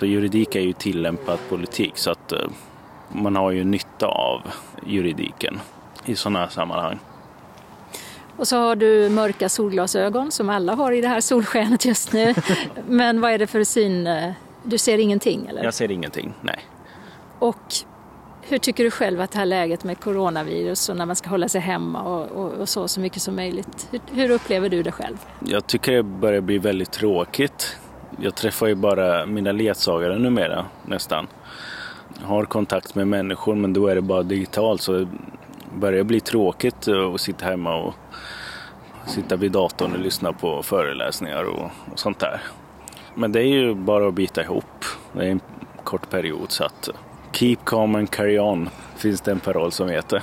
juridik 0.00 0.54
är 0.54 0.60
ju 0.60 0.72
tillämpad 0.72 1.38
politik 1.48 1.92
så 1.94 2.10
att 2.10 2.32
eh, 2.32 2.38
man 3.08 3.36
har 3.36 3.50
ju 3.50 3.64
nytta 3.64 4.06
av 4.06 4.40
juridiken 4.86 5.60
i 6.04 6.16
sådana 6.16 6.38
här 6.38 6.48
sammanhang. 6.48 6.98
Och 8.42 8.48
så 8.48 8.56
har 8.56 8.76
du 8.76 9.08
mörka 9.08 9.48
solglasögon 9.48 10.30
som 10.30 10.48
alla 10.48 10.74
har 10.74 10.92
i 10.92 11.00
det 11.00 11.08
här 11.08 11.20
solskenet 11.20 11.84
just 11.84 12.12
nu. 12.12 12.34
Men 12.86 13.20
vad 13.20 13.32
är 13.32 13.38
det 13.38 13.46
för 13.46 13.64
syn? 13.64 14.08
Du 14.62 14.78
ser 14.78 14.98
ingenting? 14.98 15.46
Eller? 15.46 15.64
Jag 15.64 15.74
ser 15.74 15.90
ingenting, 15.90 16.34
nej. 16.40 16.58
Och 17.38 17.74
hur 18.42 18.58
tycker 18.58 18.84
du 18.84 18.90
själv 18.90 19.20
att 19.20 19.30
det 19.30 19.38
här 19.38 19.46
läget 19.46 19.84
med 19.84 20.00
coronavirus 20.00 20.88
och 20.88 20.96
när 20.96 21.06
man 21.06 21.16
ska 21.16 21.30
hålla 21.30 21.48
sig 21.48 21.60
hemma 21.60 22.02
och, 22.02 22.30
och, 22.30 22.52
och 22.52 22.68
så, 22.68 22.88
så 22.88 23.00
mycket 23.00 23.22
som 23.22 23.36
möjligt, 23.36 23.88
hur, 23.90 24.00
hur, 24.12 24.30
upplever 24.30 24.68
du 24.68 24.82
det 24.82 24.92
själv? 24.92 25.16
Jag 25.40 25.66
tycker 25.66 25.92
det 25.92 26.02
börjar 26.02 26.40
bli 26.40 26.58
väldigt 26.58 26.92
tråkigt. 26.92 27.76
Jag 28.20 28.34
träffar 28.34 28.66
ju 28.66 28.74
bara 28.74 29.26
mina 29.26 29.52
ledsagare 29.52 30.18
numera, 30.18 30.66
nästan. 30.86 31.26
Jag 32.20 32.26
har 32.26 32.44
kontakt 32.44 32.94
med 32.94 33.08
människor 33.08 33.54
men 33.54 33.72
då 33.72 33.86
är 33.86 33.94
det 33.94 34.02
bara 34.02 34.22
digitalt 34.22 34.80
så 34.80 35.06
börjar 35.74 36.04
bli 36.04 36.20
tråkigt 36.20 36.88
att 36.88 37.20
sitta 37.20 37.46
hemma 37.46 37.74
och 37.74 37.94
sitta 39.06 39.36
vid 39.36 39.52
datorn 39.52 39.92
och 39.92 39.98
lyssna 39.98 40.32
på 40.32 40.62
föreläsningar 40.62 41.44
och, 41.44 41.70
och 41.92 41.98
sånt 41.98 42.18
där. 42.18 42.40
Men 43.14 43.32
det 43.32 43.40
är 43.40 43.46
ju 43.46 43.74
bara 43.74 44.08
att 44.08 44.14
bita 44.14 44.42
ihop. 44.42 44.84
Det 45.12 45.24
är 45.24 45.30
en 45.30 45.40
kort 45.84 46.10
period 46.10 46.52
så 46.52 46.64
att 46.64 46.88
Keep 47.32 47.56
calm 47.64 47.94
and 47.94 48.10
carry 48.10 48.38
on 48.38 48.68
finns 48.96 49.20
det 49.20 49.30
en 49.30 49.40
paroll 49.40 49.72
som 49.72 49.88
heter. 49.88 50.22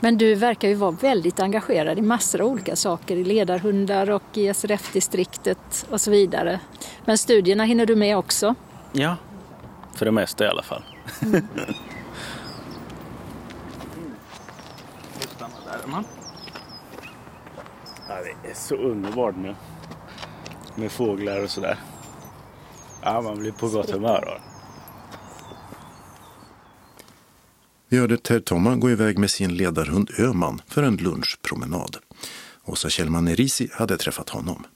Men 0.00 0.18
du 0.18 0.34
verkar 0.34 0.68
ju 0.68 0.74
vara 0.74 0.90
väldigt 0.90 1.40
engagerad 1.40 1.98
i 1.98 2.02
massor 2.02 2.40
av 2.40 2.46
olika 2.46 2.76
saker, 2.76 3.16
i 3.16 3.24
ledarhundar 3.24 4.10
och 4.10 4.22
i 4.32 4.54
SRF-distriktet 4.54 5.86
och 5.90 6.00
så 6.00 6.10
vidare. 6.10 6.60
Men 7.04 7.18
studierna 7.18 7.64
hinner 7.64 7.86
du 7.86 7.96
med 7.96 8.16
också? 8.18 8.54
Ja, 8.92 9.16
för 9.94 10.04
det 10.04 10.12
mesta 10.12 10.44
i 10.44 10.48
alla 10.48 10.62
fall. 10.62 10.82
Mm. 11.22 11.44
Ja, 18.08 18.14
det 18.42 18.50
är 18.50 18.54
så 18.54 18.74
underbart 18.74 19.36
nu. 19.36 19.54
Med 20.76 20.92
fåglar 20.92 21.42
och 21.42 21.50
sådär. 21.50 21.78
Ja, 23.02 23.20
man 23.20 23.38
blir 23.38 23.52
på 23.52 23.68
gott 23.68 23.90
humör. 23.90 24.40
Vi 27.88 27.98
hörde 27.98 28.16
Ter 28.16 28.40
Tomma 28.40 28.76
gå 28.76 28.90
iväg 28.90 29.18
med 29.18 29.30
sin 29.30 29.54
ledarhund 29.54 30.10
Öman 30.18 30.62
för 30.66 30.82
en 30.82 30.96
lunchpromenad. 30.96 31.96
Åsa 32.64 32.88
Kjellman 32.88 33.28
Erisi 33.28 33.68
hade 33.72 33.96
träffat 33.96 34.28
honom. 34.28 34.66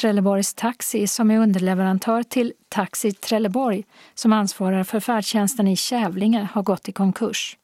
Trelleborgs 0.00 0.54
Taxi, 0.54 1.06
som 1.06 1.30
är 1.30 1.38
underleverantör 1.38 2.22
till 2.22 2.52
Taxi 2.68 3.12
Trelleborg, 3.12 3.84
som 4.14 4.32
ansvarar 4.32 4.84
för 4.84 5.00
färdtjänsten 5.00 5.68
i 5.68 5.76
Kävlinge, 5.76 6.48
har 6.52 6.62
gått 6.62 6.88
i 6.88 6.92
konkurs. 6.92 7.56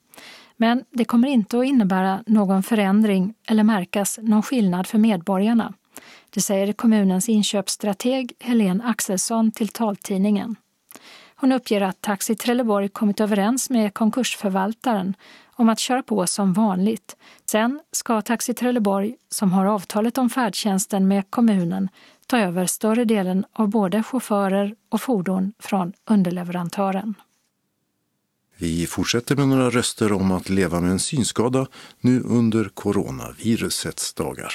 Men 0.63 0.83
det 0.91 1.05
kommer 1.05 1.27
inte 1.27 1.59
att 1.59 1.65
innebära 1.65 2.23
någon 2.25 2.63
förändring 2.63 3.33
eller 3.47 3.63
märkas 3.63 4.19
någon 4.21 4.43
skillnad 4.43 4.87
för 4.87 4.97
medborgarna. 4.97 5.73
Det 6.29 6.41
säger 6.41 6.73
kommunens 6.73 7.29
inköpsstrateg 7.29 8.33
Helene 8.39 8.83
Axelsson 8.83 9.51
till 9.51 9.67
taltidningen. 9.67 10.55
Hon 11.35 11.51
uppger 11.51 11.81
att 11.81 12.01
Taxi 12.01 12.35
Trelleborg 12.35 12.89
kommit 12.89 13.19
överens 13.19 13.69
med 13.69 13.93
konkursförvaltaren 13.93 15.13
om 15.55 15.69
att 15.69 15.79
köra 15.79 16.03
på 16.03 16.27
som 16.27 16.53
vanligt. 16.53 17.15
Sen 17.51 17.79
ska 17.91 18.21
Taxi 18.21 18.53
Trelleborg, 18.53 19.15
som 19.29 19.51
har 19.51 19.65
avtalet 19.65 20.17
om 20.17 20.29
färdtjänsten 20.29 21.07
med 21.07 21.23
kommunen, 21.29 21.89
ta 22.27 22.39
över 22.39 22.65
större 22.65 23.05
delen 23.05 23.45
av 23.53 23.69
både 23.69 24.03
chaufförer 24.03 24.75
och 24.89 25.01
fordon 25.01 25.53
från 25.59 25.93
underleverantören. 26.09 27.15
Vi 28.65 28.75
fortsätter 28.95 29.35
med 29.39 29.47
några 29.53 29.69
röster 29.77 30.09
om 30.19 30.27
att 30.37 30.47
leva 30.59 30.77
med 30.83 30.91
en 30.95 31.05
synskada 31.11 31.61
nu 32.07 32.15
under 32.39 32.63
coronavirusets 32.83 34.03
dagar. 34.23 34.51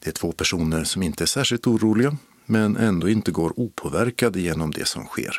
Det 0.00 0.08
är 0.12 0.16
två 0.20 0.30
personer 0.40 0.82
som 0.92 1.00
inte 1.08 1.22
är 1.24 1.32
särskilt 1.38 1.66
oroliga 1.72 2.10
men 2.54 2.70
ändå 2.88 3.04
inte 3.16 3.30
går 3.40 3.50
opåverkade 3.64 4.38
genom 4.48 4.70
det 4.78 4.86
som 4.94 5.04
sker. 5.12 5.34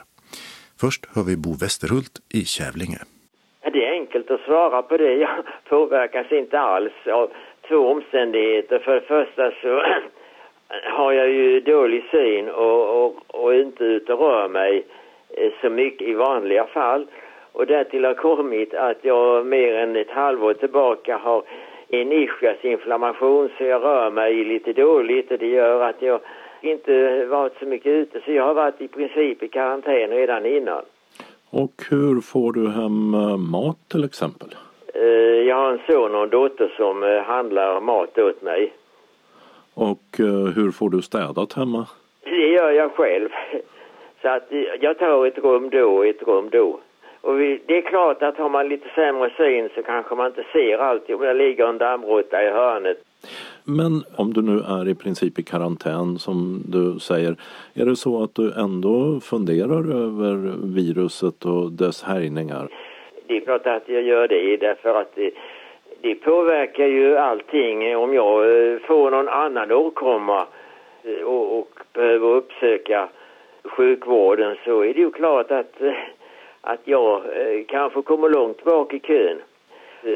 Först 0.82 1.02
hör 1.14 1.26
vi 1.30 1.36
Bo 1.44 1.52
Westerhult 1.64 2.16
i 2.40 2.42
Kävlinge. 2.56 3.02
Det 3.74 3.82
är 3.88 3.94
enkelt 4.02 4.28
att 4.32 4.46
svara 4.48 4.80
på 4.90 4.94
det. 5.04 5.14
Jag 5.26 5.36
påverkas 5.74 6.32
inte 6.42 6.60
alls 6.60 6.98
av 7.20 7.28
två 7.68 7.80
omständigheter. 7.94 8.78
För 8.86 8.94
det 9.00 9.08
första 9.16 9.44
så 9.62 9.74
har 10.98 11.12
jag 11.20 11.30
ju 11.40 11.60
dålig 11.60 12.04
syn 12.12 12.46
och, 12.50 12.82
och, 13.00 13.14
och 13.42 13.56
inte 13.56 13.84
ut 13.84 14.10
och 14.10 14.20
rör 14.20 14.48
mig 14.50 14.74
eh, 15.38 15.52
så 15.62 15.70
mycket 15.70 16.08
i 16.08 16.14
vanliga 16.14 16.66
fall. 16.68 17.08
Och 17.52 17.68
därtill 17.68 18.06
har 18.06 18.14
kommit 18.14 18.74
att 18.74 18.98
jag 19.02 19.46
mer 19.46 19.74
än 19.74 19.96
ett 19.96 20.10
halvår 20.10 20.54
tillbaka 20.54 21.18
har 21.18 21.44
en 21.90 22.12
ischiasinflammation 22.12 23.50
så 23.58 23.64
jag 23.64 23.84
rör 23.84 24.12
mig 24.12 24.44
lite 24.46 24.74
dåligt 24.74 25.32
och 25.32 25.38
det 25.38 25.48
gör 25.48 25.82
att 25.90 26.02
jag 26.02 26.20
inte 26.62 27.26
varit 27.26 27.60
så 27.60 27.66
mycket 27.66 27.92
ute 27.92 28.22
så 28.26 28.32
jag 28.32 28.44
har 28.44 28.54
varit 28.54 28.82
i 28.82 28.88
princip 28.88 29.44
i 29.44 29.48
karantän 29.48 30.10
redan 30.10 30.46
innan. 30.46 30.82
Och 31.50 31.72
hur 31.90 32.22
får 32.22 32.54
du 32.54 32.70
hem 32.70 33.14
eh, 33.14 33.38
mat 33.38 33.78
till 33.92 34.04
exempel? 34.04 34.56
Eh, 34.94 35.48
jag 35.48 35.56
har 35.56 35.72
en 35.72 35.80
son 35.88 36.16
och 36.16 36.24
en 36.24 36.30
dotter 36.30 36.74
som 36.78 37.04
eh, 37.04 37.22
handlar 37.22 37.82
mat 37.82 38.18
åt 38.18 38.42
mig. 38.42 38.74
Och 39.74 40.18
hur 40.56 40.72
får 40.72 40.90
du 40.90 41.02
städat 41.02 41.54
hemma? 41.54 41.88
Det 42.24 42.48
gör 42.48 42.72
jag 42.72 42.92
själv. 42.92 43.30
Så 44.22 44.30
att 44.30 44.48
jag 44.82 44.98
tar 44.98 45.26
ett 45.26 45.38
rum 45.38 45.70
då 45.70 45.98
och 45.98 46.08
ett 46.08 46.24
rum 46.28 46.50
då. 46.52 46.80
Och 47.22 47.40
vi, 47.40 47.62
det 47.66 47.78
är 47.78 47.82
klart 47.82 48.24
att 48.24 48.38
har 48.38 48.50
man 48.50 48.70
lite 48.70 48.90
sämre 48.96 49.34
syn 49.38 49.70
så 49.76 49.84
kanske 49.84 50.16
man 50.16 50.28
inte 50.28 50.46
ser 50.54 50.78
allt. 50.78 51.10
Om 51.10 51.24
jag 51.24 51.36
ligger 51.36 51.68
en 51.68 51.78
dammråtta 51.78 52.44
i 52.44 52.50
hörnet 52.50 52.98
men 53.64 54.04
om 54.18 54.34
du 54.34 54.42
nu 54.42 54.60
är 54.60 54.90
i 54.90 54.96
princip 54.96 55.40
i 55.40 55.44
karantän 55.44 56.18
som 56.20 56.64
du 56.68 57.00
säger, 57.00 57.36
är 57.74 57.86
det 57.86 57.96
så 57.96 58.24
att 58.24 58.36
du 58.36 58.54
ändå 58.54 59.20
funderar 59.20 59.84
över 60.06 60.36
viruset 60.76 61.46
och 61.46 61.72
dess 61.72 62.04
härjningar? 62.04 62.68
Det 63.28 63.38
är 63.38 63.42
klart 63.42 63.68
att 63.68 63.84
jag 63.86 64.02
gör 64.02 64.28
det 64.28 64.58
därför 64.58 65.02
att 65.02 65.16
det, 65.16 65.32
det 66.02 66.16
påverkar 66.16 66.88
ju 66.88 67.18
allting. 67.18 67.98
Om 67.98 68.14
jag 68.14 68.36
eh, 68.44 68.80
får 68.80 69.12
någon 69.12 69.30
annan 69.30 69.72
åkomma 69.72 70.46
eh, 71.04 71.24
och, 71.24 71.60
och 71.60 71.80
behöver 71.94 72.28
uppsöka 72.28 73.10
sjukvården 73.64 74.56
så 74.66 74.82
är 74.82 74.94
det 74.94 75.00
ju 75.00 75.12
klart 75.12 75.52
att, 75.52 75.82
eh, 75.82 75.94
att 76.62 76.80
jag 76.84 77.22
kanske 77.68 78.02
kommer 78.02 78.30
långt 78.30 78.64
bak 78.64 78.94
i 78.94 79.00
kön. 79.00 79.38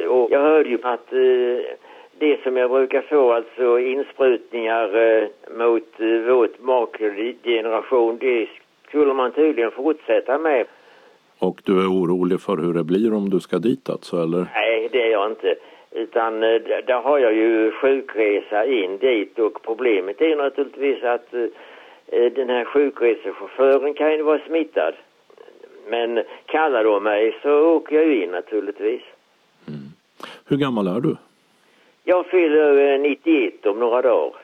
Och 0.09 0.27
jag 0.31 0.39
hörde 0.39 0.69
ju 0.69 0.79
att 0.83 1.11
det 2.19 2.43
som 2.43 2.57
jag 2.57 2.71
brukar 2.71 3.01
få, 3.01 3.33
alltså 3.33 3.79
insprutningar 3.79 4.95
eh, 4.95 5.27
mot 5.57 5.99
eh, 5.99 6.07
våt 6.07 6.59
makuldegeneration, 6.59 8.17
det 8.17 8.47
skulle 8.87 9.13
man 9.13 9.31
tydligen 9.31 9.71
fortsätta 9.71 10.37
med. 10.37 10.65
Och 11.39 11.61
du 11.63 11.83
är 11.83 11.87
orolig 11.87 12.41
för 12.41 12.57
hur 12.57 12.73
det 12.73 12.83
blir 12.83 13.13
om 13.13 13.29
du 13.29 13.39
ska 13.39 13.57
dit 13.57 13.89
alltså, 13.89 14.17
eller? 14.17 14.47
Nej, 14.53 14.89
det 14.91 15.01
är 15.01 15.11
jag 15.11 15.31
inte. 15.31 15.55
Utan 15.91 16.43
eh, 16.43 16.61
där 16.87 17.01
har 17.01 17.19
jag 17.19 17.33
ju 17.33 17.71
sjukresa 17.71 18.65
in 18.65 18.97
dit 18.97 19.39
och 19.39 19.61
problemet 19.61 20.21
är 20.21 20.35
naturligtvis 20.35 21.03
att 21.03 21.33
eh, 21.33 21.41
eh, 22.07 22.31
den 22.31 22.49
här 22.49 22.65
sjukresechauffören 22.65 23.93
kan 23.93 24.11
ju 24.11 24.23
vara 24.23 24.39
smittad. 24.47 24.93
Men 25.87 26.23
kallar 26.45 26.83
de 26.83 27.03
mig 27.03 27.37
så 27.41 27.51
åker 27.51 27.95
jag 27.95 28.05
ju 28.05 28.23
in 28.23 28.31
naturligtvis. 28.31 29.01
Mm. 29.67 29.79
Hur 30.47 30.57
gammal 30.57 30.87
är 30.87 30.99
du? 30.99 31.15
Jag 32.03 32.25
fyller 32.25 32.97
91 32.97 33.65
om 33.65 33.79
några 33.79 34.01
dagar. 34.01 34.35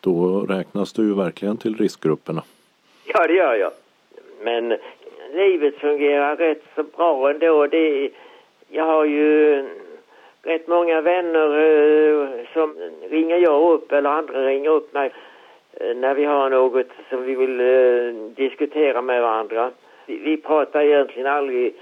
Då 0.00 0.46
räknas 0.48 0.92
du 0.92 1.02
ju 1.02 1.14
verkligen 1.14 1.56
till 1.56 1.76
riskgrupperna. 1.76 2.42
Ja, 3.04 3.26
det 3.26 3.34
gör 3.34 3.54
jag. 3.54 3.72
Men 4.42 4.76
livet 5.34 5.74
fungerar 5.74 6.36
rätt 6.36 6.62
så 6.74 6.82
bra 6.82 7.30
ändå. 7.30 7.66
Det, 7.66 8.10
jag 8.68 8.84
har 8.84 9.04
ju 9.04 9.64
rätt 10.42 10.68
många 10.68 11.00
vänner 11.00 11.48
eh, 11.58 12.28
som 12.52 12.74
ringer 13.10 13.36
jag 13.36 13.72
upp 13.72 13.92
eller 13.92 14.10
andra 14.10 14.46
ringer 14.46 14.70
upp 14.70 14.94
mig 14.94 15.12
eh, 15.72 15.96
när 15.96 16.14
vi 16.14 16.24
har 16.24 16.50
något 16.50 16.86
som 17.10 17.22
vi 17.22 17.34
vill 17.34 17.60
eh, 17.60 18.30
diskutera 18.36 19.02
med 19.02 19.22
varandra. 19.22 19.70
Vi, 20.06 20.18
vi 20.18 20.36
pratar 20.36 20.80
egentligen 20.80 21.26
aldrig 21.26 21.74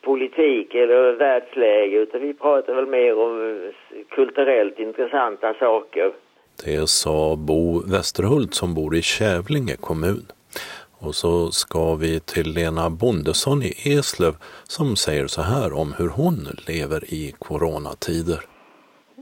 politik 0.00 0.74
eller 0.74 1.12
världsläge 1.12 1.96
utan 1.96 2.20
vi 2.20 2.34
pratar 2.34 2.74
väl 2.74 2.86
mer 2.86 3.18
om 3.18 3.60
kulturellt 4.08 4.78
intressanta 4.78 5.54
saker. 5.54 6.12
Det 6.64 6.88
sa 6.88 7.36
Bo 7.36 7.82
Westerhult 7.92 8.54
som 8.54 8.74
bor 8.74 8.96
i 8.96 9.02
Kävlinge 9.02 9.76
kommun. 9.80 10.26
Och 11.00 11.14
så 11.14 11.50
ska 11.50 11.94
vi 11.94 12.20
till 12.20 12.48
Lena 12.54 12.90
Bondesson 12.90 13.62
i 13.62 13.72
Eslöv 13.96 14.34
som 14.64 14.96
säger 14.96 15.26
så 15.26 15.42
här 15.42 15.70
om 15.80 15.94
hur 15.98 16.08
hon 16.08 16.36
lever 16.68 17.00
i 17.04 17.34
coronatider. 17.38 18.40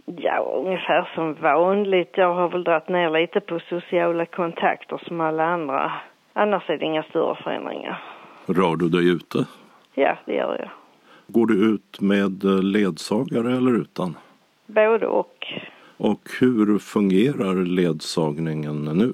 Ja, 0.06 0.36
ungefär 0.64 1.10
som 1.14 1.34
vanligt. 1.34 2.12
Jag 2.14 2.34
har 2.34 2.48
väl 2.48 2.64
dragit 2.64 2.88
ner 2.88 3.10
lite 3.10 3.40
på 3.40 3.60
sociala 3.68 4.26
kontakter 4.26 5.02
som 5.06 5.20
alla 5.20 5.44
andra. 5.44 5.92
Annars 6.32 6.70
är 6.70 6.78
det 6.78 6.84
inga 6.84 7.02
större 7.02 7.36
förändringar. 7.42 8.15
Rör 8.46 8.76
du 8.76 8.88
dig 8.88 9.08
ute? 9.08 9.46
Ja, 9.94 10.18
det 10.24 10.34
gör 10.34 10.56
jag. 10.58 10.70
Går 11.26 11.46
du 11.46 11.74
ut 11.74 12.00
med 12.00 12.44
ledsagare 12.64 13.56
eller 13.56 13.80
utan? 13.80 14.16
Både 14.66 15.06
och. 15.06 15.46
Och 15.96 16.20
hur 16.40 16.78
fungerar 16.78 17.64
ledsagningen 17.64 18.84
nu? 18.84 19.12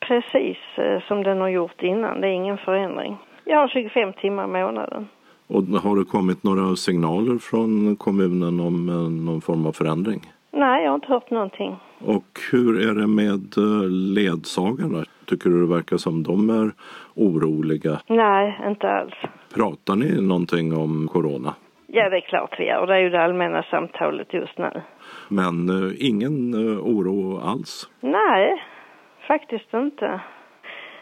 Precis 0.00 0.58
eh, 0.76 1.02
som 1.08 1.22
den 1.22 1.40
har 1.40 1.48
gjort 1.48 1.82
innan. 1.82 2.20
Det 2.20 2.26
är 2.26 2.32
ingen 2.32 2.58
förändring. 2.58 3.16
Jag 3.44 3.58
har 3.58 3.68
25 3.68 4.12
timmar 4.12 4.44
i 4.44 4.46
månaden. 4.46 5.08
Och 5.46 5.62
har 5.62 5.96
det 5.96 6.04
kommit 6.04 6.42
några 6.42 6.76
signaler 6.76 7.38
från 7.38 7.96
kommunen 7.96 8.60
om 8.60 8.88
eh, 8.88 8.94
någon 8.94 9.40
form 9.40 9.66
av 9.66 9.72
förändring? 9.72 10.32
Nej, 10.50 10.84
jag 10.84 10.90
har 10.90 10.94
inte 10.94 11.12
hört 11.12 11.30
någonting. 11.30 11.76
Och 11.98 12.40
hur 12.52 12.88
är 12.88 12.94
det 12.94 13.06
med 13.06 13.58
eh, 13.58 13.88
ledsagarna? 13.90 15.04
Tycker 15.30 15.50
du 15.50 15.60
det 15.60 15.74
verkar 15.74 15.96
som 15.96 16.22
de 16.22 16.50
är 16.50 16.70
oroliga? 17.14 18.00
Nej, 18.06 18.60
inte 18.66 18.90
alls. 18.90 19.14
Pratar 19.54 19.96
ni 19.96 20.20
någonting 20.28 20.76
om 20.76 21.08
corona? 21.12 21.54
Ja, 21.86 22.08
det 22.08 22.16
är 22.16 22.20
klart 22.20 22.54
vi 22.58 22.66
gör. 22.66 22.86
Det 22.86 22.94
är 22.94 22.98
ju 22.98 23.10
det 23.10 23.22
allmänna 23.22 23.62
samtalet 23.62 24.34
just 24.34 24.58
nu. 24.58 24.82
Men 25.28 25.68
eh, 25.68 25.92
ingen 25.98 26.54
eh, 26.54 26.78
oro 26.78 27.40
alls? 27.40 27.88
Nej, 28.00 28.62
faktiskt 29.28 29.74
inte. 29.74 30.20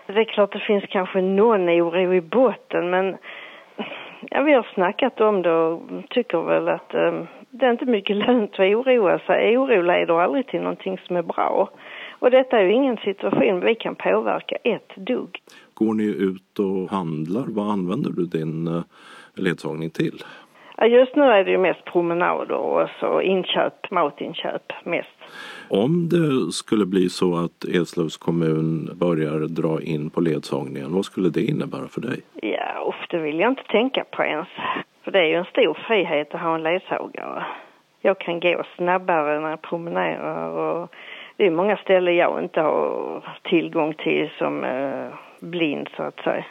Det 0.06 0.20
är 0.20 0.24
klart 0.24 0.52
det 0.52 0.66
finns 0.66 0.84
kanske 0.90 1.20
någon 1.20 1.68
oro 1.68 2.14
i 2.14 2.20
botten 2.20 2.90
men 2.90 3.06
ja, 4.30 4.42
vi 4.42 4.52
har 4.52 4.66
snackat 4.74 5.20
om 5.20 5.42
det 5.42 5.52
och 5.52 5.82
tycker 6.10 6.42
väl 6.42 6.68
att 6.68 6.94
eh, 6.94 7.22
det 7.50 7.66
är 7.66 7.70
inte 7.70 7.84
mycket 7.84 8.16
lönt 8.16 8.52
att 8.52 8.60
oroa 8.60 9.18
sig. 9.18 9.58
Oro 9.58 9.82
leder 9.82 10.20
aldrig 10.20 10.46
till 10.46 10.60
någonting 10.60 10.98
som 10.98 11.16
är 11.16 11.22
bra. 11.22 11.70
Och 12.18 12.30
detta 12.30 12.58
är 12.58 12.64
ju 12.64 12.72
ingen 12.72 12.96
situation 12.96 13.60
vi 13.60 13.74
kan 13.74 13.94
påverka 13.94 14.56
ett 14.64 14.96
dugg. 14.96 15.42
Går 15.74 15.94
ni 15.94 16.04
ut 16.04 16.58
och 16.58 16.90
handlar? 16.90 17.44
Vad 17.48 17.70
använder 17.70 18.10
du 18.10 18.24
din 18.26 18.66
eh, 18.66 18.82
ledsagning 19.34 19.90
till? 19.90 20.22
Just 20.86 21.16
nu 21.16 21.22
är 21.22 21.44
det 21.44 21.50
ju 21.50 21.58
mest 21.58 21.84
promenader 21.84 22.56
och 22.56 22.88
så 23.00 23.20
inköp, 23.20 23.90
matinköp 23.90 24.72
mest. 24.84 25.08
Om 25.68 26.08
det 26.08 26.52
skulle 26.52 26.86
bli 26.86 27.08
så 27.08 27.36
att 27.36 27.64
Eslövs 27.64 28.16
kommun 28.16 28.90
börjar 28.94 29.38
dra 29.40 29.82
in 29.82 30.10
på 30.10 30.20
ledsagningen, 30.20 30.94
vad 30.94 31.04
skulle 31.04 31.28
det 31.28 31.42
innebära 31.42 31.88
för 31.88 32.00
dig? 32.00 32.20
Ja, 32.42 32.88
uff, 32.88 33.08
det 33.10 33.18
vill 33.18 33.40
jag 33.40 33.52
inte 33.52 33.62
tänka 33.62 34.04
på 34.04 34.22
ens. 34.22 34.48
För 35.04 35.10
det 35.10 35.18
är 35.18 35.24
ju 35.24 35.34
en 35.34 35.44
stor 35.44 35.74
frihet 35.86 36.34
att 36.34 36.40
ha 36.40 36.54
en 36.54 36.62
ledsagare. 36.62 37.46
Jag 38.00 38.20
kan 38.20 38.40
gå 38.40 38.62
snabbare 38.76 39.40
när 39.40 39.50
jag 39.50 39.62
promenerar 39.62 40.50
och 40.50 40.94
det 41.38 41.46
är 41.46 41.50
många 41.50 41.76
ställen 41.76 42.16
jag 42.16 42.42
inte 42.44 42.60
har 42.60 43.22
tillgång 43.42 43.94
till 43.94 44.30
som 44.38 44.64
eh, 44.64 45.08
blind 45.40 45.88
så 45.96 46.02
att 46.02 46.20
säga. 46.20 46.44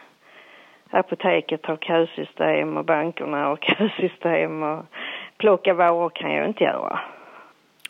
Apoteket 0.89 1.65
har 1.65 1.77
kösystem 1.77 2.77
och 2.77 2.85
bankerna 2.85 3.45
har 3.45 3.57
kösystem 3.61 4.63
och 4.63 4.85
plocka 5.38 5.73
varor 5.73 6.09
kan 6.09 6.33
jag 6.33 6.47
inte 6.47 6.63
göra. 6.63 6.99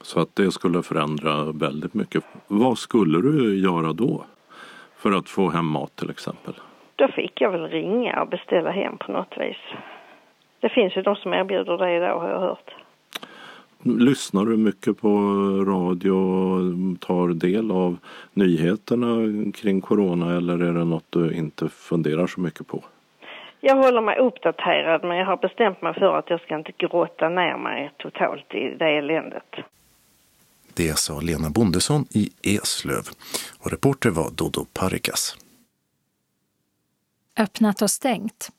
Så 0.01 0.19
att 0.21 0.35
det 0.35 0.51
skulle 0.51 0.83
förändra 0.83 1.51
väldigt 1.51 1.93
mycket. 1.93 2.23
Vad 2.47 2.77
skulle 2.77 3.21
du 3.21 3.59
göra 3.59 3.93
då? 3.93 4.23
För 4.95 5.11
att 5.11 5.29
få 5.29 5.49
hem 5.49 5.65
mat 5.65 5.95
till 5.95 6.09
exempel? 6.09 6.53
Då 6.95 7.07
fick 7.07 7.41
jag 7.41 7.51
väl 7.51 7.67
ringa 7.67 8.21
och 8.21 8.27
beställa 8.27 8.71
hem 8.71 8.97
på 8.97 9.11
något 9.11 9.37
vis. 9.37 9.57
Det 10.59 10.69
finns 10.69 10.97
ju 10.97 11.01
de 11.01 11.15
som 11.15 11.33
erbjuder 11.33 11.77
det 11.77 11.95
idag 11.95 12.19
har 12.19 12.29
jag 12.29 12.39
hört. 12.39 12.75
Lyssnar 13.83 14.45
du 14.45 14.57
mycket 14.57 14.97
på 14.97 15.09
radio 15.67 16.11
och 16.11 16.99
tar 16.99 17.27
del 17.27 17.71
av 17.71 17.97
nyheterna 18.33 19.15
kring 19.51 19.81
corona 19.81 20.37
eller 20.37 20.59
är 20.59 20.73
det 20.73 20.85
något 20.85 21.05
du 21.09 21.33
inte 21.33 21.69
funderar 21.69 22.27
så 22.27 22.39
mycket 22.39 22.67
på? 22.67 22.83
Jag 23.59 23.75
håller 23.75 24.01
mig 24.01 24.19
uppdaterad 24.19 25.03
men 25.03 25.17
jag 25.17 25.25
har 25.25 25.37
bestämt 25.37 25.81
mig 25.81 25.93
för 25.93 26.17
att 26.19 26.29
jag 26.29 26.41
ska 26.41 26.57
inte 26.57 26.71
grotta 26.77 27.29
ner 27.29 27.57
mig 27.57 27.91
totalt 27.97 28.53
i 28.53 28.75
det 28.79 28.97
eländet. 28.97 29.55
Det 30.73 30.97
sa 30.97 31.21
Lena 31.21 31.49
Bondesson 31.49 32.05
i 32.09 32.29
Eslöv 32.43 33.03
och 33.59 33.71
reporter 33.71 34.09
var 34.09 34.31
Dodo 34.31 34.65
Parikas. 34.73 35.37
Öppnat 37.39 37.81
och 37.81 37.91
stängt. 37.91 38.49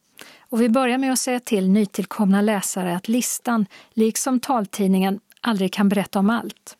Och 0.51 0.61
vi 0.61 0.69
börjar 0.69 0.99
med 0.99 1.13
att 1.13 1.19
säga 1.19 1.41
till 1.41 1.71
nytillkomna 1.71 2.41
läsare 2.41 2.97
att 2.97 3.09
listan, 3.09 3.67
liksom 3.95 4.41
taltidningen, 4.41 5.21
aldrig 5.41 5.73
kan 5.73 5.89
berätta 5.89 6.19
om 6.19 6.31
allt. 6.31 6.77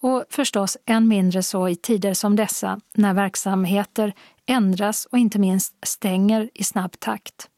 Och 0.00 0.24
förstås 0.30 0.76
än 0.86 1.08
mindre 1.08 1.42
så 1.42 1.68
i 1.68 1.76
tider 1.76 2.14
som 2.14 2.36
dessa, 2.36 2.80
när 2.94 3.14
verksamheter 3.14 4.14
ändras 4.46 5.06
och 5.06 5.18
inte 5.18 5.38
minst 5.38 5.74
stänger 5.82 6.50
i 6.54 6.64
snabb 6.64 7.00
takt. 7.00 7.48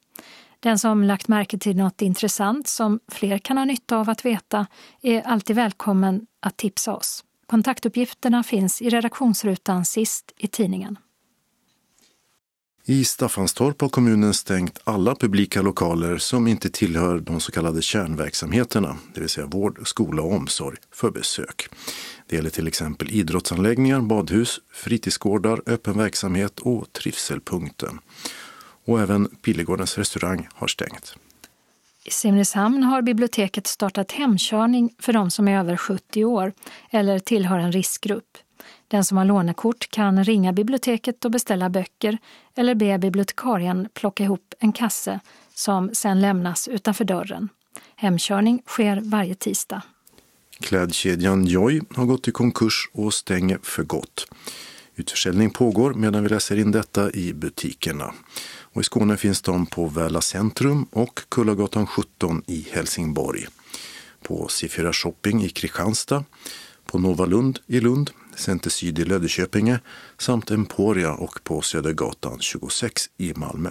Den 0.60 0.78
som 0.78 1.04
lagt 1.04 1.28
märke 1.28 1.58
till 1.58 1.76
något 1.76 2.02
intressant 2.02 2.68
som 2.68 3.00
fler 3.08 3.38
kan 3.38 3.58
ha 3.58 3.64
nytta 3.64 3.96
av 3.96 4.10
att 4.10 4.24
veta 4.24 4.66
är 5.02 5.22
alltid 5.22 5.56
välkommen 5.56 6.26
att 6.40 6.56
tipsa 6.56 6.96
oss. 6.96 7.24
Kontaktuppgifterna 7.46 8.42
finns 8.42 8.82
i 8.82 8.88
redaktionsrutan 8.88 9.84
sist 9.84 10.32
i 10.38 10.46
tidningen. 10.46 10.98
I 12.90 13.04
Staffanstorp 13.04 13.80
har 13.80 13.88
kommunen 13.88 14.34
stängt 14.34 14.80
alla 14.84 15.14
publika 15.14 15.62
lokaler 15.62 16.18
som 16.18 16.46
inte 16.46 16.70
tillhör 16.70 17.18
de 17.20 17.40
så 17.40 17.52
kallade 17.52 17.82
kärnverksamheterna, 17.82 18.96
det 19.14 19.20
vill 19.20 19.28
säga 19.28 19.46
vård, 19.46 19.88
skola 19.88 20.22
och 20.22 20.32
omsorg, 20.32 20.76
för 20.92 21.10
besök. 21.10 21.68
Det 22.26 22.36
gäller 22.36 22.50
till 22.50 22.66
exempel 22.66 23.10
idrottsanläggningar, 23.10 24.00
badhus, 24.00 24.60
fritidsgårdar, 24.72 25.62
öppen 25.66 25.98
verksamhet 25.98 26.60
och 26.60 26.92
trivselpunkten. 26.92 28.00
Och 28.86 29.00
även 29.00 29.28
Pillegårdens 29.28 29.98
restaurang 29.98 30.48
har 30.54 30.66
stängt. 30.66 31.16
I 32.04 32.10
Simrishamn 32.10 32.82
har 32.82 33.02
biblioteket 33.02 33.66
startat 33.66 34.12
hemkörning 34.12 34.94
för 34.98 35.12
de 35.12 35.30
som 35.30 35.48
är 35.48 35.58
över 35.58 35.76
70 35.76 36.24
år 36.24 36.52
eller 36.90 37.18
tillhör 37.18 37.58
en 37.58 37.72
riskgrupp. 37.72 38.38
Den 38.88 39.04
som 39.04 39.18
har 39.18 39.24
lånekort 39.24 39.90
kan 39.90 40.24
ringa 40.24 40.52
biblioteket 40.52 41.24
och 41.24 41.30
beställa 41.30 41.70
böcker 41.70 42.18
eller 42.54 42.74
be 42.74 42.98
bibliotekarien 42.98 43.88
plocka 43.94 44.24
ihop 44.24 44.54
en 44.58 44.72
kasse 44.72 45.20
som 45.54 45.90
sen 45.92 46.20
lämnas 46.20 46.68
utanför 46.68 47.04
dörren. 47.04 47.48
Hemkörning 47.96 48.62
sker 48.66 49.00
varje 49.04 49.34
tisdag. 49.34 49.82
Klädkedjan 50.60 51.44
Joy 51.44 51.80
har 51.94 52.04
gått 52.04 52.28
i 52.28 52.32
konkurs 52.32 52.90
och 52.92 53.14
stänger 53.14 53.58
för 53.62 53.82
gott. 53.82 54.26
Utförsäljning 54.96 55.50
pågår 55.50 55.94
medan 55.94 56.22
vi 56.22 56.28
läser 56.28 56.58
in 56.58 56.72
detta 56.72 57.10
i 57.12 57.32
butikerna. 57.32 58.14
Och 58.72 58.80
I 58.80 58.84
Skåne 58.84 59.16
finns 59.16 59.42
de 59.42 59.66
på 59.66 59.86
Väla 59.86 60.20
centrum 60.20 60.86
och 60.90 61.20
Kullagatan 61.28 61.86
17 61.86 62.42
i 62.46 62.68
Helsingborg. 62.72 63.46
På 64.22 64.46
C4 64.46 64.92
Shopping 64.92 65.44
i 65.44 65.48
Kristianstad, 65.48 66.24
på 66.86 66.98
Nova 66.98 67.26
Lund 67.26 67.58
i 67.66 67.80
Lund, 67.80 68.10
Center 68.38 68.70
Syd 68.70 68.98
i 68.98 69.04
Löddeköpinge 69.04 69.80
samt 70.18 70.50
Emporia 70.50 71.14
och 71.14 71.44
på 71.44 71.60
Södergatan 71.62 72.38
26 72.40 73.02
i 73.16 73.32
Malmö. 73.36 73.70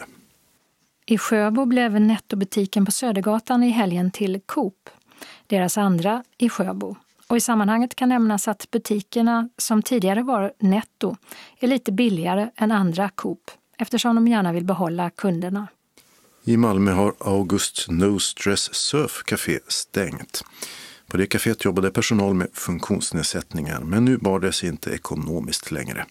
I 1.05 1.17
Sjöbo 1.17 1.65
blev 1.65 2.01
nettobutiken 2.01 2.85
på 2.85 2.91
Södergatan 2.91 3.63
i 3.63 3.69
helgen 3.69 4.11
till 4.11 4.39
Coop. 4.45 4.89
Deras 5.47 5.77
andra 5.77 6.23
i 6.37 6.49
Sjöbo. 6.49 6.95
Och 7.27 7.37
I 7.37 7.41
sammanhanget 7.41 7.95
kan 7.95 8.09
nämnas 8.09 8.47
att 8.47 8.71
butikerna 8.71 9.49
som 9.57 9.81
tidigare 9.81 10.23
var 10.23 10.53
Netto 10.59 11.15
är 11.59 11.67
lite 11.67 11.91
billigare 11.91 12.49
än 12.55 12.71
andra 12.71 13.09
Coop 13.09 13.51
eftersom 13.77 14.15
de 14.15 14.27
gärna 14.27 14.53
vill 14.53 14.65
behålla 14.65 15.09
kunderna. 15.09 15.67
I 16.43 16.57
Malmö 16.57 16.91
har 16.91 17.13
August 17.19 17.85
No 17.89 18.19
Stress 18.19 18.75
Surf 18.75 19.23
Café 19.25 19.59
stängt. 19.67 20.43
På 21.07 21.17
det 21.17 21.25
kaféet 21.25 21.65
jobbade 21.65 21.91
personal 21.91 22.33
med 22.33 22.47
funktionsnedsättningar 22.53 23.79
men 23.79 24.05
nu 24.05 24.17
bar 24.17 24.39
det 24.39 24.51
sig 24.51 24.69
inte 24.69 24.89
ekonomiskt 24.89 25.71
längre. 25.71 26.05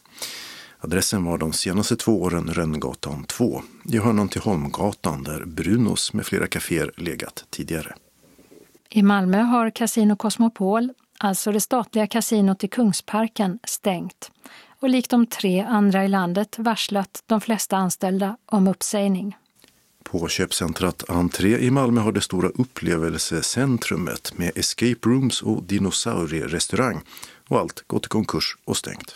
Adressen 0.79 1.25
var 1.25 1.39
de 1.39 1.53
senaste 1.53 1.97
två 1.97 2.23
åren 2.23 2.51
Rönngatan 2.53 3.25
2 3.25 3.63
i 3.85 3.99
hörnan 3.99 4.29
till 4.29 4.41
Holmgatan 4.41 5.23
där 5.23 5.45
Brunos 5.45 6.13
med 6.13 6.27
flera 6.27 6.47
kaféer 6.47 6.91
legat 6.97 7.45
tidigare. 7.51 7.95
I 8.91 9.03
Malmö 9.03 9.43
har 9.43 9.71
Casino 9.71 10.17
Cosmopol, 10.17 10.93
alltså 11.19 11.53
det 11.53 11.61
statliga 11.61 12.07
kasinot 12.07 12.65
i 12.65 12.69
Kungsparken, 12.69 13.59
stängt 13.65 14.31
och 14.81 14.89
likt 14.89 15.11
de 15.11 15.27
tre 15.27 15.61
andra 15.61 16.05
i 16.05 16.09
landet 16.09 16.55
varslat 16.59 17.23
de 17.27 17.41
flesta 17.41 17.77
anställda 17.77 18.37
om 18.47 18.69
uppsägning. 18.69 19.37
På 20.11 20.29
köpcentrat 20.29 21.11
Entré 21.11 21.59
i 21.59 21.71
Malmö 21.71 22.01
har 22.01 22.13
det 22.13 22.21
stora 22.21 22.49
upplevelsecentrumet 22.49 24.39
med 24.39 24.53
escape 24.55 25.09
rooms 25.09 25.43
och 25.43 25.63
dinosaurierestaurang 25.63 27.01
och 27.49 27.59
allt 27.59 27.85
gått 27.87 28.07
i 28.07 28.09
konkurs 28.09 28.57
och 28.65 28.77
stängt. 28.77 29.15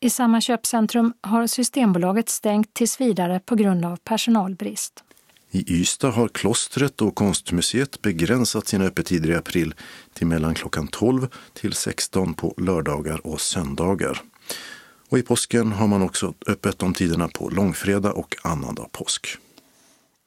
I 0.00 0.10
samma 0.10 0.40
köpcentrum 0.40 1.12
har 1.20 1.46
Systembolaget 1.46 2.28
stängt 2.28 2.74
tills 2.74 3.00
vidare 3.00 3.40
på 3.44 3.54
grund 3.54 3.84
av 3.84 3.96
personalbrist. 3.96 5.04
I 5.50 5.80
Ystad 5.80 6.10
har 6.10 6.28
klostret 6.28 7.02
och 7.02 7.14
konstmuseet 7.14 8.02
begränsat 8.02 8.66
sina 8.66 8.84
öppettider 8.84 9.30
i 9.30 9.34
april 9.34 9.74
till 10.12 10.26
mellan 10.26 10.54
klockan 10.54 10.88
12 10.88 11.28
till 11.54 11.72
16 11.72 12.34
på 12.34 12.54
lördagar 12.56 13.26
och 13.26 13.40
söndagar. 13.40 14.22
Och 15.08 15.18
i 15.18 15.22
påsken 15.22 15.72
har 15.72 15.86
man 15.86 16.02
också 16.02 16.34
öppet 16.46 16.82
om 16.82 16.94
tiderna 16.94 17.28
på 17.28 17.50
långfredag 17.50 18.12
och 18.16 18.36
annandag 18.42 18.88
påsk. 18.92 19.38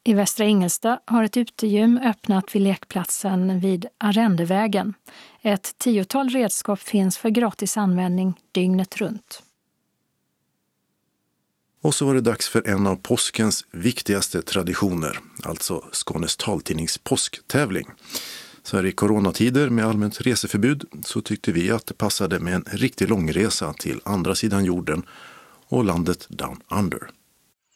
I 0.06 0.14
Västra 0.14 0.46
Ingelstad 0.46 1.00
har 1.04 1.24
ett 1.24 1.36
utegym 1.36 1.98
öppnat 1.98 2.54
vid 2.54 2.62
lekplatsen 2.62 3.60
vid 3.60 3.86
Arrendevägen. 3.98 4.94
Ett 5.42 5.78
tiotal 5.78 6.28
redskap 6.28 6.80
finns 6.80 7.18
för 7.18 7.28
gratis 7.28 7.76
användning 7.76 8.40
dygnet 8.52 8.96
runt. 8.96 9.42
Och 11.82 11.94
så 11.94 12.06
var 12.06 12.14
det 12.14 12.20
dags 12.20 12.48
för 12.48 12.68
en 12.68 12.86
av 12.86 12.96
påskens 12.96 13.66
viktigaste 13.70 14.42
traditioner, 14.42 15.18
alltså 15.42 15.84
Skånes 15.92 16.36
taltidnings 16.36 16.98
påsktävling. 16.98 17.86
Så 18.62 18.76
här 18.76 18.86
i 18.86 18.92
coronatider 18.92 19.70
med 19.70 19.84
allmänt 19.84 20.20
reseförbud 20.20 20.84
så 21.04 21.20
tyckte 21.20 21.52
vi 21.52 21.70
att 21.70 21.86
det 21.86 21.94
passade 21.94 22.40
med 22.40 22.54
en 22.54 22.64
riktig 22.66 23.08
långresa 23.08 23.72
till 23.72 24.00
andra 24.04 24.34
sidan 24.34 24.64
jorden 24.64 25.06
och 25.68 25.84
landet 25.84 26.26
Down 26.28 26.60
Under. 26.68 27.10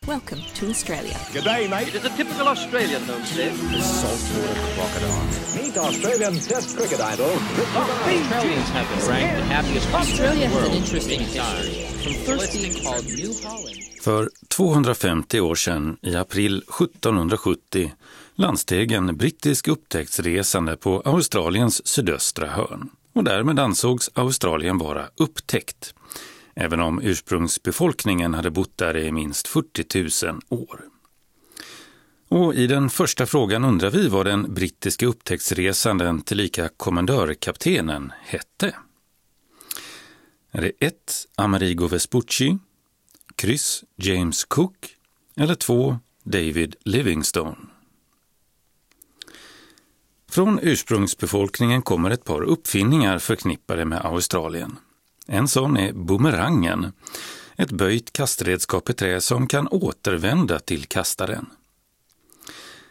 Welcome 0.09 0.41
to 0.55 0.71
Australia. 0.71 1.17
Good 1.35 1.45
day, 1.45 1.69
mate. 1.69 1.89
It 1.89 1.97
is 1.97 2.05
a 2.07 2.09
typical 2.17 2.49
Australian 2.49 3.03
homestead. 3.03 3.53
The 3.53 3.81
saltwater 3.81 4.55
crocodile. 4.75 5.63
Meet 5.63 5.77
Australian 5.77 6.33
Test 6.33 6.79
cricket 6.79 7.01
idol. 7.01 7.33
Australians 7.77 8.69
have 8.71 8.89
been 8.89 9.09
ranked 9.09 9.37
the 9.37 9.43
happiest 9.43 9.95
Australia 9.95 10.49
has 10.49 10.69
an 10.69 10.75
interesting 10.75 11.21
history. 11.21 11.87
From 12.03 12.13
first 12.15 12.53
being 12.53 12.73
called 12.73 13.05
New 13.05 13.33
Holland. 13.45 13.77
För 14.03 14.31
250 14.49 15.41
år 15.41 15.55
sedan, 15.55 15.97
i 16.03 16.17
april 16.17 16.57
1770, 16.57 17.93
landsteg 18.35 18.93
en 18.93 19.17
brittisk 19.17 19.69
upptäcktsresande 19.69 20.77
på 20.77 21.03
Australiens 21.05 21.87
sydöstra 21.87 22.47
hörn. 22.47 22.91
Och 23.15 23.25
därmed 23.25 23.59
ansågs 23.59 24.11
Australien 24.15 24.79
vara 24.79 25.09
upptäckt 25.17 25.95
även 26.61 26.81
om 26.81 27.01
ursprungsbefolkningen 27.03 28.35
hade 28.35 28.51
bott 28.51 28.79
där 28.79 28.97
i 28.97 29.13
minst 29.13 29.49
40 29.49 30.27
000 30.27 30.41
år. 30.49 30.81
Och 32.29 32.55
I 32.55 32.67
den 32.67 32.91
första 32.91 33.27
frågan 33.27 33.65
undrar 33.65 33.91
vi 33.91 34.09
vad 34.09 34.27
den 34.27 34.55
brittiska 34.55 35.07
upptäcktsresanden 35.07 36.21
tillika 36.21 36.69
kommendörkaptenen 36.69 38.13
hette. 38.21 38.75
Är 40.51 40.61
det 40.61 40.73
1. 40.81 40.95
Amerigo 41.35 41.87
Vespucci, 41.87 42.59
kryss 43.37 43.85
James 43.97 44.45
Cook 44.45 44.97
eller 45.37 45.55
2. 45.55 45.99
David 46.23 46.77
Livingstone? 46.85 47.57
Från 50.31 50.59
ursprungsbefolkningen 50.63 51.83
kommer 51.83 52.11
ett 52.11 52.25
par 52.25 52.43
uppfinningar 52.43 53.19
förknippade 53.19 53.85
med 53.85 54.05
Australien. 54.05 54.79
En 55.31 55.49
sån 55.49 55.77
är 55.77 55.93
bumerangen, 55.93 56.93
ett 57.57 57.71
böjt 57.71 58.13
kastredskap 58.13 58.91
i 58.91 58.93
trä 58.93 59.21
som 59.21 59.47
kan 59.47 59.69
återvända 59.69 60.59
till 60.59 60.85
kastaren. 60.85 61.47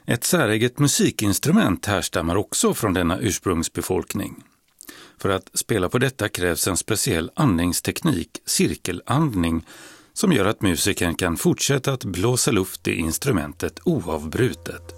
Ett 0.05 0.23
säreget 0.23 0.79
musikinstrument 0.79 1.85
härstammar 1.85 2.35
också 2.35 2.73
från 2.73 2.93
denna 2.93 3.19
ursprungsbefolkning. 3.19 4.43
För 5.17 5.29
att 5.29 5.49
spela 5.53 5.89
på 5.89 5.97
detta 5.97 6.29
krävs 6.29 6.67
en 6.67 6.77
speciell 6.77 7.31
andningsteknik, 7.35 8.29
cirkelandning, 8.45 9.65
som 10.13 10.33
gör 10.33 10.45
att 10.45 10.61
musikern 10.61 11.15
kan 11.15 11.37
fortsätta 11.37 11.93
att 11.93 12.03
blåsa 12.03 12.51
luft 12.51 12.87
i 12.87 12.93
instrumentet 12.93 13.79
oavbrutet. 13.83 14.93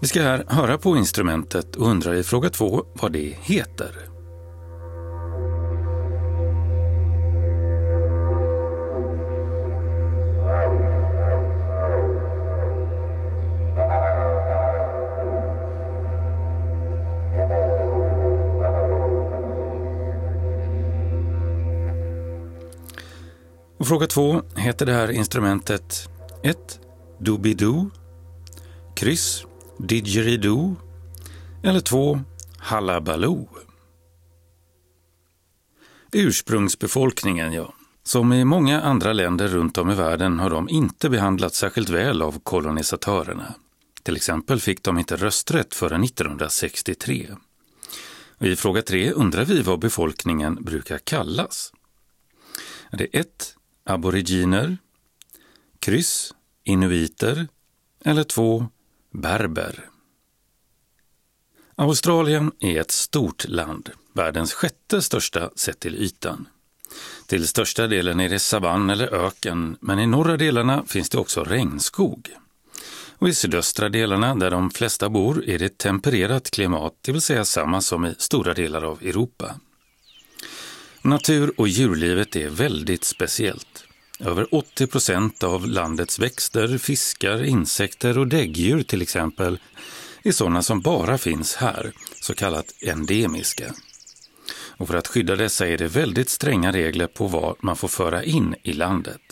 Vi 0.00 0.08
ska 0.08 0.22
här 0.22 0.44
höra 0.48 0.78
på 0.78 0.96
instrumentet 0.96 1.76
och 1.76 1.88
undrar 1.88 2.14
i 2.14 2.22
fråga 2.22 2.50
två 2.50 2.86
vad 2.94 3.12
det 3.12 3.36
heter. 3.40 4.13
Och 23.84 23.88
fråga 23.88 24.06
två, 24.06 24.42
heter 24.56 24.86
det 24.86 24.92
här 24.92 25.10
instrumentet 25.10 26.08
1. 26.42 26.80
Doobidoo, 27.18 27.90
kryss 28.96 29.44
Didgeridoo 29.78 30.76
eller 31.62 31.80
2. 31.80 32.20
Hallabaloo? 32.58 33.48
Ursprungsbefolkningen, 36.12 37.52
ja. 37.52 37.74
Som 38.02 38.32
i 38.32 38.44
många 38.44 38.82
andra 38.82 39.12
länder 39.12 39.48
runt 39.48 39.78
om 39.78 39.90
i 39.90 39.94
världen 39.94 40.38
har 40.38 40.50
de 40.50 40.68
inte 40.68 41.10
behandlats 41.10 41.58
särskilt 41.58 41.88
väl 41.88 42.22
av 42.22 42.38
kolonisatörerna. 42.38 43.54
Till 44.02 44.16
exempel 44.16 44.60
fick 44.60 44.82
de 44.82 44.98
inte 44.98 45.16
rösträtt 45.16 45.74
förrän 45.74 46.04
1963. 46.04 47.30
Och 48.38 48.46
I 48.46 48.56
fråga 48.56 48.82
3 48.82 49.12
undrar 49.12 49.44
vi 49.44 49.62
vad 49.62 49.78
befolkningen 49.78 50.54
brukar 50.54 50.98
kallas. 50.98 51.72
Är 52.90 52.96
det 52.96 53.04
1 53.04 53.54
aboriginer, 53.84 54.78
kryss, 55.78 56.34
inuiter 56.64 57.48
eller 58.04 58.24
två 58.24 58.66
berber. 59.10 59.88
Australien 61.76 62.52
är 62.60 62.80
ett 62.80 62.90
stort 62.90 63.48
land, 63.48 63.90
världens 64.12 64.52
sjätte 64.52 65.02
största 65.02 65.50
sett 65.56 65.80
till 65.80 65.94
ytan. 65.94 66.48
Till 67.26 67.48
största 67.48 67.86
delen 67.86 68.20
är 68.20 68.28
det 68.28 68.38
savann 68.38 68.90
eller 68.90 69.14
öken, 69.14 69.76
men 69.80 69.98
i 69.98 70.06
norra 70.06 70.36
delarna 70.36 70.84
finns 70.86 71.10
det 71.10 71.18
också 71.18 71.44
regnskog. 71.44 72.30
Och 73.18 73.28
i 73.28 73.34
sydöstra 73.34 73.88
delarna, 73.88 74.34
där 74.34 74.50
de 74.50 74.70
flesta 74.70 75.08
bor, 75.08 75.44
är 75.48 75.58
det 75.58 75.78
tempererat 75.78 76.50
klimat, 76.50 76.94
det 77.00 77.12
vill 77.12 77.20
säga 77.20 77.44
samma 77.44 77.80
som 77.80 78.06
i 78.06 78.14
stora 78.18 78.54
delar 78.54 78.82
av 78.82 79.02
Europa. 79.02 79.54
Natur 81.06 81.52
och 81.56 81.68
djurlivet 81.68 82.36
är 82.36 82.48
väldigt 82.48 83.04
speciellt. 83.04 83.84
Över 84.20 84.54
80 84.54 84.86
procent 84.86 85.42
av 85.42 85.66
landets 85.66 86.18
växter, 86.18 86.78
fiskar, 86.78 87.44
insekter 87.44 88.18
och 88.18 88.26
däggdjur 88.26 88.82
till 88.82 89.02
exempel 89.02 89.58
är 90.22 90.32
sådana 90.32 90.62
som 90.62 90.80
bara 90.80 91.18
finns 91.18 91.54
här, 91.54 91.92
så 92.20 92.34
kallat 92.34 92.74
endemiska. 92.82 93.74
Och 94.76 94.88
för 94.88 94.94
att 94.94 95.08
skydda 95.08 95.36
dessa 95.36 95.68
är 95.68 95.78
det 95.78 95.88
väldigt 95.88 96.28
stränga 96.28 96.72
regler 96.72 97.06
på 97.06 97.26
vad 97.26 97.56
man 97.60 97.76
får 97.76 97.88
föra 97.88 98.24
in 98.24 98.54
i 98.62 98.72
landet. 98.72 99.22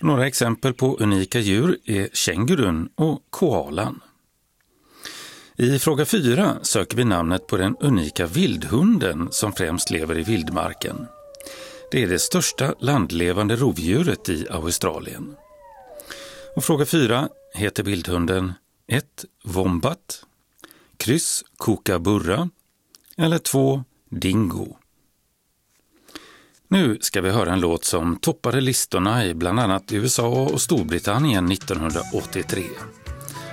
Några 0.00 0.26
exempel 0.26 0.74
på 0.74 0.96
unika 0.96 1.40
djur 1.40 1.78
är 1.84 2.08
kängurun 2.12 2.88
och 2.94 3.22
koalan. 3.30 4.00
I 5.60 5.78
fråga 5.78 6.04
4 6.04 6.58
söker 6.62 6.96
vi 6.96 7.04
namnet 7.04 7.46
på 7.46 7.56
den 7.56 7.76
unika 7.80 8.26
vildhunden 8.26 9.28
som 9.30 9.52
främst 9.52 9.90
lever 9.90 10.18
i 10.18 10.22
vildmarken. 10.22 11.06
Det 11.90 12.02
är 12.02 12.08
det 12.08 12.18
största 12.18 12.74
landlevande 12.78 13.56
rovdjuret 13.56 14.28
i 14.28 14.46
Australien. 14.50 15.36
Och 16.56 16.64
fråga 16.64 16.86
4 16.86 17.28
heter 17.54 17.82
vildhunden 17.82 18.52
1. 18.86 19.04
Wombat, 19.44 20.24
kryss 20.96 21.44
Kookaburra 21.56 22.50
eller 23.16 23.38
2. 23.38 23.84
Dingo. 24.10 24.76
Nu 26.68 26.98
ska 27.00 27.20
vi 27.20 27.30
höra 27.30 27.52
en 27.52 27.60
låt 27.60 27.84
som 27.84 28.16
toppade 28.16 28.60
listorna 28.60 29.26
i 29.26 29.34
bland 29.34 29.60
annat 29.60 29.92
USA 29.92 30.28
och 30.28 30.60
Storbritannien 30.60 31.52
1983. 31.52 32.64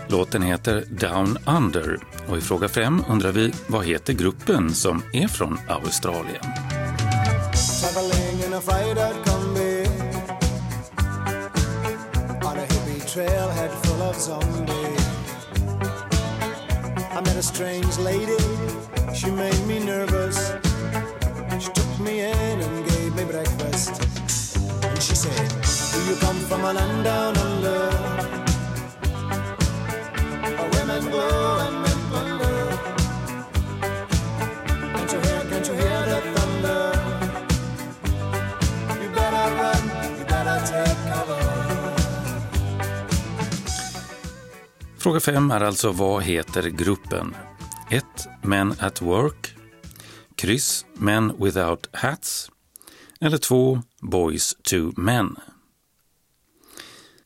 Låten 0.09 0.41
heter 0.41 0.83
Down 0.89 1.37
Under. 1.47 1.99
Och 2.27 2.37
i 2.37 2.41
fråga 2.41 2.67
5 2.67 3.03
undrar 3.09 3.31
vi 3.31 3.53
vad 3.67 3.85
heter 3.85 4.13
gruppen 4.13 4.73
som 4.73 5.03
är 5.13 5.27
från 5.27 5.59
Australien? 5.67 6.43
I 17.11 17.19
met 17.21 17.37
a 17.37 17.41
strange 17.41 17.99
lady, 17.99 18.37
she 19.15 19.31
made 19.31 19.67
me 19.67 19.79
nervous. 19.79 20.36
Fem 45.27 45.35
5 45.35 45.51
är 45.51 45.61
alltså 45.61 45.91
vad 45.91 46.23
heter 46.23 46.63
gruppen? 46.63 47.35
1. 47.89 48.05
Men 48.41 48.73
at 48.79 49.01
Work. 49.01 49.55
Kryss 50.35 50.85
Men 50.93 51.43
Without 51.43 51.89
Hats. 51.93 52.51
Eller 53.21 53.37
2. 53.37 53.81
Boys 54.01 54.57
to 54.63 54.91
Men. 54.97 55.35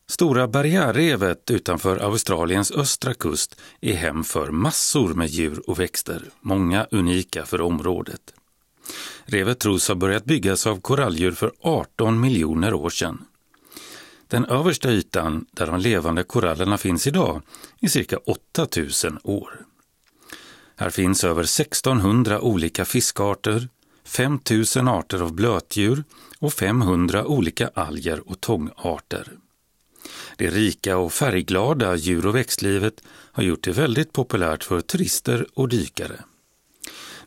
Stora 0.10 0.48
barriärrevet 0.48 1.52
utanför 1.52 1.98
Australiens 1.98 2.72
östra 2.72 3.14
kust 3.14 3.62
är 3.82 3.94
hem 3.94 4.24
för 4.24 4.52
massor 4.52 5.14
med 5.14 5.28
djur 5.28 5.70
och 5.70 5.80
växter, 5.80 6.24
många 6.42 6.88
unika 6.92 7.46
för 7.46 7.62
området. 7.62 8.34
Revet 9.26 9.60
tros 9.60 9.88
ha 9.88 9.96
börjat 9.96 10.26
byggas 10.26 10.68
av 10.68 10.82
koralldjur 10.82 11.32
för 11.32 11.52
18 11.62 12.20
miljoner 12.20 12.74
år 12.74 12.90
sedan. 12.90 13.26
Den 14.32 14.46
översta 14.46 14.92
ytan, 14.92 15.46
där 15.52 15.68
de 15.68 15.80
levande 15.80 16.24
korallerna 16.24 16.78
finns 16.78 17.08
idag, 17.08 17.42
är 17.80 17.88
cirka 17.88 18.18
8000 18.18 19.20
år. 19.24 19.66
Här 20.76 20.90
finns 20.90 21.24
över 21.24 21.44
1600 21.44 22.42
olika 22.42 22.86
fiskarter, 22.86 23.68
5000 24.06 24.88
arter 24.88 25.22
av 25.22 25.34
blötdjur 25.34 26.04
och 26.40 26.54
500 26.54 27.26
olika 27.26 27.70
alger 27.74 28.30
och 28.30 28.42
tångarter. 28.42 29.28
Det 30.38 30.50
rika 30.50 30.98
och 30.98 31.14
färgglada 31.14 31.96
djur 31.96 32.26
och 32.26 32.36
växtlivet 32.36 33.04
har 33.08 33.44
gjort 33.44 33.64
det 33.64 33.72
väldigt 33.72 34.14
populärt 34.14 34.64
för 34.64 34.82
turister 34.82 35.46
och 35.54 35.70
dykare. 35.70 36.20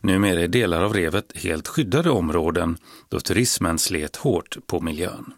Numera 0.01 0.41
är 0.41 0.47
delar 0.47 0.81
av 0.81 0.93
revet 0.93 1.31
helt 1.35 1.67
skyddade 1.67 2.09
områden 2.09 2.77
då 3.09 3.19
turismen 3.19 3.79
slet 3.79 4.15
hårt 4.15 4.57
på 4.67 4.81
miljön. 4.81 5.33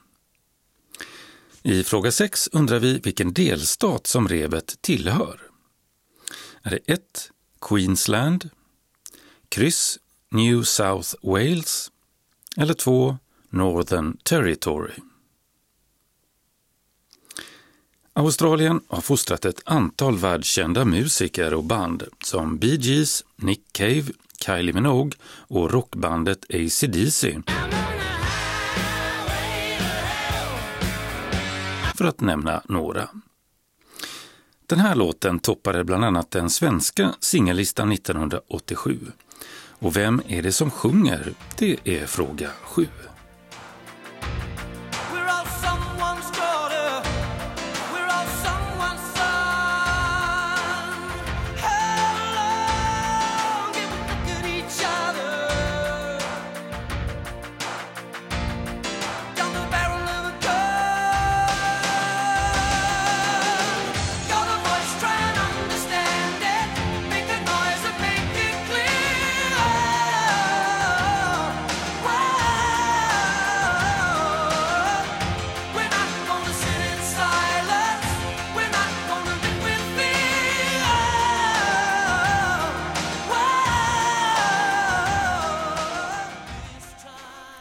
I 1.68 1.84
fråga 1.84 2.12
6 2.12 2.50
undrar 2.52 2.80
vi 2.80 3.00
vilken 3.00 3.34
delstat 3.34 4.08
som 4.08 4.28
revet 4.28 4.82
tillhör. 4.82 5.42
Är 6.64 6.70
det 6.70 6.94
1. 6.94 7.32
Queensland, 7.62 8.50
kryss 9.50 10.00
New 10.30 10.64
South 10.64 11.16
Wales 11.22 11.92
eller 12.58 12.74
2. 12.74 13.18
Northern 13.50 14.18
Territory? 14.18 14.94
Australien 18.14 18.82
har 18.88 19.02
fostrat 19.02 19.46
ett 19.46 19.62
antal 19.66 20.18
världskända 20.18 20.86
musiker 20.86 21.54
och 21.54 21.64
band 21.64 22.04
som 22.24 22.58
Bee 22.58 22.76
Gees, 22.76 23.24
Nick 23.36 23.62
Cave, 23.72 24.06
Kylie 24.46 24.74
Minogue 24.74 25.12
och 25.26 25.72
rockbandet 25.72 26.46
AC/DC. 26.50 27.42
För 31.98 32.06
att 32.06 32.22
nämna 32.22 32.62
några. 32.66 33.10
Den 34.66 34.80
här 34.80 34.96
låten 34.96 35.40
toppade 35.40 35.84
bland 35.84 36.06
annat 36.06 36.32
den 36.32 36.50
svenska 36.50 37.16
singellistan 37.20 37.92
1987. 37.92 39.00
Och 39.80 39.98
vem 39.98 40.22
är 40.28 40.42
det 40.42 40.52
som 40.52 40.72
sjunger? 40.72 41.34
Det 41.58 41.78
är 41.84 42.06
fråga 42.06 42.50
7. 42.64 42.88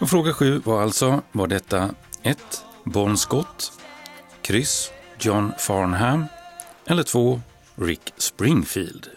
Och 0.06 0.10
fråga 0.10 0.32
7 0.32 0.58
var 0.64 0.82
alltså, 0.82 1.22
var 1.32 1.46
detta 1.46 1.94
1. 2.22 2.64
Bon 2.84 3.18
Scott, 3.18 3.72
kryss 4.42 4.90
John 5.20 5.52
Farnham 5.58 6.24
eller 6.84 7.02
2. 7.02 7.40
Rick 7.74 8.12
Springfield? 8.16 9.08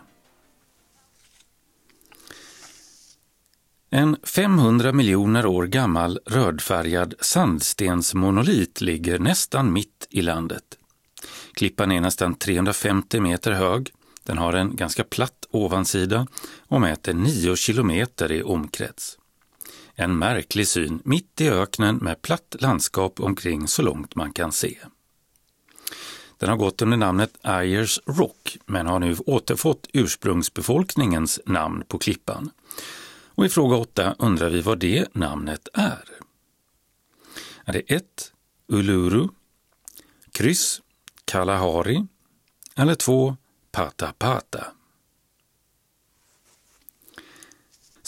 En 3.89 4.17
500 4.23 4.91
miljoner 4.91 5.45
år 5.45 5.65
gammal 5.65 6.19
rödfärgad 6.25 7.13
sandstensmonolit 7.19 8.81
ligger 8.81 9.19
nästan 9.19 9.73
mitt 9.73 10.07
i 10.09 10.21
landet. 10.21 10.77
Klippan 11.53 11.91
är 11.91 12.01
nästan 12.01 12.35
350 12.35 13.19
meter 13.19 13.51
hög, 13.51 13.91
den 14.23 14.37
har 14.37 14.53
en 14.53 14.75
ganska 14.75 15.03
platt 15.03 15.47
ovansida 15.51 16.27
och 16.67 16.81
mäter 16.81 17.13
9 17.13 17.55
kilometer 17.55 18.31
i 18.31 18.43
omkrets. 18.43 19.18
En 20.01 20.17
märklig 20.17 20.67
syn 20.67 21.01
mitt 21.05 21.41
i 21.41 21.49
öknen 21.49 21.95
med 21.95 22.21
platt 22.21 22.55
landskap 22.59 23.19
omkring 23.19 23.67
så 23.67 23.81
långt 23.81 24.15
man 24.15 24.33
kan 24.33 24.51
se. 24.51 24.77
Den 26.37 26.49
har 26.49 26.57
gått 26.57 26.81
under 26.81 26.97
namnet 26.97 27.33
Ayers 27.41 27.99
Rock 28.05 28.57
men 28.65 28.87
har 28.87 28.99
nu 28.99 29.15
återfått 29.25 29.87
ursprungsbefolkningens 29.93 31.39
namn 31.45 31.83
på 31.87 31.97
klippan. 31.97 32.51
Och 33.25 33.45
i 33.45 33.49
fråga 33.49 33.75
8 33.75 34.15
undrar 34.19 34.49
vi 34.49 34.61
vad 34.61 34.79
det 34.79 35.15
namnet 35.15 35.67
är. 35.73 36.03
Är 37.65 37.73
det 37.73 37.79
1. 37.79 38.33
Uluru, 38.67 39.27
kryss 40.31 40.81
Kalahari 41.25 42.07
eller 42.75 42.95
2. 42.95 43.37
Pata 43.71 44.13
Pata? 44.17 44.67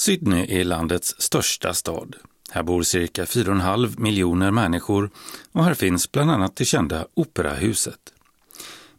Sydney 0.01 0.59
är 0.59 0.63
landets 0.63 1.15
största 1.17 1.73
stad. 1.73 2.15
Här 2.51 2.63
bor 2.63 2.83
cirka 2.83 3.25
4,5 3.25 3.99
miljoner 3.99 4.51
människor 4.51 5.09
och 5.51 5.63
här 5.63 5.73
finns 5.73 6.11
bland 6.11 6.31
annat 6.31 6.55
det 6.55 6.65
kända 6.65 7.07
Operahuset. 7.13 8.13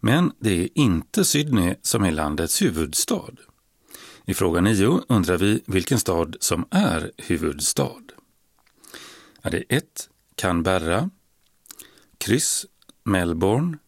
Men 0.00 0.32
det 0.38 0.62
är 0.62 0.68
inte 0.74 1.24
Sydney 1.24 1.74
som 1.82 2.04
är 2.04 2.10
landets 2.10 2.62
huvudstad. 2.62 3.30
I 4.24 4.34
fråga 4.34 4.60
9 4.60 5.00
undrar 5.08 5.36
vi 5.36 5.62
vilken 5.66 6.00
stad 6.00 6.36
som 6.40 6.66
är 6.70 7.12
huvudstad. 7.16 8.02
Är 9.42 9.50
det 9.50 9.64
1. 9.68 9.84
Canberra, 10.36 11.10
kryss 12.18 12.66
Melbourne 13.04 13.78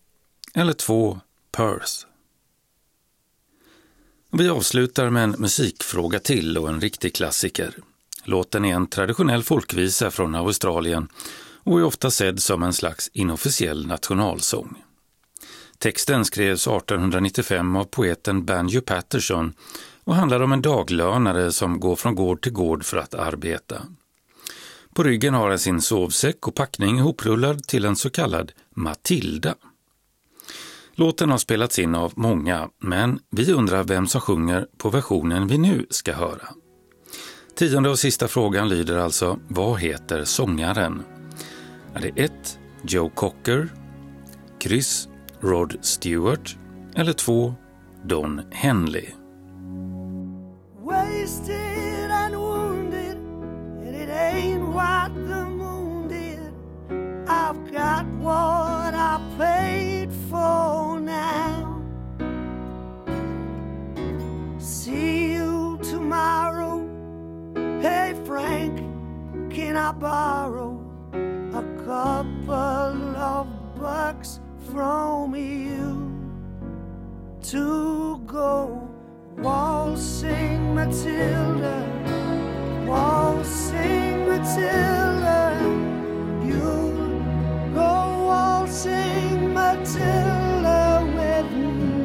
eller 0.54 0.72
2. 0.72 1.20
Perth? 1.52 2.13
Vi 4.38 4.48
avslutar 4.48 5.10
med 5.10 5.24
en 5.24 5.34
musikfråga 5.38 6.18
till 6.18 6.58
och 6.58 6.68
en 6.68 6.80
riktig 6.80 7.14
klassiker. 7.14 7.74
Låten 8.24 8.64
är 8.64 8.74
en 8.74 8.86
traditionell 8.86 9.42
folkvisa 9.42 10.10
från 10.10 10.34
Australien 10.34 11.08
och 11.64 11.78
är 11.78 11.84
ofta 11.84 12.10
sedd 12.10 12.42
som 12.42 12.62
en 12.62 12.72
slags 12.72 13.10
inofficiell 13.12 13.86
nationalsång. 13.86 14.74
Texten 15.78 16.24
skrevs 16.24 16.66
1895 16.66 17.76
av 17.76 17.84
poeten 17.84 18.44
Banjo 18.44 18.80
Patterson 18.80 19.54
och 20.04 20.14
handlar 20.14 20.40
om 20.40 20.52
en 20.52 20.62
daglönare 20.62 21.52
som 21.52 21.80
går 21.80 21.96
från 21.96 22.14
gård 22.14 22.42
till 22.42 22.52
gård 22.52 22.84
för 22.84 22.96
att 22.96 23.14
arbeta. 23.14 23.82
På 24.94 25.02
ryggen 25.02 25.34
har 25.34 25.48
han 25.48 25.58
sin 25.58 25.80
sovsäck 25.80 26.48
och 26.48 26.54
packning 26.54 26.98
ihoprullad 26.98 27.64
till 27.64 27.84
en 27.84 27.96
så 27.96 28.10
kallad 28.10 28.52
Matilda. 28.70 29.54
Låten 30.96 31.30
har 31.30 31.38
spelats 31.38 31.78
in 31.78 31.94
av 31.94 32.12
många, 32.16 32.68
men 32.78 33.18
vi 33.30 33.52
undrar 33.52 33.84
vem 33.84 34.06
som 34.06 34.20
sjunger 34.20 34.66
på 34.78 34.90
versionen 34.90 35.46
vi 35.46 35.58
nu 35.58 35.86
ska 35.90 36.12
höra. 36.12 36.48
Tionde 37.56 37.88
och 37.88 37.98
sista 37.98 38.28
frågan 38.28 38.68
lyder 38.68 38.96
alltså, 38.96 39.38
vad 39.48 39.80
heter 39.80 40.24
sångaren? 40.24 41.02
Är 41.94 42.00
det 42.00 42.22
1. 42.22 42.58
Joe 42.82 43.08
Cocker, 43.08 43.68
kryss 44.60 45.08
Rod 45.40 45.76
Stewart 45.82 46.56
eller 46.94 47.12
2. 47.12 47.54
Don 48.04 48.40
Henley? 48.50 49.06
Wasted 50.82 51.73
go 78.34 78.88
waltzing 79.38 80.74
Matilda? 80.74 81.76
Waltzing 82.86 84.28
Matilda, 84.28 85.38
you'll 86.42 87.22
go 87.74 88.26
waltzing 88.26 89.54
Matilda 89.54 91.02
with 91.16 91.50
me. 91.56 92.04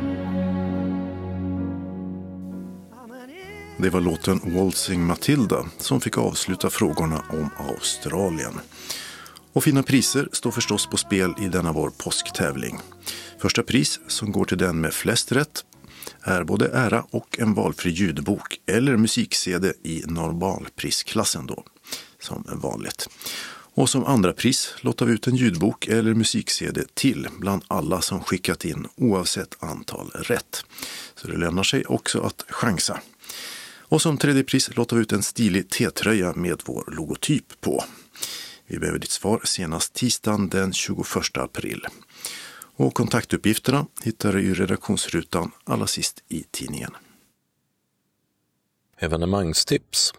Det 3.77 3.89
var 3.89 4.01
låten 4.01 4.39
Waltzing 4.43 5.05
Matilda 5.05 5.65
som 5.77 6.01
fick 6.01 6.17
avsluta 6.17 6.69
frågorna 6.69 7.23
om 7.29 7.49
Australien. 7.69 8.53
Och 9.53 9.63
fina 9.63 9.83
priser 9.83 10.29
står 10.31 10.51
förstås 10.51 10.87
på 10.87 10.97
spel 10.97 11.33
i 11.39 11.47
denna 11.47 11.71
vår 11.71 11.89
påsktävling. 11.89 12.79
Första 13.41 13.63
pris, 13.63 13.99
som 14.07 14.31
går 14.31 14.45
till 14.45 14.57
den 14.57 14.81
med 14.81 14.93
flest 14.93 15.31
rätt, 15.31 15.63
är 16.23 16.43
både 16.43 16.67
ära 16.67 17.05
och 17.09 17.39
en 17.39 17.53
valfri 17.53 17.91
ljudbok 17.91 18.59
eller 18.65 18.97
musik-CD 18.97 19.73
i 19.83 20.03
normalprisklassen 20.07 21.45
då, 21.45 21.63
som 22.19 22.45
vanligt. 22.47 23.09
Och 23.73 23.89
som 23.89 24.05
andra 24.05 24.33
pris 24.33 24.73
lottar 24.81 25.05
vi 25.05 25.13
ut 25.13 25.27
en 25.27 25.35
ljudbok 25.35 25.87
eller 25.87 26.13
musik-CD 26.13 26.83
till 26.93 27.27
bland 27.39 27.63
alla 27.67 28.01
som 28.01 28.23
skickat 28.23 28.65
in 28.65 28.87
oavsett 28.95 29.63
antal 29.63 30.09
rätt. 30.09 30.65
Så 31.15 31.27
det 31.27 31.37
lönar 31.37 31.63
sig 31.63 31.85
också 31.85 32.21
att 32.21 32.45
chansa. 32.49 32.99
Och 33.89 34.01
som 34.01 34.17
tredje 34.17 34.43
pris 34.43 34.75
lottar 34.75 34.95
vi 34.95 35.01
ut 35.01 35.11
en 35.11 35.23
stilig 35.23 35.69
T-tröja 35.69 36.33
med 36.33 36.61
vår 36.65 36.93
logotyp 36.97 37.61
på. 37.61 37.83
Vi 38.67 38.79
behöver 38.79 38.99
ditt 38.99 39.11
svar 39.11 39.41
senast 39.43 39.93
tisdagen 39.93 40.49
den 40.49 40.73
21 40.73 41.05
april. 41.33 41.85
Och 42.79 42.93
kontaktuppgifterna 42.93 43.85
hittar 44.03 44.33
du 44.33 44.41
i 44.43 44.53
redaktionsrutan 44.53 45.51
allra 45.63 45.87
sist 45.87 46.23
i 46.27 46.43
tidningen. 46.51 46.91
Evenemangstips. 48.97 50.13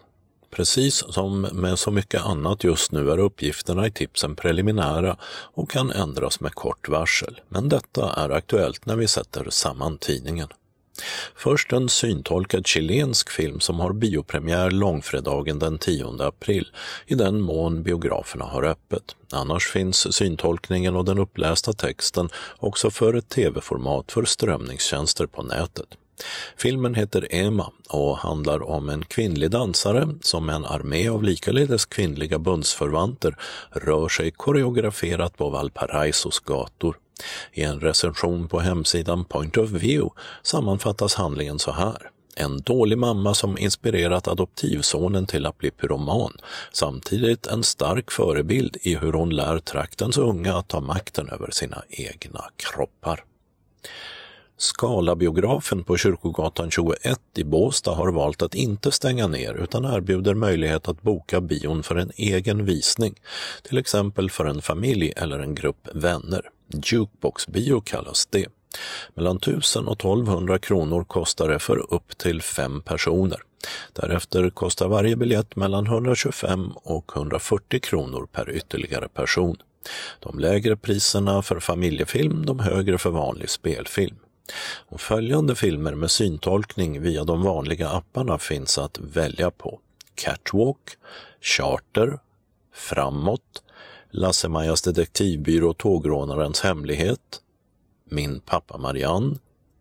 Precis 0.49 0.95
som 0.95 1.41
med 1.41 1.79
så 1.79 1.91
mycket 1.91 2.21
annat 2.21 2.63
just 2.63 2.91
nu 2.91 3.11
är 3.11 3.17
uppgifterna 3.17 3.87
i 3.87 3.91
tipsen 3.91 4.35
preliminära 4.35 5.17
och 5.53 5.69
kan 5.69 5.91
ändras 5.91 6.39
med 6.39 6.53
kort 6.53 6.89
varsel. 6.89 7.41
Men 7.47 7.69
detta 7.69 8.13
är 8.13 8.29
aktuellt 8.29 8.85
när 8.85 8.95
vi 8.95 9.07
sätter 9.07 9.49
samman 9.49 9.97
tidningen. 9.97 10.47
Först 11.35 11.73
en 11.73 11.89
syntolkad 11.89 12.67
chilensk 12.67 13.29
film 13.29 13.59
som 13.59 13.79
har 13.79 13.93
biopremiär 13.93 14.71
långfredagen 14.71 15.59
den 15.59 15.77
10 15.77 16.23
april, 16.23 16.67
i 17.05 17.15
den 17.15 17.41
mån 17.41 17.83
biograferna 17.83 18.45
har 18.45 18.63
öppet. 18.63 19.15
Annars 19.31 19.67
finns 19.67 20.15
syntolkningen 20.15 20.95
och 20.95 21.05
den 21.05 21.19
upplästa 21.19 21.73
texten 21.73 22.29
också 22.57 22.91
för 22.91 23.13
ett 23.13 23.29
tv-format 23.29 24.11
för 24.11 24.25
strömningstjänster 24.25 25.25
på 25.25 25.43
nätet. 25.43 25.87
Filmen 26.57 26.95
heter 26.95 27.27
Emma 27.29 27.71
och 27.89 28.17
handlar 28.17 28.63
om 28.63 28.89
en 28.89 29.05
kvinnlig 29.05 29.51
dansare 29.51 30.09
som 30.21 30.45
med 30.45 30.55
en 30.55 30.65
armé 30.65 31.09
av 31.09 31.23
likaledes 31.23 31.85
kvinnliga 31.85 32.39
bundsförvanter 32.39 33.37
rör 33.71 34.09
sig 34.09 34.31
koreograferat 34.31 35.37
på 35.37 35.49
Valparaisos 35.49 36.39
gator. 36.39 36.97
I 37.53 37.63
en 37.63 37.79
recension 37.79 38.47
på 38.47 38.59
hemsidan 38.59 39.25
Point 39.25 39.57
of 39.57 39.69
View 39.69 40.09
sammanfattas 40.43 41.15
handlingen 41.15 41.59
så 41.59 41.71
här. 41.71 42.09
En 42.35 42.61
dålig 42.61 42.97
mamma 42.97 43.33
som 43.33 43.57
inspirerat 43.57 44.27
adoptivsonen 44.27 45.25
till 45.25 45.45
att 45.45 45.57
bli 45.57 45.71
pyroman, 45.71 46.37
samtidigt 46.73 47.47
en 47.47 47.63
stark 47.63 48.11
förebild 48.11 48.77
i 48.81 48.95
hur 48.95 49.13
hon 49.13 49.29
lär 49.29 49.59
traktens 49.59 50.17
unga 50.17 50.57
att 50.57 50.67
ta 50.67 50.81
makten 50.81 51.29
över 51.29 51.51
sina 51.51 51.83
egna 51.89 52.43
kroppar. 52.55 53.23
Skalabiografen 54.61 55.83
på 55.83 55.97
Kyrkogatan 55.97 56.71
21 56.71 57.19
i 57.35 57.43
Båstad 57.43 57.91
har 57.91 58.11
valt 58.11 58.41
att 58.41 58.55
inte 58.55 58.91
stänga 58.91 59.27
ner 59.27 59.53
utan 59.53 59.85
erbjuder 59.85 60.33
möjlighet 60.33 60.87
att 60.87 61.01
boka 61.01 61.41
bion 61.41 61.83
för 61.83 61.95
en 61.95 62.11
egen 62.15 62.65
visning, 62.65 63.15
till 63.63 63.77
exempel 63.77 64.29
för 64.29 64.45
en 64.45 64.61
familj 64.61 65.13
eller 65.15 65.39
en 65.39 65.55
grupp 65.55 65.87
vänner. 65.93 66.49
Jukebox-bio 66.73 67.81
kallas 67.81 68.25
det. 68.25 68.47
Mellan 69.13 69.37
1000 69.37 69.87
och 69.87 69.99
1200 69.99 70.59
kronor 70.59 71.03
kostar 71.03 71.49
det 71.49 71.59
för 71.59 71.93
upp 71.93 72.17
till 72.17 72.41
fem 72.41 72.81
personer. 72.81 73.39
Därefter 73.93 74.49
kostar 74.49 74.87
varje 74.87 75.15
biljett 75.15 75.55
mellan 75.55 75.85
125 75.85 76.71
och 76.75 77.11
140 77.15 77.79
kronor 77.79 78.27
per 78.31 78.49
ytterligare 78.55 79.07
person. 79.07 79.57
De 80.19 80.39
lägre 80.39 80.77
priserna 80.77 81.41
för 81.41 81.59
familjefilm, 81.59 82.45
de 82.45 82.59
högre 82.59 82.97
för 82.97 83.09
vanlig 83.09 83.49
spelfilm. 83.49 84.15
Och 84.87 85.01
följande 85.01 85.55
filmer 85.55 85.95
med 85.95 86.11
syntolkning 86.11 87.01
via 87.01 87.23
de 87.23 87.43
vanliga 87.43 87.89
apparna 87.89 88.37
finns 88.37 88.77
att 88.77 88.99
välja 88.99 89.51
på. 89.51 89.79
Catwalk, 90.15 90.97
Charter, 91.41 92.19
Framåt, 92.73 93.63
Lasse-Majas 94.11 94.81
detektivbyrå 94.81 95.73
Tågrånarens 95.73 96.61
hemlighet, 96.61 97.41
Min 98.05 98.39
pappa 98.39 98.77
Marianne, 98.77 99.37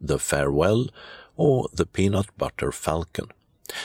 The 0.09 0.19
Farewell 0.19 0.93
och 1.35 1.69
The 1.77 1.87
Peanut 1.87 2.37
Butter 2.37 2.71
Falcon. 2.71 3.29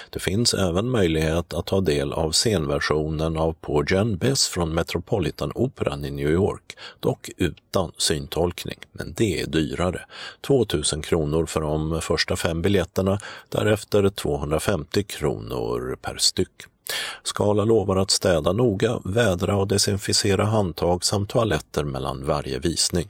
Det 0.10 0.20
finns 0.20 0.54
även 0.54 0.90
möjlighet 0.90 1.54
att 1.54 1.66
ta 1.66 1.82
del 1.82 2.14
av 2.14 2.32
scenversionen 2.32 3.38
av 3.38 3.54
Porgy 3.54 4.16
Bess 4.16 4.48
från 4.48 4.74
Metropolitan-operan 4.80 6.06
i 6.06 6.12
New 6.12 6.30
York, 6.30 6.78
dock 7.00 7.30
utan 7.38 7.92
syntolkning, 7.98 8.80
men 8.92 9.14
det 9.14 9.42
är 9.42 9.48
dyrare. 9.48 10.06
2000 10.42 11.02
kronor 11.02 11.46
för 11.46 11.62
de 11.62 12.02
första 12.02 12.36
fem 12.36 12.62
biljetterna, 12.62 13.20
därefter 13.50 14.10
250 14.10 15.04
kronor 15.04 15.98
per 16.02 16.18
styck. 16.18 16.75
Skala 17.24 17.66
lovar 17.66 17.96
att 17.96 18.12
städa 18.12 18.52
noga, 18.52 19.00
vädra 19.06 19.56
och 19.56 19.68
desinficera 19.68 20.46
handtag 20.46 21.06
samt 21.06 21.30
toaletter 21.30 21.84
mellan 21.84 22.26
varje 22.26 22.60
visning. 22.60 23.10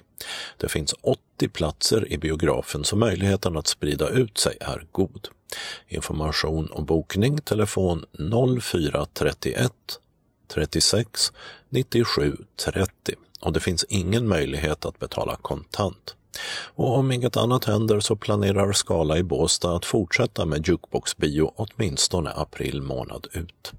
Det 0.57 0.69
finns 0.69 0.95
80 1.01 1.47
platser 1.47 2.11
i 2.11 2.17
biografen 2.17 2.83
så 2.83 2.95
möjligheten 2.95 3.57
att 3.57 3.67
sprida 3.67 4.09
ut 4.09 4.37
sig 4.37 4.57
är 4.59 4.85
god. 4.91 5.27
Information 5.87 6.67
och 6.67 6.85
bokning 6.85 7.37
telefon 7.37 8.05
0431 8.61 9.71
36 10.47 11.31
97 11.69 12.37
30 12.65 12.89
och 13.39 13.53
det 13.53 13.59
finns 13.59 13.85
ingen 13.89 14.27
möjlighet 14.27 14.85
att 14.85 14.99
betala 14.99 15.35
kontant. 15.35 16.15
Och 16.75 16.97
om 16.97 17.11
inget 17.11 17.37
annat 17.37 17.65
händer 17.65 17.99
så 17.99 18.15
planerar 18.15 18.71
Skala 18.71 19.17
i 19.17 19.23
Båstad 19.23 19.75
att 19.75 19.85
fortsätta 19.85 20.45
med 20.45 20.67
Jukebox-bio 20.67 21.51
åtminstone 21.55 22.29
april 22.29 22.81
månad 22.81 23.27
ut. 23.31 23.73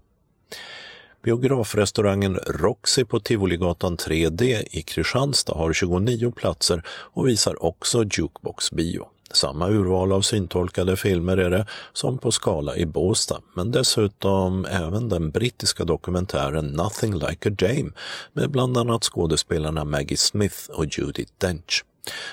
Biografrestaurangen 1.23 2.37
Roxy 2.47 3.05
på 3.05 3.21
Tivoligatan 3.21 3.97
3D 3.97 4.65
i 4.71 4.83
Kristianstad 4.83 5.55
har 5.55 5.73
29 5.73 6.31
platser 6.31 6.83
och 6.89 7.29
visar 7.29 7.65
också 7.65 8.05
Jukebox-bio. 8.05 9.07
Samma 9.33 9.69
urval 9.69 10.13
av 10.13 10.21
syntolkade 10.23 10.97
filmer 10.97 11.37
är 11.37 11.51
det 11.51 11.67
som 11.93 12.19
på 12.19 12.33
Skala 12.33 12.77
i 12.77 12.87
Båstad, 12.87 13.41
men 13.55 13.71
dessutom 13.71 14.65
även 14.65 15.09
den 15.09 15.31
brittiska 15.31 15.85
dokumentären 15.85 16.67
Nothing 16.67 17.15
Like 17.15 17.49
a 17.49 17.53
Dame 17.59 17.91
med 18.33 18.51
bland 18.51 18.77
annat 18.77 19.05
skådespelarna 19.05 19.85
Maggie 19.85 20.17
Smith 20.17 20.71
och 20.71 20.99
Judi 20.99 21.27
Dench. 21.39 21.85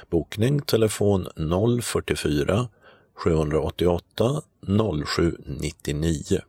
Bokning 0.10 0.62
telefon 0.62 1.28
044 1.82 2.68
788 3.16 4.42
0799. 4.66 6.42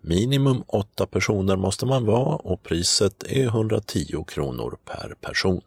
Minimum 0.00 0.64
åtta 0.66 1.06
personer 1.06 1.56
måste 1.56 1.86
man 1.86 2.06
vara 2.06 2.36
och 2.36 2.62
priset 2.62 3.22
är 3.22 3.46
110 3.46 4.24
kronor 4.28 4.78
per 4.84 5.14
person. 5.20 5.60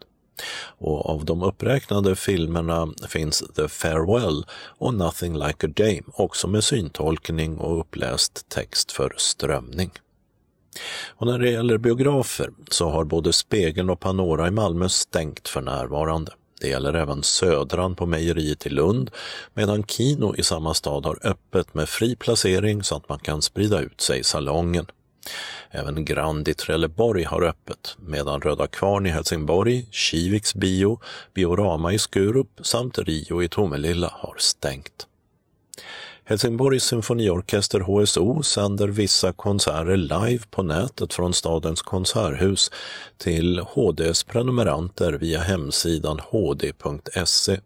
Och 0.77 1.09
av 1.09 1.25
de 1.25 1.43
uppräknade 1.43 2.15
filmerna 2.15 2.93
finns 3.07 3.43
The 3.55 3.67
Farewell 3.67 4.45
och 4.53 4.93
Nothing 4.93 5.37
Like 5.37 5.67
a 5.67 5.69
Dame, 5.75 6.03
också 6.13 6.47
med 6.47 6.63
syntolkning 6.63 7.57
och 7.57 7.79
uppläst 7.79 8.49
text 8.49 8.91
för 8.91 9.13
strömning. 9.17 9.91
Och 11.07 11.27
när 11.27 11.39
det 11.39 11.51
gäller 11.51 11.77
biografer 11.77 12.49
så 12.69 12.89
har 12.89 13.03
både 13.03 13.33
Spegeln 13.33 13.89
och 13.89 13.99
Panora 13.99 14.47
i 14.47 14.51
Malmö 14.51 14.89
stängt 14.89 15.47
för 15.47 15.61
närvarande. 15.61 16.31
Det 16.63 16.69
gäller 16.69 16.93
även 16.93 17.23
Södran 17.23 17.95
på 17.95 18.05
Mejeriet 18.05 18.65
i 18.65 18.69
Lund, 18.69 19.11
medan 19.53 19.83
Kino 19.83 20.35
i 20.35 20.43
samma 20.43 20.73
stad 20.73 21.05
har 21.05 21.19
öppet 21.23 21.73
med 21.73 21.89
fri 21.89 22.15
placering 22.15 22.83
så 22.83 22.95
att 22.95 23.09
man 23.09 23.19
kan 23.19 23.41
sprida 23.41 23.79
ut 23.79 24.01
sig 24.01 24.19
i 24.19 24.23
salongen. 24.23 24.85
Även 25.71 26.05
Grand 26.05 26.47
i 26.47 26.53
Trelleborg 26.53 27.23
har 27.23 27.41
öppet, 27.41 27.97
medan 27.99 28.41
Röda 28.41 28.67
Kvarn 28.67 29.05
i 29.05 29.09
Helsingborg, 29.09 29.87
Kiviks 29.91 30.55
bio, 30.55 30.99
Biorama 31.33 31.93
i 31.93 31.99
Skurup 31.99 32.59
samt 32.61 32.97
Rio 32.97 33.43
i 33.43 33.47
Tomelilla 33.47 34.11
har 34.13 34.35
stängt. 34.37 35.07
Helsingborgs 36.25 36.83
symfoniorkester 36.83 37.79
HSO 37.79 38.43
sänder 38.43 38.87
vissa 38.87 39.33
konserter 39.33 39.97
live 39.97 40.43
på 40.51 40.63
nätet 40.63 41.13
från 41.13 41.33
stadens 41.33 41.81
konserthus 41.81 42.71
till 43.17 43.59
HDs 43.59 44.23
prenumeranter 44.23 45.13
via 45.13 45.39
hemsidan 45.39 46.19
hd.se. 46.19 47.59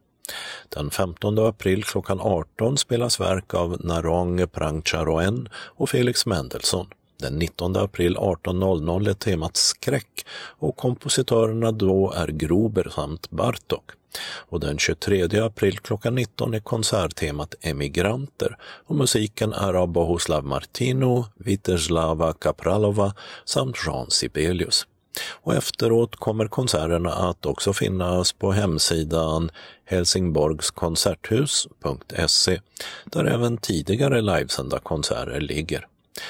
Den 0.70 0.92
15 0.92 1.40
april 1.40 1.84
klockan 1.84 2.20
18 2.22 2.78
spelas 2.78 3.20
verk 3.20 3.54
av 3.54 3.78
Narong 3.86 4.48
Prangcharoen 4.48 5.50
och 5.54 5.90
Felix 5.90 6.26
Mendelssohn. 6.26 6.88
Den 7.20 7.40
19 7.40 7.76
april 7.76 8.18
18.00 8.18 9.10
är 9.10 9.14
temat 9.14 9.58
skräck 9.58 10.26
och 10.60 10.78
kompositörerna 10.78 11.72
då 11.72 12.12
är 12.12 12.28
Gruber 12.28 12.92
samt 12.96 13.30
Bartok. 13.30 13.84
Och 14.24 14.60
den 14.60 14.78
23 14.78 15.40
april 15.40 15.80
klockan 15.80 16.16
19 16.16 16.54
är 16.54 16.60
konserttemat 16.60 17.56
Emigranter 17.62 18.58
och 18.62 18.96
musiken 18.96 19.54
är 19.54 19.74
av 19.74 19.88
Bohuslav 19.88 20.46
Martino, 20.46 21.26
Viteslava 21.36 22.34
Kapralova 22.34 23.14
samt 23.46 23.76
Jean 23.86 24.10
Sibelius. 24.10 24.88
Och 25.30 25.56
efteråt 25.56 26.16
kommer 26.16 26.48
konserterna 26.48 27.14
att 27.14 27.46
också 27.46 27.74
finnas 27.74 28.34
på 28.34 28.52
hemsidan 28.52 29.52
helsingborgskonserthus.se 29.86 32.62
där 33.06 33.26
även 33.26 33.58
tidigare 33.58 34.22
livesända 34.22 34.80
konserter 34.80 35.42
ligger 35.42 35.88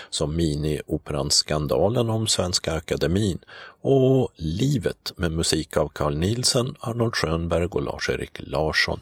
som 0.09 0.35
Mini-operan 0.39 1.29
Skandalen 1.29 2.09
om 2.09 2.27
Svenska 2.27 2.73
Akademin 2.73 3.39
och 3.81 4.31
Livet 4.35 5.13
med 5.15 5.31
musik 5.31 5.77
av 5.77 5.87
Carl 5.87 6.17
Nielsen, 6.17 6.75
Arnold 6.79 7.15
Schönberg 7.15 7.65
och 7.65 7.81
Lars-Erik 7.81 8.37
Larsson. 8.39 8.99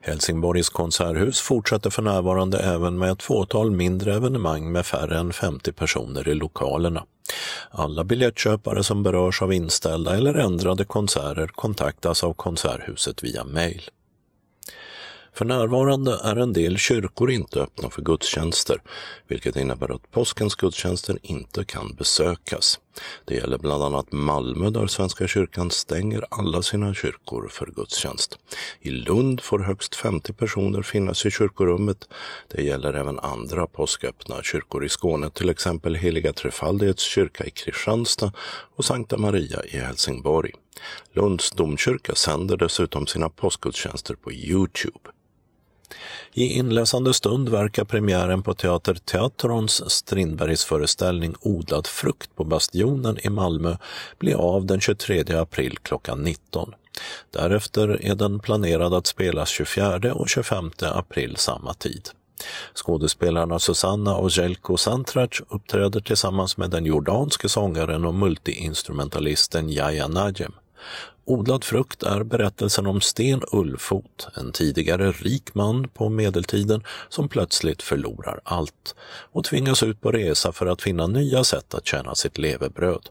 Helsingborgs 0.00 0.68
konserthus 0.68 1.40
fortsätter 1.40 1.90
för 1.90 2.02
närvarande 2.02 2.58
även 2.58 2.98
med 2.98 3.10
ett 3.10 3.22
fåtal 3.22 3.70
mindre 3.70 4.14
evenemang 4.14 4.72
med 4.72 4.86
färre 4.86 5.18
än 5.18 5.32
50 5.32 5.72
personer 5.72 6.28
i 6.28 6.34
lokalerna. 6.34 7.04
Alla 7.70 8.04
biljettköpare 8.04 8.84
som 8.84 9.02
berörs 9.02 9.42
av 9.42 9.52
inställda 9.52 10.16
eller 10.16 10.34
ändrade 10.34 10.84
konserter 10.84 11.46
kontaktas 11.46 12.24
av 12.24 12.32
Konserthuset 12.32 13.24
via 13.24 13.44
mejl. 13.44 13.82
För 15.34 15.44
närvarande 15.44 16.20
är 16.24 16.36
en 16.36 16.52
del 16.52 16.78
kyrkor 16.78 17.30
inte 17.30 17.60
öppna 17.60 17.90
för 17.90 18.02
gudstjänster, 18.02 18.82
vilket 19.28 19.56
innebär 19.56 19.94
att 19.94 20.10
påskens 20.10 20.54
gudstjänster 20.54 21.18
inte 21.22 21.64
kan 21.64 21.94
besökas. 21.94 22.80
Det 23.24 23.34
gäller 23.34 23.58
bland 23.58 23.82
annat 23.82 24.12
Malmö 24.12 24.70
där 24.70 24.86
Svenska 24.86 25.26
kyrkan 25.28 25.70
stänger 25.70 26.24
alla 26.30 26.62
sina 26.62 26.94
kyrkor 26.94 27.48
för 27.48 27.66
gudstjänst. 27.66 28.38
I 28.80 28.90
Lund 28.90 29.40
får 29.40 29.58
högst 29.58 29.94
50 29.94 30.32
personer 30.32 30.82
finnas 30.82 31.26
i 31.26 31.30
kyrkorummet. 31.30 32.08
Det 32.48 32.62
gäller 32.62 32.94
även 32.94 33.18
andra 33.18 33.66
påsköppna 33.66 34.42
kyrkor 34.42 34.84
i 34.84 34.88
Skåne, 34.88 35.30
till 35.30 35.50
exempel 35.50 35.94
Heliga 35.94 36.32
Trefaldighets 36.32 37.02
kyrka 37.02 37.44
i 37.44 37.50
Kristianstad 37.50 38.32
och 38.76 38.84
Sankta 38.84 39.16
Maria 39.18 39.64
i 39.64 39.78
Helsingborg. 39.78 40.52
Lunds 41.12 41.50
domkyrka 41.50 42.14
sänder 42.14 42.56
dessutom 42.56 43.06
sina 43.06 43.28
påskgudstjänster 43.28 44.14
på 44.14 44.32
Youtube. 44.32 45.10
I 46.34 46.44
inläsande 46.44 47.14
stund 47.14 47.48
verkar 47.48 47.84
premiären 47.84 48.42
på 48.42 48.54
Teater 48.54 48.94
Teatrons 48.94 49.90
Strindbergs 49.90 50.64
föreställning 50.64 51.34
Odlad 51.40 51.86
frukt 51.86 52.36
på 52.36 52.44
Bastionen 52.44 53.18
i 53.22 53.30
Malmö 53.30 53.76
bli 54.18 54.34
av 54.34 54.66
den 54.66 54.80
23 54.80 55.24
april 55.34 55.78
klockan 55.82 56.22
19. 56.22 56.74
Därefter 57.30 57.88
är 58.04 58.14
den 58.14 58.40
planerad 58.40 58.94
att 58.94 59.06
spelas 59.06 59.48
24 59.48 60.14
och 60.14 60.28
25 60.28 60.70
april 60.80 61.36
samma 61.36 61.74
tid. 61.74 62.08
Skådespelarna 62.74 63.58
Susanna 63.58 64.16
och 64.16 64.30
Jelko 64.30 64.76
Santrac 64.76 65.42
uppträder 65.48 66.00
tillsammans 66.00 66.56
med 66.56 66.70
den 66.70 66.84
jordanske 66.84 67.48
sångaren 67.48 68.04
och 68.04 68.14
multiinstrumentalisten 68.14 69.70
Yahya 69.70 70.08
Najem. 70.08 70.52
Odlad 71.24 71.64
frukt 71.64 72.02
är 72.02 72.22
berättelsen 72.22 72.86
om 72.86 73.00
Sten 73.00 73.42
Ullfot, 73.52 74.28
en 74.36 74.52
tidigare 74.52 75.12
rik 75.12 75.54
man 75.54 75.88
på 75.88 76.08
medeltiden 76.08 76.84
som 77.08 77.28
plötsligt 77.28 77.82
förlorar 77.82 78.40
allt 78.44 78.94
och 79.32 79.44
tvingas 79.44 79.82
ut 79.82 80.00
på 80.00 80.12
resa 80.12 80.52
för 80.52 80.66
att 80.66 80.82
finna 80.82 81.06
nya 81.06 81.44
sätt 81.44 81.74
att 81.74 81.86
tjäna 81.86 82.14
sitt 82.14 82.38
levebröd. 82.38 83.08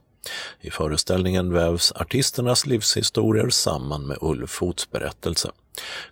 I 0.62 0.70
föreställningen 0.70 1.54
vävs 1.54 1.92
artisternas 1.92 2.66
livshistorier 2.66 3.50
samman 3.50 4.08
med 4.08 4.18
Ullfots 4.22 4.92
berättelse. 4.92 5.52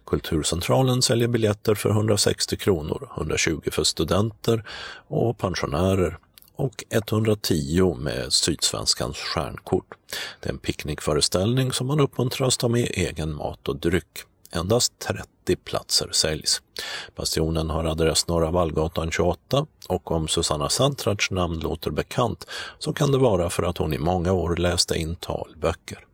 Kulturcentralen 0.05 1.01
säljer 1.01 1.27
biljetter 1.27 1.75
för 1.75 1.89
160 1.89 2.57
kronor, 2.57 3.09
120 3.17 3.69
för 3.71 3.83
studenter 3.83 4.63
och 5.07 5.37
pensionärer 5.37 6.17
och 6.59 6.83
110 6.89 7.95
med 7.99 8.33
Sydsvenskans 8.33 9.17
stjärnkort. 9.17 9.93
Det 10.39 10.49
är 10.49 10.53
en 10.53 10.59
picknickföreställning 10.59 11.71
som 11.71 11.87
man 11.87 11.99
uppmuntras 11.99 12.57
ta 12.57 12.67
med 12.67 12.91
egen 12.93 13.35
mat 13.35 13.67
och 13.67 13.75
dryck. 13.75 14.19
Endast 14.51 14.99
30 14.99 15.55
platser 15.63 16.09
säljs. 16.11 16.61
Bastionen 17.15 17.69
har 17.69 17.83
adress 17.85 18.27
Norra 18.27 18.51
Vallgatan 18.51 19.11
28 19.11 19.65
och 19.89 20.11
om 20.11 20.27
Susanna 20.27 20.69
Santrats 20.69 21.31
namn 21.31 21.59
låter 21.59 21.91
bekant 21.91 22.45
så 22.79 22.93
kan 22.93 23.11
det 23.11 23.17
vara 23.17 23.49
för 23.49 23.63
att 23.63 23.77
hon 23.77 23.93
i 23.93 23.97
många 23.97 24.33
år 24.33 24.55
läste 24.55 24.95
in 24.95 25.15
talböcker 25.15 26.08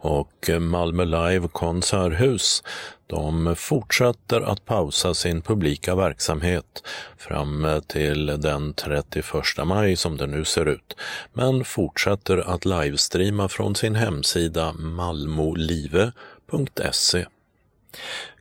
och 0.00 0.50
Malmö 0.60 1.04
Live 1.04 1.48
konserthus. 1.48 2.62
De 3.06 3.56
fortsätter 3.56 4.40
att 4.40 4.64
pausa 4.64 5.14
sin 5.14 5.42
publika 5.42 5.94
verksamhet 5.94 6.82
fram 7.18 7.80
till 7.86 8.26
den 8.26 8.74
31 8.74 9.24
maj 9.64 9.96
som 9.96 10.16
det 10.16 10.26
nu 10.26 10.44
ser 10.44 10.68
ut, 10.68 10.96
men 11.32 11.64
fortsätter 11.64 12.38
att 12.38 12.64
livestreama 12.64 13.48
från 13.48 13.74
sin 13.74 13.94
hemsida 13.94 14.72
malmolive.se. 14.72 16.14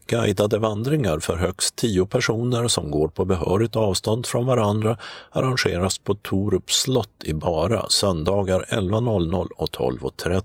Guidade 0.08 0.58
vandringar 0.58 1.20
för 1.20 1.36
högst 1.36 1.76
tio 1.76 2.06
personer 2.06 2.68
som 2.68 2.92
går 2.92 3.08
på 3.08 3.26
behörigt 3.26 3.76
avstånd 3.76 4.26
från 4.26 4.46
varandra 4.46 4.98
arrangeras 5.32 5.98
på 5.98 6.16
Torups 6.16 6.82
slott 6.82 7.24
i 7.24 7.34
Bara 7.34 7.90
söndagar 7.90 8.66
11.00 8.70 9.48
och 9.56 9.70
12.30. 9.70 10.44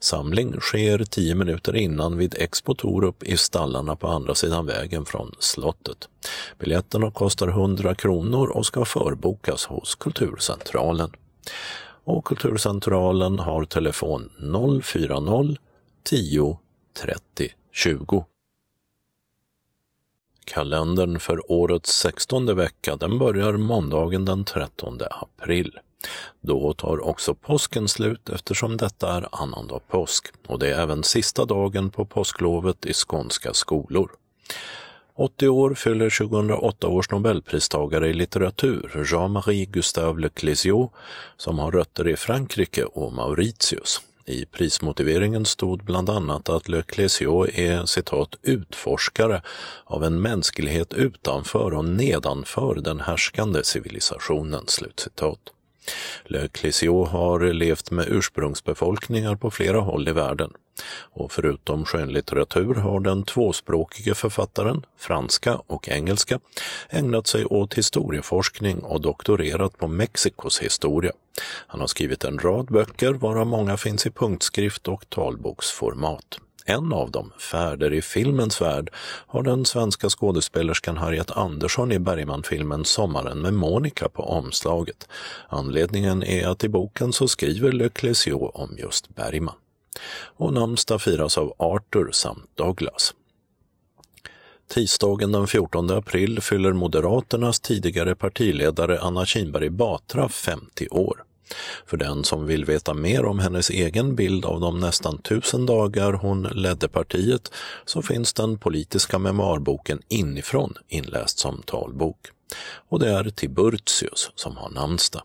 Samling 0.00 0.60
sker 0.60 1.04
tio 1.04 1.34
minuter 1.34 1.76
innan 1.76 2.16
vid 2.16 2.34
Expo 2.38 2.74
Torup 2.74 3.22
i 3.22 3.36
stallarna 3.36 3.96
på 3.96 4.08
andra 4.08 4.34
sidan 4.34 4.66
vägen 4.66 5.04
från 5.04 5.34
slottet. 5.38 6.08
Biljetterna 6.58 7.10
kostar 7.10 7.48
100 7.48 7.94
kronor 7.94 8.48
och 8.48 8.66
ska 8.66 8.84
förbokas 8.84 9.64
hos 9.64 9.94
Kulturcentralen. 9.94 11.10
Och 12.04 12.24
Kulturcentralen 12.24 13.38
har 13.38 13.64
telefon 13.64 14.30
040 14.82 15.56
10 16.02 16.58
30 17.02 17.54
20. 17.72 18.24
Kalendern 20.44 21.20
för 21.20 21.52
årets 21.52 21.92
sextonde 21.92 22.54
vecka 22.54 22.96
den 22.96 23.18
börjar 23.18 23.52
måndagen 23.52 24.24
den 24.24 24.44
13 24.44 24.98
april. 25.10 25.78
Då 26.40 26.72
tar 26.72 27.08
också 27.08 27.34
påsken 27.34 27.88
slut 27.88 28.28
eftersom 28.28 28.76
detta 28.76 29.12
är 29.16 29.28
annandag 29.32 29.80
påsk 29.88 30.26
och 30.46 30.58
det 30.58 30.68
är 30.68 30.80
även 30.80 31.04
sista 31.04 31.44
dagen 31.44 31.90
på 31.90 32.04
påsklovet 32.04 32.86
i 32.86 32.92
skånska 32.92 33.54
skolor. 33.54 34.10
80 35.14 35.48
år 35.48 35.74
fyller 35.74 36.18
2008 36.18 36.88
års 36.88 37.10
nobelpristagare 37.10 38.08
i 38.08 38.12
litteratur 38.12 39.06
Jean-Marie 39.10 39.64
Gustave 39.64 40.20
Le 40.20 40.28
Clézio 40.28 40.90
som 41.36 41.58
har 41.58 41.70
rötter 41.72 42.08
i 42.08 42.16
Frankrike 42.16 42.84
och 42.84 43.12
Mauritius. 43.12 44.00
I 44.24 44.46
prismotiveringen 44.46 45.44
stod 45.44 45.84
bland 45.84 46.10
annat 46.10 46.48
att 46.48 46.68
Le 46.68 46.82
Clézio 46.82 47.46
är 47.46 47.84
citat 47.84 48.34
utforskare 48.42 49.42
av 49.84 50.04
en 50.04 50.22
mänsklighet 50.22 50.94
utanför 50.94 51.74
och 51.74 51.84
nedanför 51.84 52.74
den 52.74 53.00
härskande 53.00 53.64
civilisationen. 53.64 54.64
Slutcitat. 54.66 55.38
Le 56.24 56.48
Clisio 56.48 57.04
har 57.04 57.52
levt 57.52 57.90
med 57.90 58.08
ursprungsbefolkningar 58.08 59.36
på 59.36 59.50
flera 59.50 59.80
håll 59.80 60.08
i 60.08 60.12
världen. 60.12 60.52
Och 61.12 61.32
förutom 61.32 61.84
skönlitteratur 61.84 62.74
har 62.74 63.00
den 63.00 63.22
tvåspråkige 63.22 64.14
författaren, 64.14 64.86
franska 64.98 65.60
och 65.66 65.88
engelska, 65.88 66.40
ägnat 66.90 67.26
sig 67.26 67.44
åt 67.44 67.74
historieforskning 67.74 68.78
och 68.78 69.00
doktorerat 69.00 69.78
på 69.78 69.88
Mexikos 69.88 70.60
historia. 70.60 71.12
Han 71.66 71.80
har 71.80 71.86
skrivit 71.86 72.24
en 72.24 72.38
rad 72.38 72.66
böcker 72.66 73.12
varav 73.12 73.46
många 73.46 73.76
finns 73.76 74.06
i 74.06 74.10
punktskrift 74.10 74.88
och 74.88 75.10
talboksformat. 75.10 76.40
En 76.66 76.92
av 76.92 77.10
dem, 77.10 77.32
Färder 77.38 77.92
i 77.92 78.02
filmens 78.02 78.60
värld, 78.60 78.90
har 79.26 79.42
den 79.42 79.64
svenska 79.64 80.08
skådespelerskan 80.10 80.96
Harriet 80.96 81.30
Andersson 81.30 81.92
i 81.92 81.98
Bergman-filmen 81.98 82.84
Sommaren 82.84 83.38
med 83.38 83.54
Monica 83.54 84.08
på 84.08 84.22
omslaget. 84.22 85.08
Anledningen 85.48 86.22
är 86.22 86.48
att 86.48 86.64
i 86.64 86.68
boken 86.68 87.12
så 87.12 87.28
skriver 87.28 87.72
Le 87.72 87.88
Clésio 87.88 88.50
om 88.54 88.76
just 88.78 89.08
Bergman. 89.08 89.54
Och 90.36 90.52
namnsdag 90.52 91.02
firas 91.02 91.38
av 91.38 91.54
Arthur 91.58 92.10
samt 92.12 92.50
Douglas. 92.54 93.14
Tisdagen 94.68 95.32
den 95.32 95.46
14 95.46 95.90
april 95.90 96.40
fyller 96.40 96.72
Moderaternas 96.72 97.60
tidigare 97.60 98.14
partiledare 98.14 99.00
Anna 99.00 99.26
Kinberg 99.26 99.70
Batra 99.70 100.28
50 100.28 100.88
år. 100.88 101.24
För 101.86 101.96
den 101.96 102.24
som 102.24 102.46
vill 102.46 102.64
veta 102.64 102.94
mer 102.94 103.24
om 103.24 103.38
hennes 103.38 103.70
egen 103.70 104.16
bild 104.16 104.44
av 104.44 104.60
de 104.60 104.80
nästan 104.80 105.18
tusen 105.18 105.66
dagar 105.66 106.12
hon 106.12 106.42
ledde 106.42 106.88
partiet 106.88 107.52
så 107.84 108.02
finns 108.02 108.32
den 108.32 108.58
politiska 108.58 109.18
memoarboken 109.18 110.02
Inifrån 110.08 110.74
inläst 110.88 111.38
som 111.38 111.62
talbok. 111.62 112.18
Och 112.88 112.98
det 112.98 113.10
är 113.10 113.30
Tiburtius 113.30 114.30
som 114.34 114.56
har 114.56 114.70
namnsdag. 114.70 115.22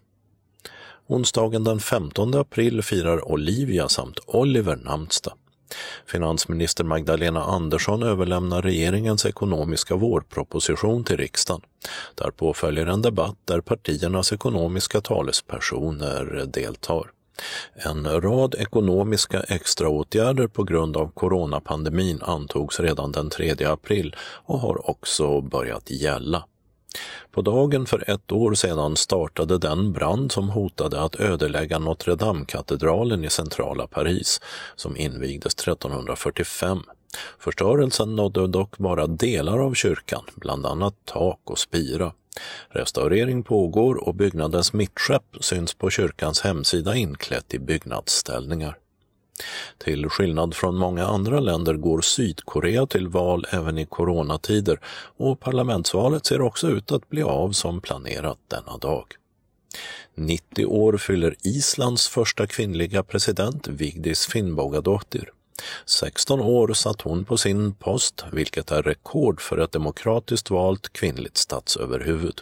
Onsdagen 1.07 1.63
den 1.63 1.79
15 1.79 2.35
april 2.35 2.81
firar 2.81 3.31
Olivia 3.31 3.89
samt 3.89 4.19
Oliver 4.25 4.75
namnsdag. 4.75 5.33
Finansminister 6.05 6.83
Magdalena 6.83 7.43
Andersson 7.43 8.03
överlämnar 8.03 8.61
regeringens 8.61 9.25
ekonomiska 9.25 9.95
vårproposition 9.95 11.03
till 11.03 11.17
riksdagen. 11.17 11.61
Därpå 12.15 12.53
följer 12.53 12.85
en 12.85 13.01
debatt 13.01 13.37
där 13.45 13.61
partiernas 13.61 14.33
ekonomiska 14.33 15.01
talespersoner 15.01 16.45
deltar. 16.47 17.11
En 17.73 18.21
rad 18.21 18.55
ekonomiska 18.55 19.39
extraåtgärder 19.41 20.47
på 20.47 20.63
grund 20.63 20.97
av 20.97 21.11
coronapandemin 21.11 22.19
antogs 22.21 22.79
redan 22.79 23.11
den 23.11 23.29
3 23.29 23.65
april 23.65 24.15
och 24.19 24.59
har 24.59 24.89
också 24.89 25.41
börjat 25.41 25.91
gälla. 25.91 26.45
På 27.31 27.41
dagen 27.41 27.85
för 27.85 28.09
ett 28.09 28.31
år 28.31 28.53
sedan 28.53 28.95
startade 28.95 29.57
den 29.57 29.91
brand 29.91 30.31
som 30.31 30.49
hotade 30.49 31.01
att 31.01 31.19
ödelägga 31.19 31.79
Notre 31.79 32.15
Dame-katedralen 32.15 33.23
i 33.23 33.29
centrala 33.29 33.87
Paris, 33.87 34.41
som 34.75 34.97
invigdes 34.97 35.53
1345. 35.53 36.83
Förstörelsen 37.39 38.15
nådde 38.15 38.47
dock 38.47 38.77
bara 38.77 39.07
delar 39.07 39.59
av 39.59 39.73
kyrkan, 39.73 40.23
bland 40.35 40.65
annat 40.65 40.95
tak 41.05 41.39
och 41.43 41.59
spira. 41.59 42.13
Restaurering 42.69 43.43
pågår 43.43 44.07
och 44.07 44.15
byggnadens 44.15 44.73
mittskepp 44.73 45.37
syns 45.39 45.73
på 45.73 45.89
kyrkans 45.89 46.41
hemsida 46.41 46.95
inklätt 46.95 47.53
i 47.53 47.59
byggnadsställningar. 47.59 48.77
Till 49.77 50.09
skillnad 50.09 50.55
från 50.55 50.75
många 50.75 51.05
andra 51.05 51.39
länder 51.39 51.73
går 51.73 52.01
Sydkorea 52.01 52.85
till 52.85 53.07
val 53.07 53.45
även 53.49 53.77
i 53.77 53.85
coronatider 53.85 54.79
och 55.17 55.39
parlamentsvalet 55.39 56.25
ser 56.25 56.41
också 56.41 56.67
ut 56.67 56.91
att 56.91 57.09
bli 57.09 57.23
av 57.23 57.51
som 57.51 57.81
planerat 57.81 58.39
denna 58.47 58.77
dag. 58.77 59.05
90 60.15 60.65
år 60.65 60.97
fyller 60.97 61.35
Islands 61.43 62.07
första 62.07 62.47
kvinnliga 62.47 63.03
president 63.03 63.67
Vigdis 63.67 64.25
Finnbogadottir. 64.25 65.31
16 65.85 66.41
år 66.41 66.73
satt 66.73 67.01
hon 67.01 67.25
på 67.25 67.37
sin 67.37 67.73
post, 67.73 68.25
vilket 68.31 68.71
är 68.71 68.83
rekord 68.83 69.41
för 69.41 69.57
ett 69.57 69.71
demokratiskt 69.71 70.49
valt 70.49 70.93
kvinnligt 70.93 71.37
statsöverhuvud. 71.37 72.41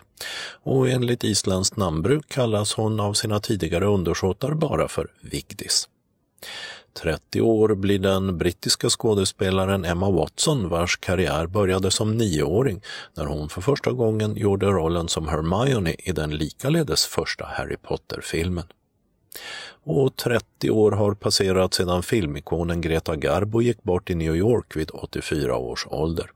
Och 0.64 0.90
enligt 0.90 1.24
Islands 1.24 1.76
namnbruk 1.76 2.30
kallas 2.30 2.74
hon 2.74 3.00
av 3.00 3.14
sina 3.14 3.40
tidigare 3.40 3.86
undersåtar 3.86 4.52
bara 4.52 4.88
för 4.88 5.08
Vigdis. 5.22 5.90
30 6.94 7.42
år 7.42 7.76
blir 7.76 8.00
den 8.00 8.38
brittiska 8.38 8.90
skådespelaren 8.90 9.86
Emma 9.86 10.12
Watson 10.12 10.70
vars 10.70 10.98
karriär 10.98 11.48
började 11.48 11.92
som 11.92 12.18
nioåring 12.18 12.82
när 13.14 13.26
hon 13.26 13.50
för 13.50 13.62
första 13.62 13.92
gången 13.92 14.36
gjorde 14.36 14.66
rollen 14.66 15.08
som 15.08 15.28
Hermione 15.28 15.96
i 16.00 16.12
den 16.12 16.32
likaledes 16.32 17.06
första 17.06 17.46
Harry 17.46 17.78
Potter-filmen. 17.78 18.66
Och 19.84 20.16
30 20.16 20.72
år 20.72 20.92
har 20.92 21.14
passerat 21.14 21.74
sedan 21.74 22.04
filmikonen 22.04 22.82
Greta 22.82 23.16
Garbo 23.16 23.62
gick 23.62 23.84
bort 23.84 24.10
i 24.10 24.16
New 24.16 24.36
York 24.36 24.76
vid 24.76 24.90
84 24.94 25.58
års 25.58 25.88
ålder. 25.90 26.32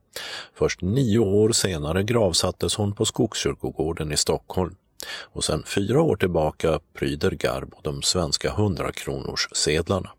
Först 0.53 0.81
nio 0.81 1.19
år 1.19 1.51
senare 1.51 2.03
gravsattes 2.03 2.75
hon 2.75 2.95
på 2.95 3.05
Skogskyrkogården 3.05 4.11
i 4.11 4.17
Stockholm. 4.17 4.75
Och 5.21 5.43
sedan 5.43 5.63
fyra 5.65 6.01
år 6.01 6.15
tillbaka 6.15 6.79
pryder 6.93 7.31
Garbo 7.31 7.77
de 7.81 8.01
svenska 8.01 8.49
100-kronors 8.49 9.47
sedlarna. 9.51 10.09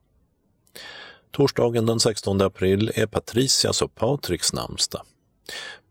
Torsdagen 1.30 1.86
den 1.86 2.00
16 2.00 2.40
april 2.40 2.92
är 2.94 3.06
Patricias 3.06 3.82
och 3.82 3.94
Patriks 3.94 4.52
namnsdag. 4.52 5.02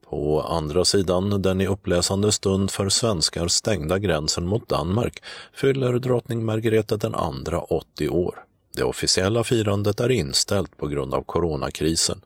På 0.10 0.42
andra 0.42 0.86
sidan 0.86 1.42
den 1.42 1.62
i 1.62 1.68
uppläsande 1.68 2.32
stund 2.32 2.72
för 2.72 2.90
svenskar 2.90 3.48
stängda 3.48 4.00
gränsen 4.00 4.48
mot 4.48 4.70
Danmark 4.70 5.24
fyller 5.54 5.94
drottning 5.94 6.46
Margrethe 6.46 6.98
den 6.98 7.16
andra 7.16 7.60
80 7.60 8.10
år. 8.10 8.47
Det 8.78 8.84
officiella 8.84 9.44
firandet 9.44 10.00
är 10.00 10.12
inställt 10.12 10.78
på 10.78 10.88
grund 10.88 11.14
av 11.14 11.24
coronakrisen, 11.24 12.22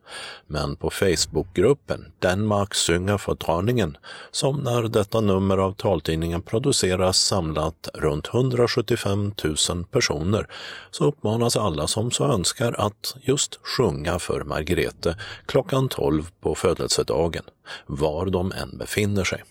men 0.48 0.76
på 0.76 0.90
Facebookgruppen 0.90 2.11
Danmark 2.19 2.76
synger 2.76 3.18
för 3.18 3.36
drottningen, 3.36 3.98
som 4.32 4.57
när 4.57 4.84
detta 4.84 5.22
nummer 5.22 5.57
av 5.57 5.72
taltidningen 5.73 6.41
produceras 6.41 7.18
samlat 7.18 7.90
runt 7.94 8.28
175 8.34 9.34
000 9.44 9.86
personer, 9.91 10.48
så 10.91 11.06
uppmanas 11.06 11.57
alla 11.57 11.88
som 11.88 12.11
så 12.11 12.26
önskar 12.26 12.76
att 12.78 13.15
just 13.22 13.60
sjunga 13.64 14.19
för 14.19 14.44
Margrethe 14.44 15.15
klockan 15.45 15.90
12 15.90 16.30
på 16.41 16.56
födelsedagen, 16.56 17.44
var 17.86 18.26
de 18.26 18.52
än 18.52 18.78
befinner 18.78 19.23
sig. 19.23 19.44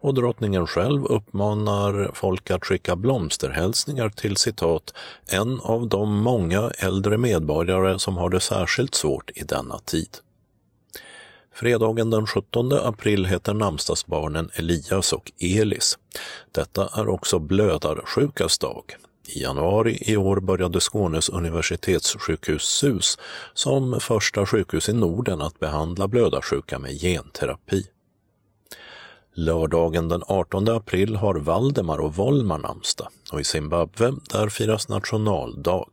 Och 0.00 0.14
drottningen 0.14 0.66
själv 0.66 1.04
uppmanar 1.04 2.10
folk 2.14 2.50
att 2.50 2.64
skicka 2.64 2.96
blomsterhälsningar 2.96 4.08
till 4.08 4.36
citat 4.36 4.94
en 5.26 5.60
av 5.60 5.88
de 5.88 6.16
många 6.16 6.70
äldre 6.78 7.18
medborgare 7.18 7.98
som 7.98 8.16
har 8.16 8.30
det 8.30 8.40
särskilt 8.40 8.94
svårt 8.94 9.30
i 9.34 9.42
denna 9.42 9.78
tid. 9.78 10.08
Fredagen 11.54 12.10
den 12.10 12.26
17 12.26 12.72
april 12.72 13.24
heter 13.24 13.54
namnsdagsbarnen 13.54 14.50
Elias 14.54 15.12
och 15.12 15.32
Elis. 15.40 15.98
Detta 16.52 16.88
är 17.00 17.08
också 17.08 17.38
blödarsjukas 17.38 18.58
dag. 18.58 18.96
I 19.26 19.42
januari 19.42 19.98
i 20.00 20.16
år 20.16 20.40
började 20.40 20.80
Skånes 20.80 21.28
universitetssjukhus 21.28 22.62
SUS 22.62 23.18
som 23.54 24.00
första 24.00 24.46
sjukhus 24.46 24.88
i 24.88 24.92
Norden 24.92 25.42
att 25.42 25.58
behandla 25.58 26.08
blödarsjuka 26.08 26.78
med 26.78 27.00
genterapi. 27.00 27.86
Lördagen 29.36 30.08
den 30.08 30.22
18 30.26 30.68
april 30.68 31.16
har 31.16 31.34
Valdemar 31.34 31.98
och 31.98 32.14
Volmar 32.14 32.58
namnsdag 32.58 33.08
och 33.32 33.40
i 33.40 33.44
Zimbabwe 33.44 34.12
där 34.32 34.48
firas 34.48 34.88
nationaldag. 34.88 35.86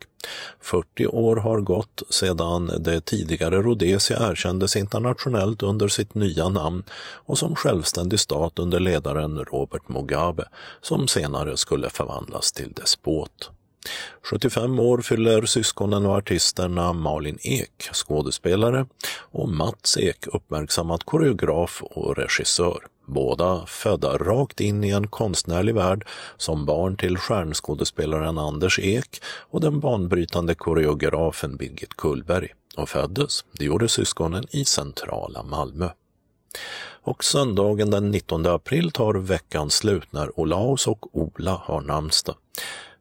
40 0.59 1.07
år 1.07 1.35
har 1.35 1.61
gått 1.61 2.03
sedan 2.09 2.71
det 2.79 3.01
tidigare 3.05 3.61
Rhodesia 3.61 4.29
erkändes 4.31 4.75
internationellt 4.75 5.63
under 5.63 5.87
sitt 5.87 6.15
nya 6.15 6.49
namn 6.49 6.83
och 7.25 7.37
som 7.37 7.55
självständig 7.55 8.19
stat 8.19 8.59
under 8.59 8.79
ledaren 8.79 9.45
Robert 9.45 9.89
Mugabe 9.89 10.45
som 10.81 11.07
senare 11.07 11.57
skulle 11.57 11.89
förvandlas 11.89 12.51
till 12.51 12.71
despot. 12.71 13.51
75 14.23 14.79
år 14.79 15.01
fyller 15.01 15.45
syskonen 15.45 16.05
och 16.05 16.15
artisterna 16.15 16.93
Malin 16.93 17.37
Ek, 17.41 17.89
skådespelare, 17.93 18.85
och 19.19 19.49
Mats 19.49 19.97
Ek, 19.97 20.27
uppmärksammat 20.27 21.03
koreograf 21.03 21.81
och 21.83 22.17
regissör. 22.17 22.90
Båda 23.05 23.65
födda 23.65 24.17
rakt 24.17 24.61
in 24.61 24.83
i 24.83 24.89
en 24.89 25.07
konstnärlig 25.07 25.75
värld 25.75 26.05
som 26.37 26.65
barn 26.65 26.97
till 26.97 27.17
stjärnskådespelaren 27.17 28.37
Anders 28.37 28.79
Ek 28.79 29.21
och 29.23 29.61
den 29.61 29.79
banbrytande 29.79 30.55
koreografen 30.55 31.57
Birgit 31.57 31.97
Kullberg 31.97 32.47
och 32.77 32.89
föddes, 32.89 33.45
det 33.51 33.65
gjorde 33.65 33.87
syskonen, 33.87 34.45
i 34.49 34.65
centrala 34.65 35.43
Malmö. 35.43 35.89
Och 37.03 37.23
söndagen 37.23 37.91
den 37.91 38.11
19 38.11 38.45
april 38.45 38.91
tar 38.91 39.13
veckan 39.13 39.69
slut 39.69 40.13
när 40.13 40.39
Olaus 40.39 40.87
och 40.87 41.17
Ola 41.17 41.61
har 41.65 41.81
namnsdag. 41.81 42.35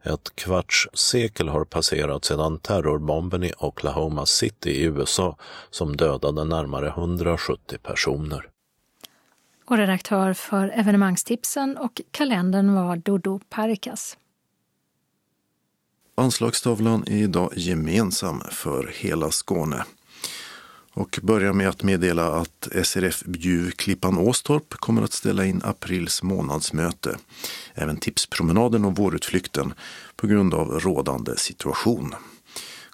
Ett 0.03 0.37
kvarts 0.37 0.89
sekel 0.95 1.49
har 1.49 1.65
passerat 1.65 2.25
sedan 2.25 2.59
terrorbomben 2.59 3.43
i 3.43 3.53
Oklahoma 3.59 4.27
City 4.27 4.71
i 4.71 4.83
USA 4.83 5.37
som 5.71 5.97
dödade 5.97 6.45
närmare 6.45 6.89
170 6.89 7.79
personer. 7.83 8.47
Och 9.71 9.77
redaktör 9.77 10.33
för 10.33 10.69
evenemangstipsen 10.69 11.77
och 11.77 12.01
kalendern 12.11 12.75
var 12.75 12.97
Dodo 12.97 13.41
Parikas. 13.49 14.17
Anslagstavlan 16.15 17.05
är 17.07 17.23
idag 17.23 17.53
gemensam 17.57 18.43
för 18.51 18.93
hela 18.95 19.31
Skåne. 19.31 19.85
Och 20.93 21.19
börjar 21.23 21.53
med 21.53 21.69
att 21.69 21.83
meddela 21.83 22.27
att 22.27 22.69
SRF 22.83 23.25
Bjuv 23.25 23.71
Klippan 23.71 24.19
Åstorp 24.19 24.75
kommer 24.75 25.03
att 25.03 25.13
ställa 25.13 25.45
in 25.45 25.63
aprils 25.65 26.23
månadsmöte. 26.23 27.19
Även 27.75 27.97
tipspromenaden 27.97 28.85
och 28.85 28.97
vårutflykten 28.97 29.75
på 30.17 30.27
grund 30.27 30.55
av 30.55 30.81
rådande 30.81 31.37
situation. 31.37 32.15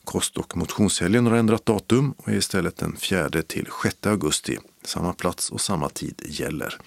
Kost 0.04 0.36
och 0.36 0.56
motionshelgen 0.56 1.26
har 1.26 1.36
ändrat 1.36 1.66
datum 1.66 2.12
och 2.12 2.28
är 2.28 2.36
istället 2.36 2.76
den 2.76 2.96
4 2.96 3.30
till 3.30 3.68
6 3.82 4.06
augusti. 4.06 4.58
Samma 4.86 5.12
plats 5.12 5.50
och 5.50 5.60
samma 5.60 5.88
tid 5.88 6.22
gäller. 6.28 6.78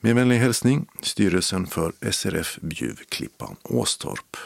Med 0.00 0.14
vänlig 0.14 0.38
hälsning 0.38 0.86
styrelsen 1.02 1.66
för 1.66 1.92
SRF 2.10 2.58
Bjuv 2.62 3.00
Klippan 3.08 3.56
Åstorp. 3.62 4.36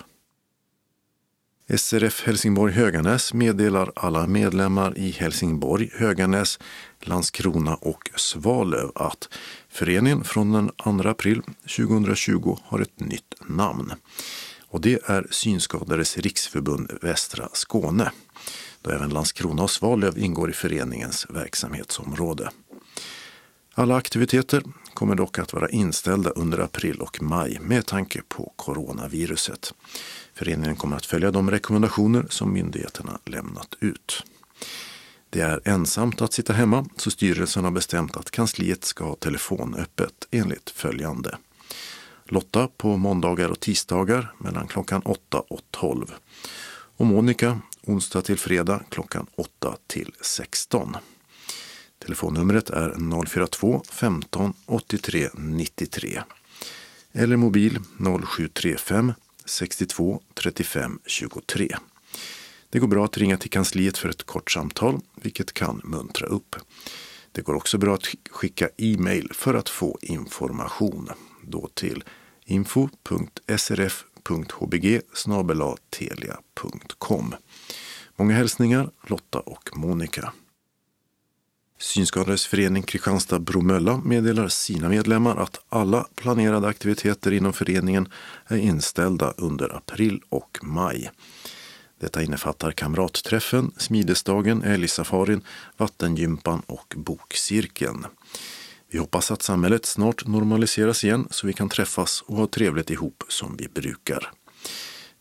SRF 1.76 2.26
Helsingborg 2.26 2.72
Höganäs 2.72 3.34
meddelar 3.34 3.92
alla 3.96 4.26
medlemmar 4.26 4.98
i 4.98 5.10
Helsingborg, 5.10 5.90
Höganäs, 5.94 6.58
Landskrona 7.00 7.74
och 7.74 8.10
Svalöv 8.16 8.90
att 8.94 9.28
föreningen 9.68 10.24
från 10.24 10.52
den 10.52 10.70
2 11.02 11.08
april 11.08 11.42
2020 11.76 12.58
har 12.64 12.80
ett 12.80 13.00
nytt 13.00 13.34
namn. 13.46 13.92
Och 14.68 14.80
det 14.80 15.00
är 15.06 15.26
Synskadades 15.30 16.18
riksförbund 16.18 16.92
Västra 17.02 17.48
Skåne, 17.52 18.10
då 18.82 18.90
även 18.90 19.10
Landskrona 19.10 19.62
och 19.62 19.70
Svalöv 19.70 20.18
ingår 20.18 20.50
i 20.50 20.52
föreningens 20.52 21.26
verksamhetsområde. 21.30 22.50
Alla 23.76 23.96
aktiviteter 23.96 24.62
kommer 24.94 25.14
dock 25.14 25.38
att 25.38 25.52
vara 25.52 25.68
inställda 25.68 26.30
under 26.30 26.58
april 26.58 27.00
och 27.00 27.22
maj 27.22 27.58
med 27.60 27.86
tanke 27.86 28.22
på 28.28 28.52
coronaviruset. 28.56 29.74
Föreningen 30.34 30.76
kommer 30.76 30.96
att 30.96 31.06
följa 31.06 31.30
de 31.30 31.50
rekommendationer 31.50 32.26
som 32.30 32.52
myndigheterna 32.52 33.18
lämnat 33.24 33.74
ut. 33.80 34.22
Det 35.30 35.40
är 35.40 35.60
ensamt 35.64 36.22
att 36.22 36.32
sitta 36.32 36.52
hemma 36.52 36.86
så 36.96 37.10
styrelsen 37.10 37.64
har 37.64 37.70
bestämt 37.70 38.16
att 38.16 38.30
kansliet 38.30 38.84
ska 38.84 39.04
ha 39.04 39.16
telefonöppet 39.16 40.26
enligt 40.30 40.70
följande. 40.70 41.36
Lotta 42.24 42.68
på 42.76 42.96
måndagar 42.96 43.48
och 43.48 43.60
tisdagar 43.60 44.34
mellan 44.38 44.66
klockan 44.66 45.02
8 45.04 45.42
och 45.48 45.60
12. 45.70 46.14
Och 46.96 47.06
Monica 47.06 47.60
onsdag 47.86 48.22
till 48.22 48.38
fredag 48.38 48.82
klockan 48.88 49.26
8 49.36 49.76
till 49.86 50.12
16. 50.20 50.96
Telefonnumret 52.04 52.70
är 52.70 53.24
042 53.26 53.82
15 53.90 54.52
83 54.66 55.28
93 55.34 56.22
eller 57.12 57.36
mobil 57.36 57.78
0735 58.28 59.12
62 59.44 60.20
35 60.34 60.98
23. 61.06 61.76
Det 62.70 62.78
går 62.78 62.88
bra 62.88 63.04
att 63.04 63.18
ringa 63.18 63.36
till 63.36 63.50
kansliet 63.50 63.98
för 63.98 64.08
ett 64.08 64.22
kort 64.22 64.50
samtal, 64.50 65.00
vilket 65.16 65.52
kan 65.52 65.80
muntra 65.84 66.26
upp. 66.26 66.56
Det 67.32 67.42
går 67.42 67.54
också 67.54 67.78
bra 67.78 67.94
att 67.94 68.06
skicka 68.30 68.68
e-mail 68.76 69.30
för 69.34 69.54
att 69.54 69.68
få 69.68 69.98
information. 70.02 71.08
Då 71.42 71.68
till 71.74 72.04
info.srf.hbg 72.44 73.00
snabelatelia.com. 75.12 77.34
Många 78.16 78.34
hälsningar 78.34 78.90
Lotta 79.06 79.38
och 79.38 79.76
Monica. 79.76 80.32
Synskadades 81.84 82.46
förening 82.46 82.82
Kristianstad-Bromölla 82.82 84.00
meddelar 84.04 84.48
sina 84.48 84.88
medlemmar 84.88 85.36
att 85.36 85.60
alla 85.68 86.06
planerade 86.14 86.68
aktiviteter 86.68 87.32
inom 87.32 87.52
föreningen 87.52 88.08
är 88.46 88.56
inställda 88.56 89.34
under 89.36 89.76
april 89.76 90.20
och 90.28 90.58
maj. 90.62 91.10
Detta 92.00 92.22
innefattar 92.22 92.72
kamratträffen, 92.72 93.72
smidesdagen, 93.76 94.62
älgsafarin, 94.62 95.42
vattengympan 95.76 96.62
och 96.66 96.94
bokcirkeln. 96.96 98.06
Vi 98.90 98.98
hoppas 98.98 99.30
att 99.30 99.42
samhället 99.42 99.86
snart 99.86 100.26
normaliseras 100.26 101.04
igen 101.04 101.28
så 101.30 101.46
vi 101.46 101.52
kan 101.52 101.68
träffas 101.68 102.22
och 102.26 102.36
ha 102.36 102.46
trevligt 102.46 102.90
ihop 102.90 103.24
som 103.28 103.56
vi 103.56 103.68
brukar. 103.68 104.30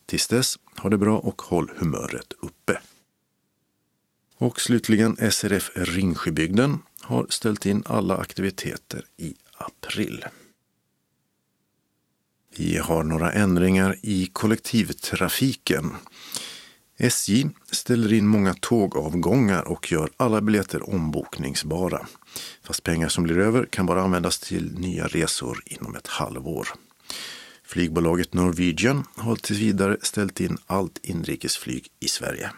Tills 0.06 0.28
dess, 0.28 0.60
ha 0.78 0.90
det 0.90 0.98
bra 0.98 1.18
och 1.18 1.42
håll 1.42 1.72
humöret 1.78 2.34
uppe. 2.42 2.80
Och 4.44 4.62
slutligen 4.62 5.32
SRF 5.32 5.72
Ringsjöbygden 5.76 6.80
har 7.02 7.26
ställt 7.30 7.66
in 7.66 7.84
alla 7.86 8.18
aktiviteter 8.18 9.06
i 9.18 9.34
april. 9.58 10.26
Vi 12.58 12.78
har 12.78 13.04
några 13.04 13.32
ändringar 13.32 13.96
i 14.02 14.30
kollektivtrafiken. 14.34 15.92
SJ 16.98 17.50
ställer 17.72 18.14
in 18.14 18.28
många 18.28 18.54
tågavgångar 18.54 19.68
och 19.68 19.92
gör 19.92 20.10
alla 20.18 20.42
biljetter 20.42 20.90
ombokningsbara. 20.90 22.08
Fast 22.64 22.84
pengar 22.84 23.08
som 23.08 23.24
blir 23.24 23.38
över 23.38 23.66
kan 23.66 23.86
bara 23.86 24.04
användas 24.04 24.40
till 24.40 24.80
nya 24.80 25.08
resor 25.08 25.64
inom 25.66 25.96
ett 25.96 26.08
halvår. 26.08 26.68
Flygbolaget 27.66 28.34
Norwegian 28.34 29.04
har 29.16 29.36
tills 29.36 29.60
vidare 29.60 29.98
ställt 30.02 30.40
in 30.40 30.58
allt 30.66 31.00
inrikesflyg 31.04 31.88
i 32.00 32.08
Sverige. 32.08 32.52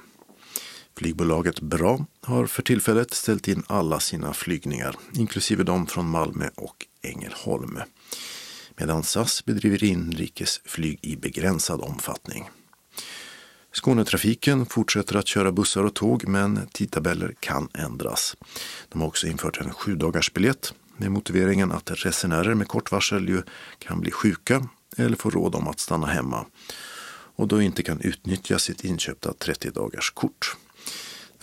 Flygbolaget 0.98 1.62
Bra 1.62 2.06
har 2.22 2.46
för 2.46 2.62
tillfället 2.64 3.14
ställt 3.14 3.48
in 3.48 3.64
alla 3.68 4.00
sina 4.00 4.34
flygningar, 4.34 4.96
inklusive 5.14 5.64
de 5.64 5.88
från 5.88 6.10
Malmö 6.10 6.50
och 6.56 6.86
Ängelholm. 7.02 7.80
Medan 8.78 9.04
SAS 9.04 9.46
bedriver 9.46 9.84
inrikesflyg 9.84 11.00
i 11.02 11.16
begränsad 11.16 11.82
omfattning. 11.82 12.50
Skånetrafiken 13.72 14.66
fortsätter 14.66 15.16
att 15.16 15.28
köra 15.28 15.52
bussar 15.52 15.84
och 15.84 15.94
tåg 15.94 16.28
men 16.28 16.68
tidtabeller 16.72 17.36
kan 17.40 17.70
ändras. 17.74 18.36
De 18.90 19.02
har 19.02 19.08
också 19.08 19.28
infört 19.28 19.62
en 19.62 19.74
sju 19.74 20.00
biljett 20.34 20.74
med 20.98 21.12
motiveringen 21.12 21.72
att 21.72 21.92
resenärer 21.92 22.54
med 22.54 22.68
kort 22.68 22.92
varsel 22.92 23.30
ju 23.30 23.44
kan 23.80 24.00
bli 24.00 24.12
sjuka 24.12 24.68
eller 24.98 25.16
få 25.16 25.30
råd 25.30 25.56
om 25.56 25.68
att 25.68 25.80
stanna 25.80 26.08
hemma 26.08 26.46
och 27.36 27.48
då 27.48 27.62
inte 27.62 27.84
kan 27.84 28.02
utnyttja 28.02 28.60
sitt 28.60 28.84
inköpta 28.84 29.34
30 29.34 29.72
dagars 29.72 30.12
kort. 30.12 30.56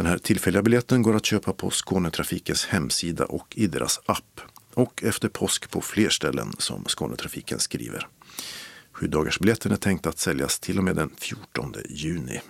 Den 0.03 0.11
här 0.11 0.19
tillfälliga 0.19 0.63
biljetten 0.63 1.03
går 1.03 1.17
att 1.17 1.27
köpa 1.27 1.53
på 1.53 1.71
Skånetrafikens 1.71 2.67
hemsida 2.67 3.25
och 3.25 3.55
i 3.57 3.67
deras 3.67 4.01
app 4.07 4.41
och 4.75 5.03
efter 5.03 5.29
påsk 5.29 5.71
på 5.71 5.81
fler 5.81 6.09
ställen 6.09 6.53
som 6.59 6.85
Skånetrafiken 6.85 7.59
skriver. 7.59 8.09
Sjudagarsbiljetten 8.93 9.73
är 9.73 9.77
tänkt 9.77 10.07
att 10.07 10.19
säljas 10.19 10.59
till 10.59 10.79
och 10.79 10.85
med 10.85 10.97
den 10.97 11.11
14 11.19 11.75
juni. 11.89 12.41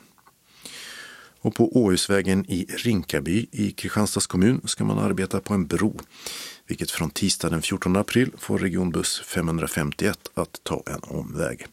Och 1.41 1.55
på 1.55 1.77
Åhusvägen 1.77 2.51
i 2.51 2.65
Rinkaby 2.65 3.47
i 3.53 3.71
Kristianstads 3.71 4.27
kommun 4.27 4.61
ska 4.65 4.85
man 4.85 4.99
arbeta 4.99 5.41
på 5.41 5.55
en 5.55 5.67
bro, 5.67 6.01
vilket 6.67 6.91
från 6.91 7.11
tisdag 7.11 7.51
den 7.51 7.63
14 7.63 7.97
april 7.97 8.33
får 8.39 8.59
regionbuss 8.59 9.21
551 9.21 10.19
att 10.35 10.61
ta 10.63 10.83
en 10.87 11.03
omväg. 11.03 11.67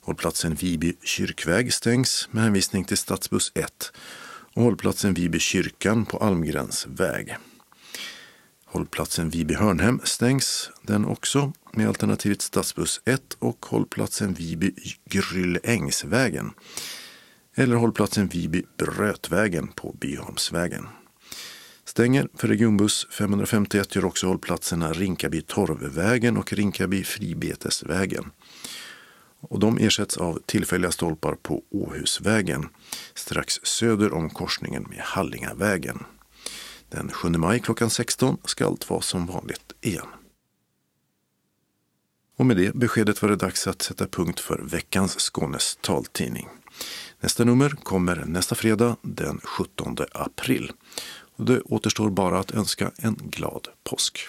Hållplatsen 0.00 0.54
Viby 0.54 0.92
kyrkväg 1.02 1.72
stängs 1.72 2.28
med 2.30 2.42
hänvisning 2.42 2.84
till 2.84 2.96
stadsbuss 2.96 3.52
1 3.54 3.92
och 4.54 4.62
hållplatsen 4.62 5.14
Viby 5.14 5.38
kyrkan 5.38 6.06
på 6.06 6.18
Almgrens 6.18 6.86
väg. 6.86 7.36
Hållplatsen 8.64 9.30
Viby 9.30 9.54
Hörnhem 9.54 10.00
stängs 10.04 10.70
den 10.82 11.04
också 11.04 11.52
med 11.72 11.88
alternativet 11.88 12.42
stadsbuss 12.42 13.00
1 13.04 13.36
och 13.38 13.66
hållplatsen 13.66 14.34
Viby 14.34 14.74
Gryllängsvägen 15.04 16.50
eller 17.54 17.76
hållplatsen 17.76 18.28
Viby 18.28 18.62
Brötvägen 18.78 19.68
på 19.68 19.96
Byholmsvägen. 20.00 20.88
Stänger 21.84 22.28
för 22.34 22.48
regionbuss 22.48 23.06
551 23.10 23.96
gör 23.96 24.04
också 24.04 24.26
hållplatserna 24.26 24.92
Rinkaby 24.92 25.42
Torvvägen 25.42 26.36
och 26.36 26.52
Rinkaby 26.52 27.04
Fribetesvägen 27.04 28.30
och 29.40 29.58
de 29.58 29.78
ersätts 29.78 30.16
av 30.16 30.38
tillfälliga 30.46 30.90
stolpar 30.90 31.34
på 31.42 31.62
Åhusvägen 31.70 32.68
strax 33.14 33.60
söder 33.62 34.12
om 34.12 34.30
korsningen 34.30 34.86
med 34.88 34.98
Hallingavägen. 34.98 36.04
Den 36.88 37.10
7 37.10 37.28
maj 37.28 37.60
klockan 37.60 37.90
16 37.90 38.36
ska 38.44 38.66
allt 38.66 38.90
vara 38.90 39.00
som 39.00 39.26
vanligt 39.26 39.72
igen. 39.80 40.06
Och 42.36 42.46
med 42.46 42.56
det 42.56 42.74
beskedet 42.74 43.22
var 43.22 43.28
det 43.28 43.36
dags 43.36 43.66
att 43.66 43.82
sätta 43.82 44.06
punkt 44.06 44.40
för 44.40 44.58
veckans 44.58 45.20
Skånes 45.20 45.78
taltidning. 45.80 46.48
Nästa 47.20 47.44
nummer 47.44 47.70
kommer 47.70 48.16
nästa 48.16 48.54
fredag 48.54 48.96
den 49.02 49.40
17 49.44 49.96
april. 50.12 50.72
Och 51.36 51.44
det 51.44 51.60
återstår 51.60 52.10
bara 52.10 52.38
att 52.38 52.50
önska 52.50 52.90
en 52.98 53.14
glad 53.14 53.68
påsk. 53.84 54.28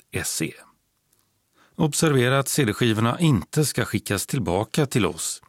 Observera 1.75 2.39
att 2.39 2.47
CD-skivorna 2.47 3.19
inte 3.19 3.65
ska 3.65 3.85
skickas 3.85 4.27
tillbaka 4.27 4.85
till 4.85 5.05
oss. 5.05 5.41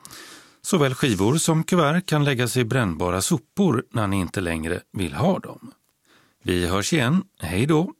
Såväl 0.62 0.94
skivor 0.94 1.36
som 1.36 1.64
kuvert 1.64 2.06
kan 2.06 2.24
läggas 2.24 2.56
i 2.56 2.64
brännbara 2.64 3.20
sopor 3.22 3.84
när 3.90 4.06
ni 4.06 4.16
inte 4.16 4.40
längre 4.40 4.80
vill 4.92 5.12
ha 5.12 5.38
dem. 5.38 5.72
Vi 6.42 6.66
hörs 6.66 6.92
igen. 6.92 7.24
Hej 7.38 7.66
då! 7.66 7.92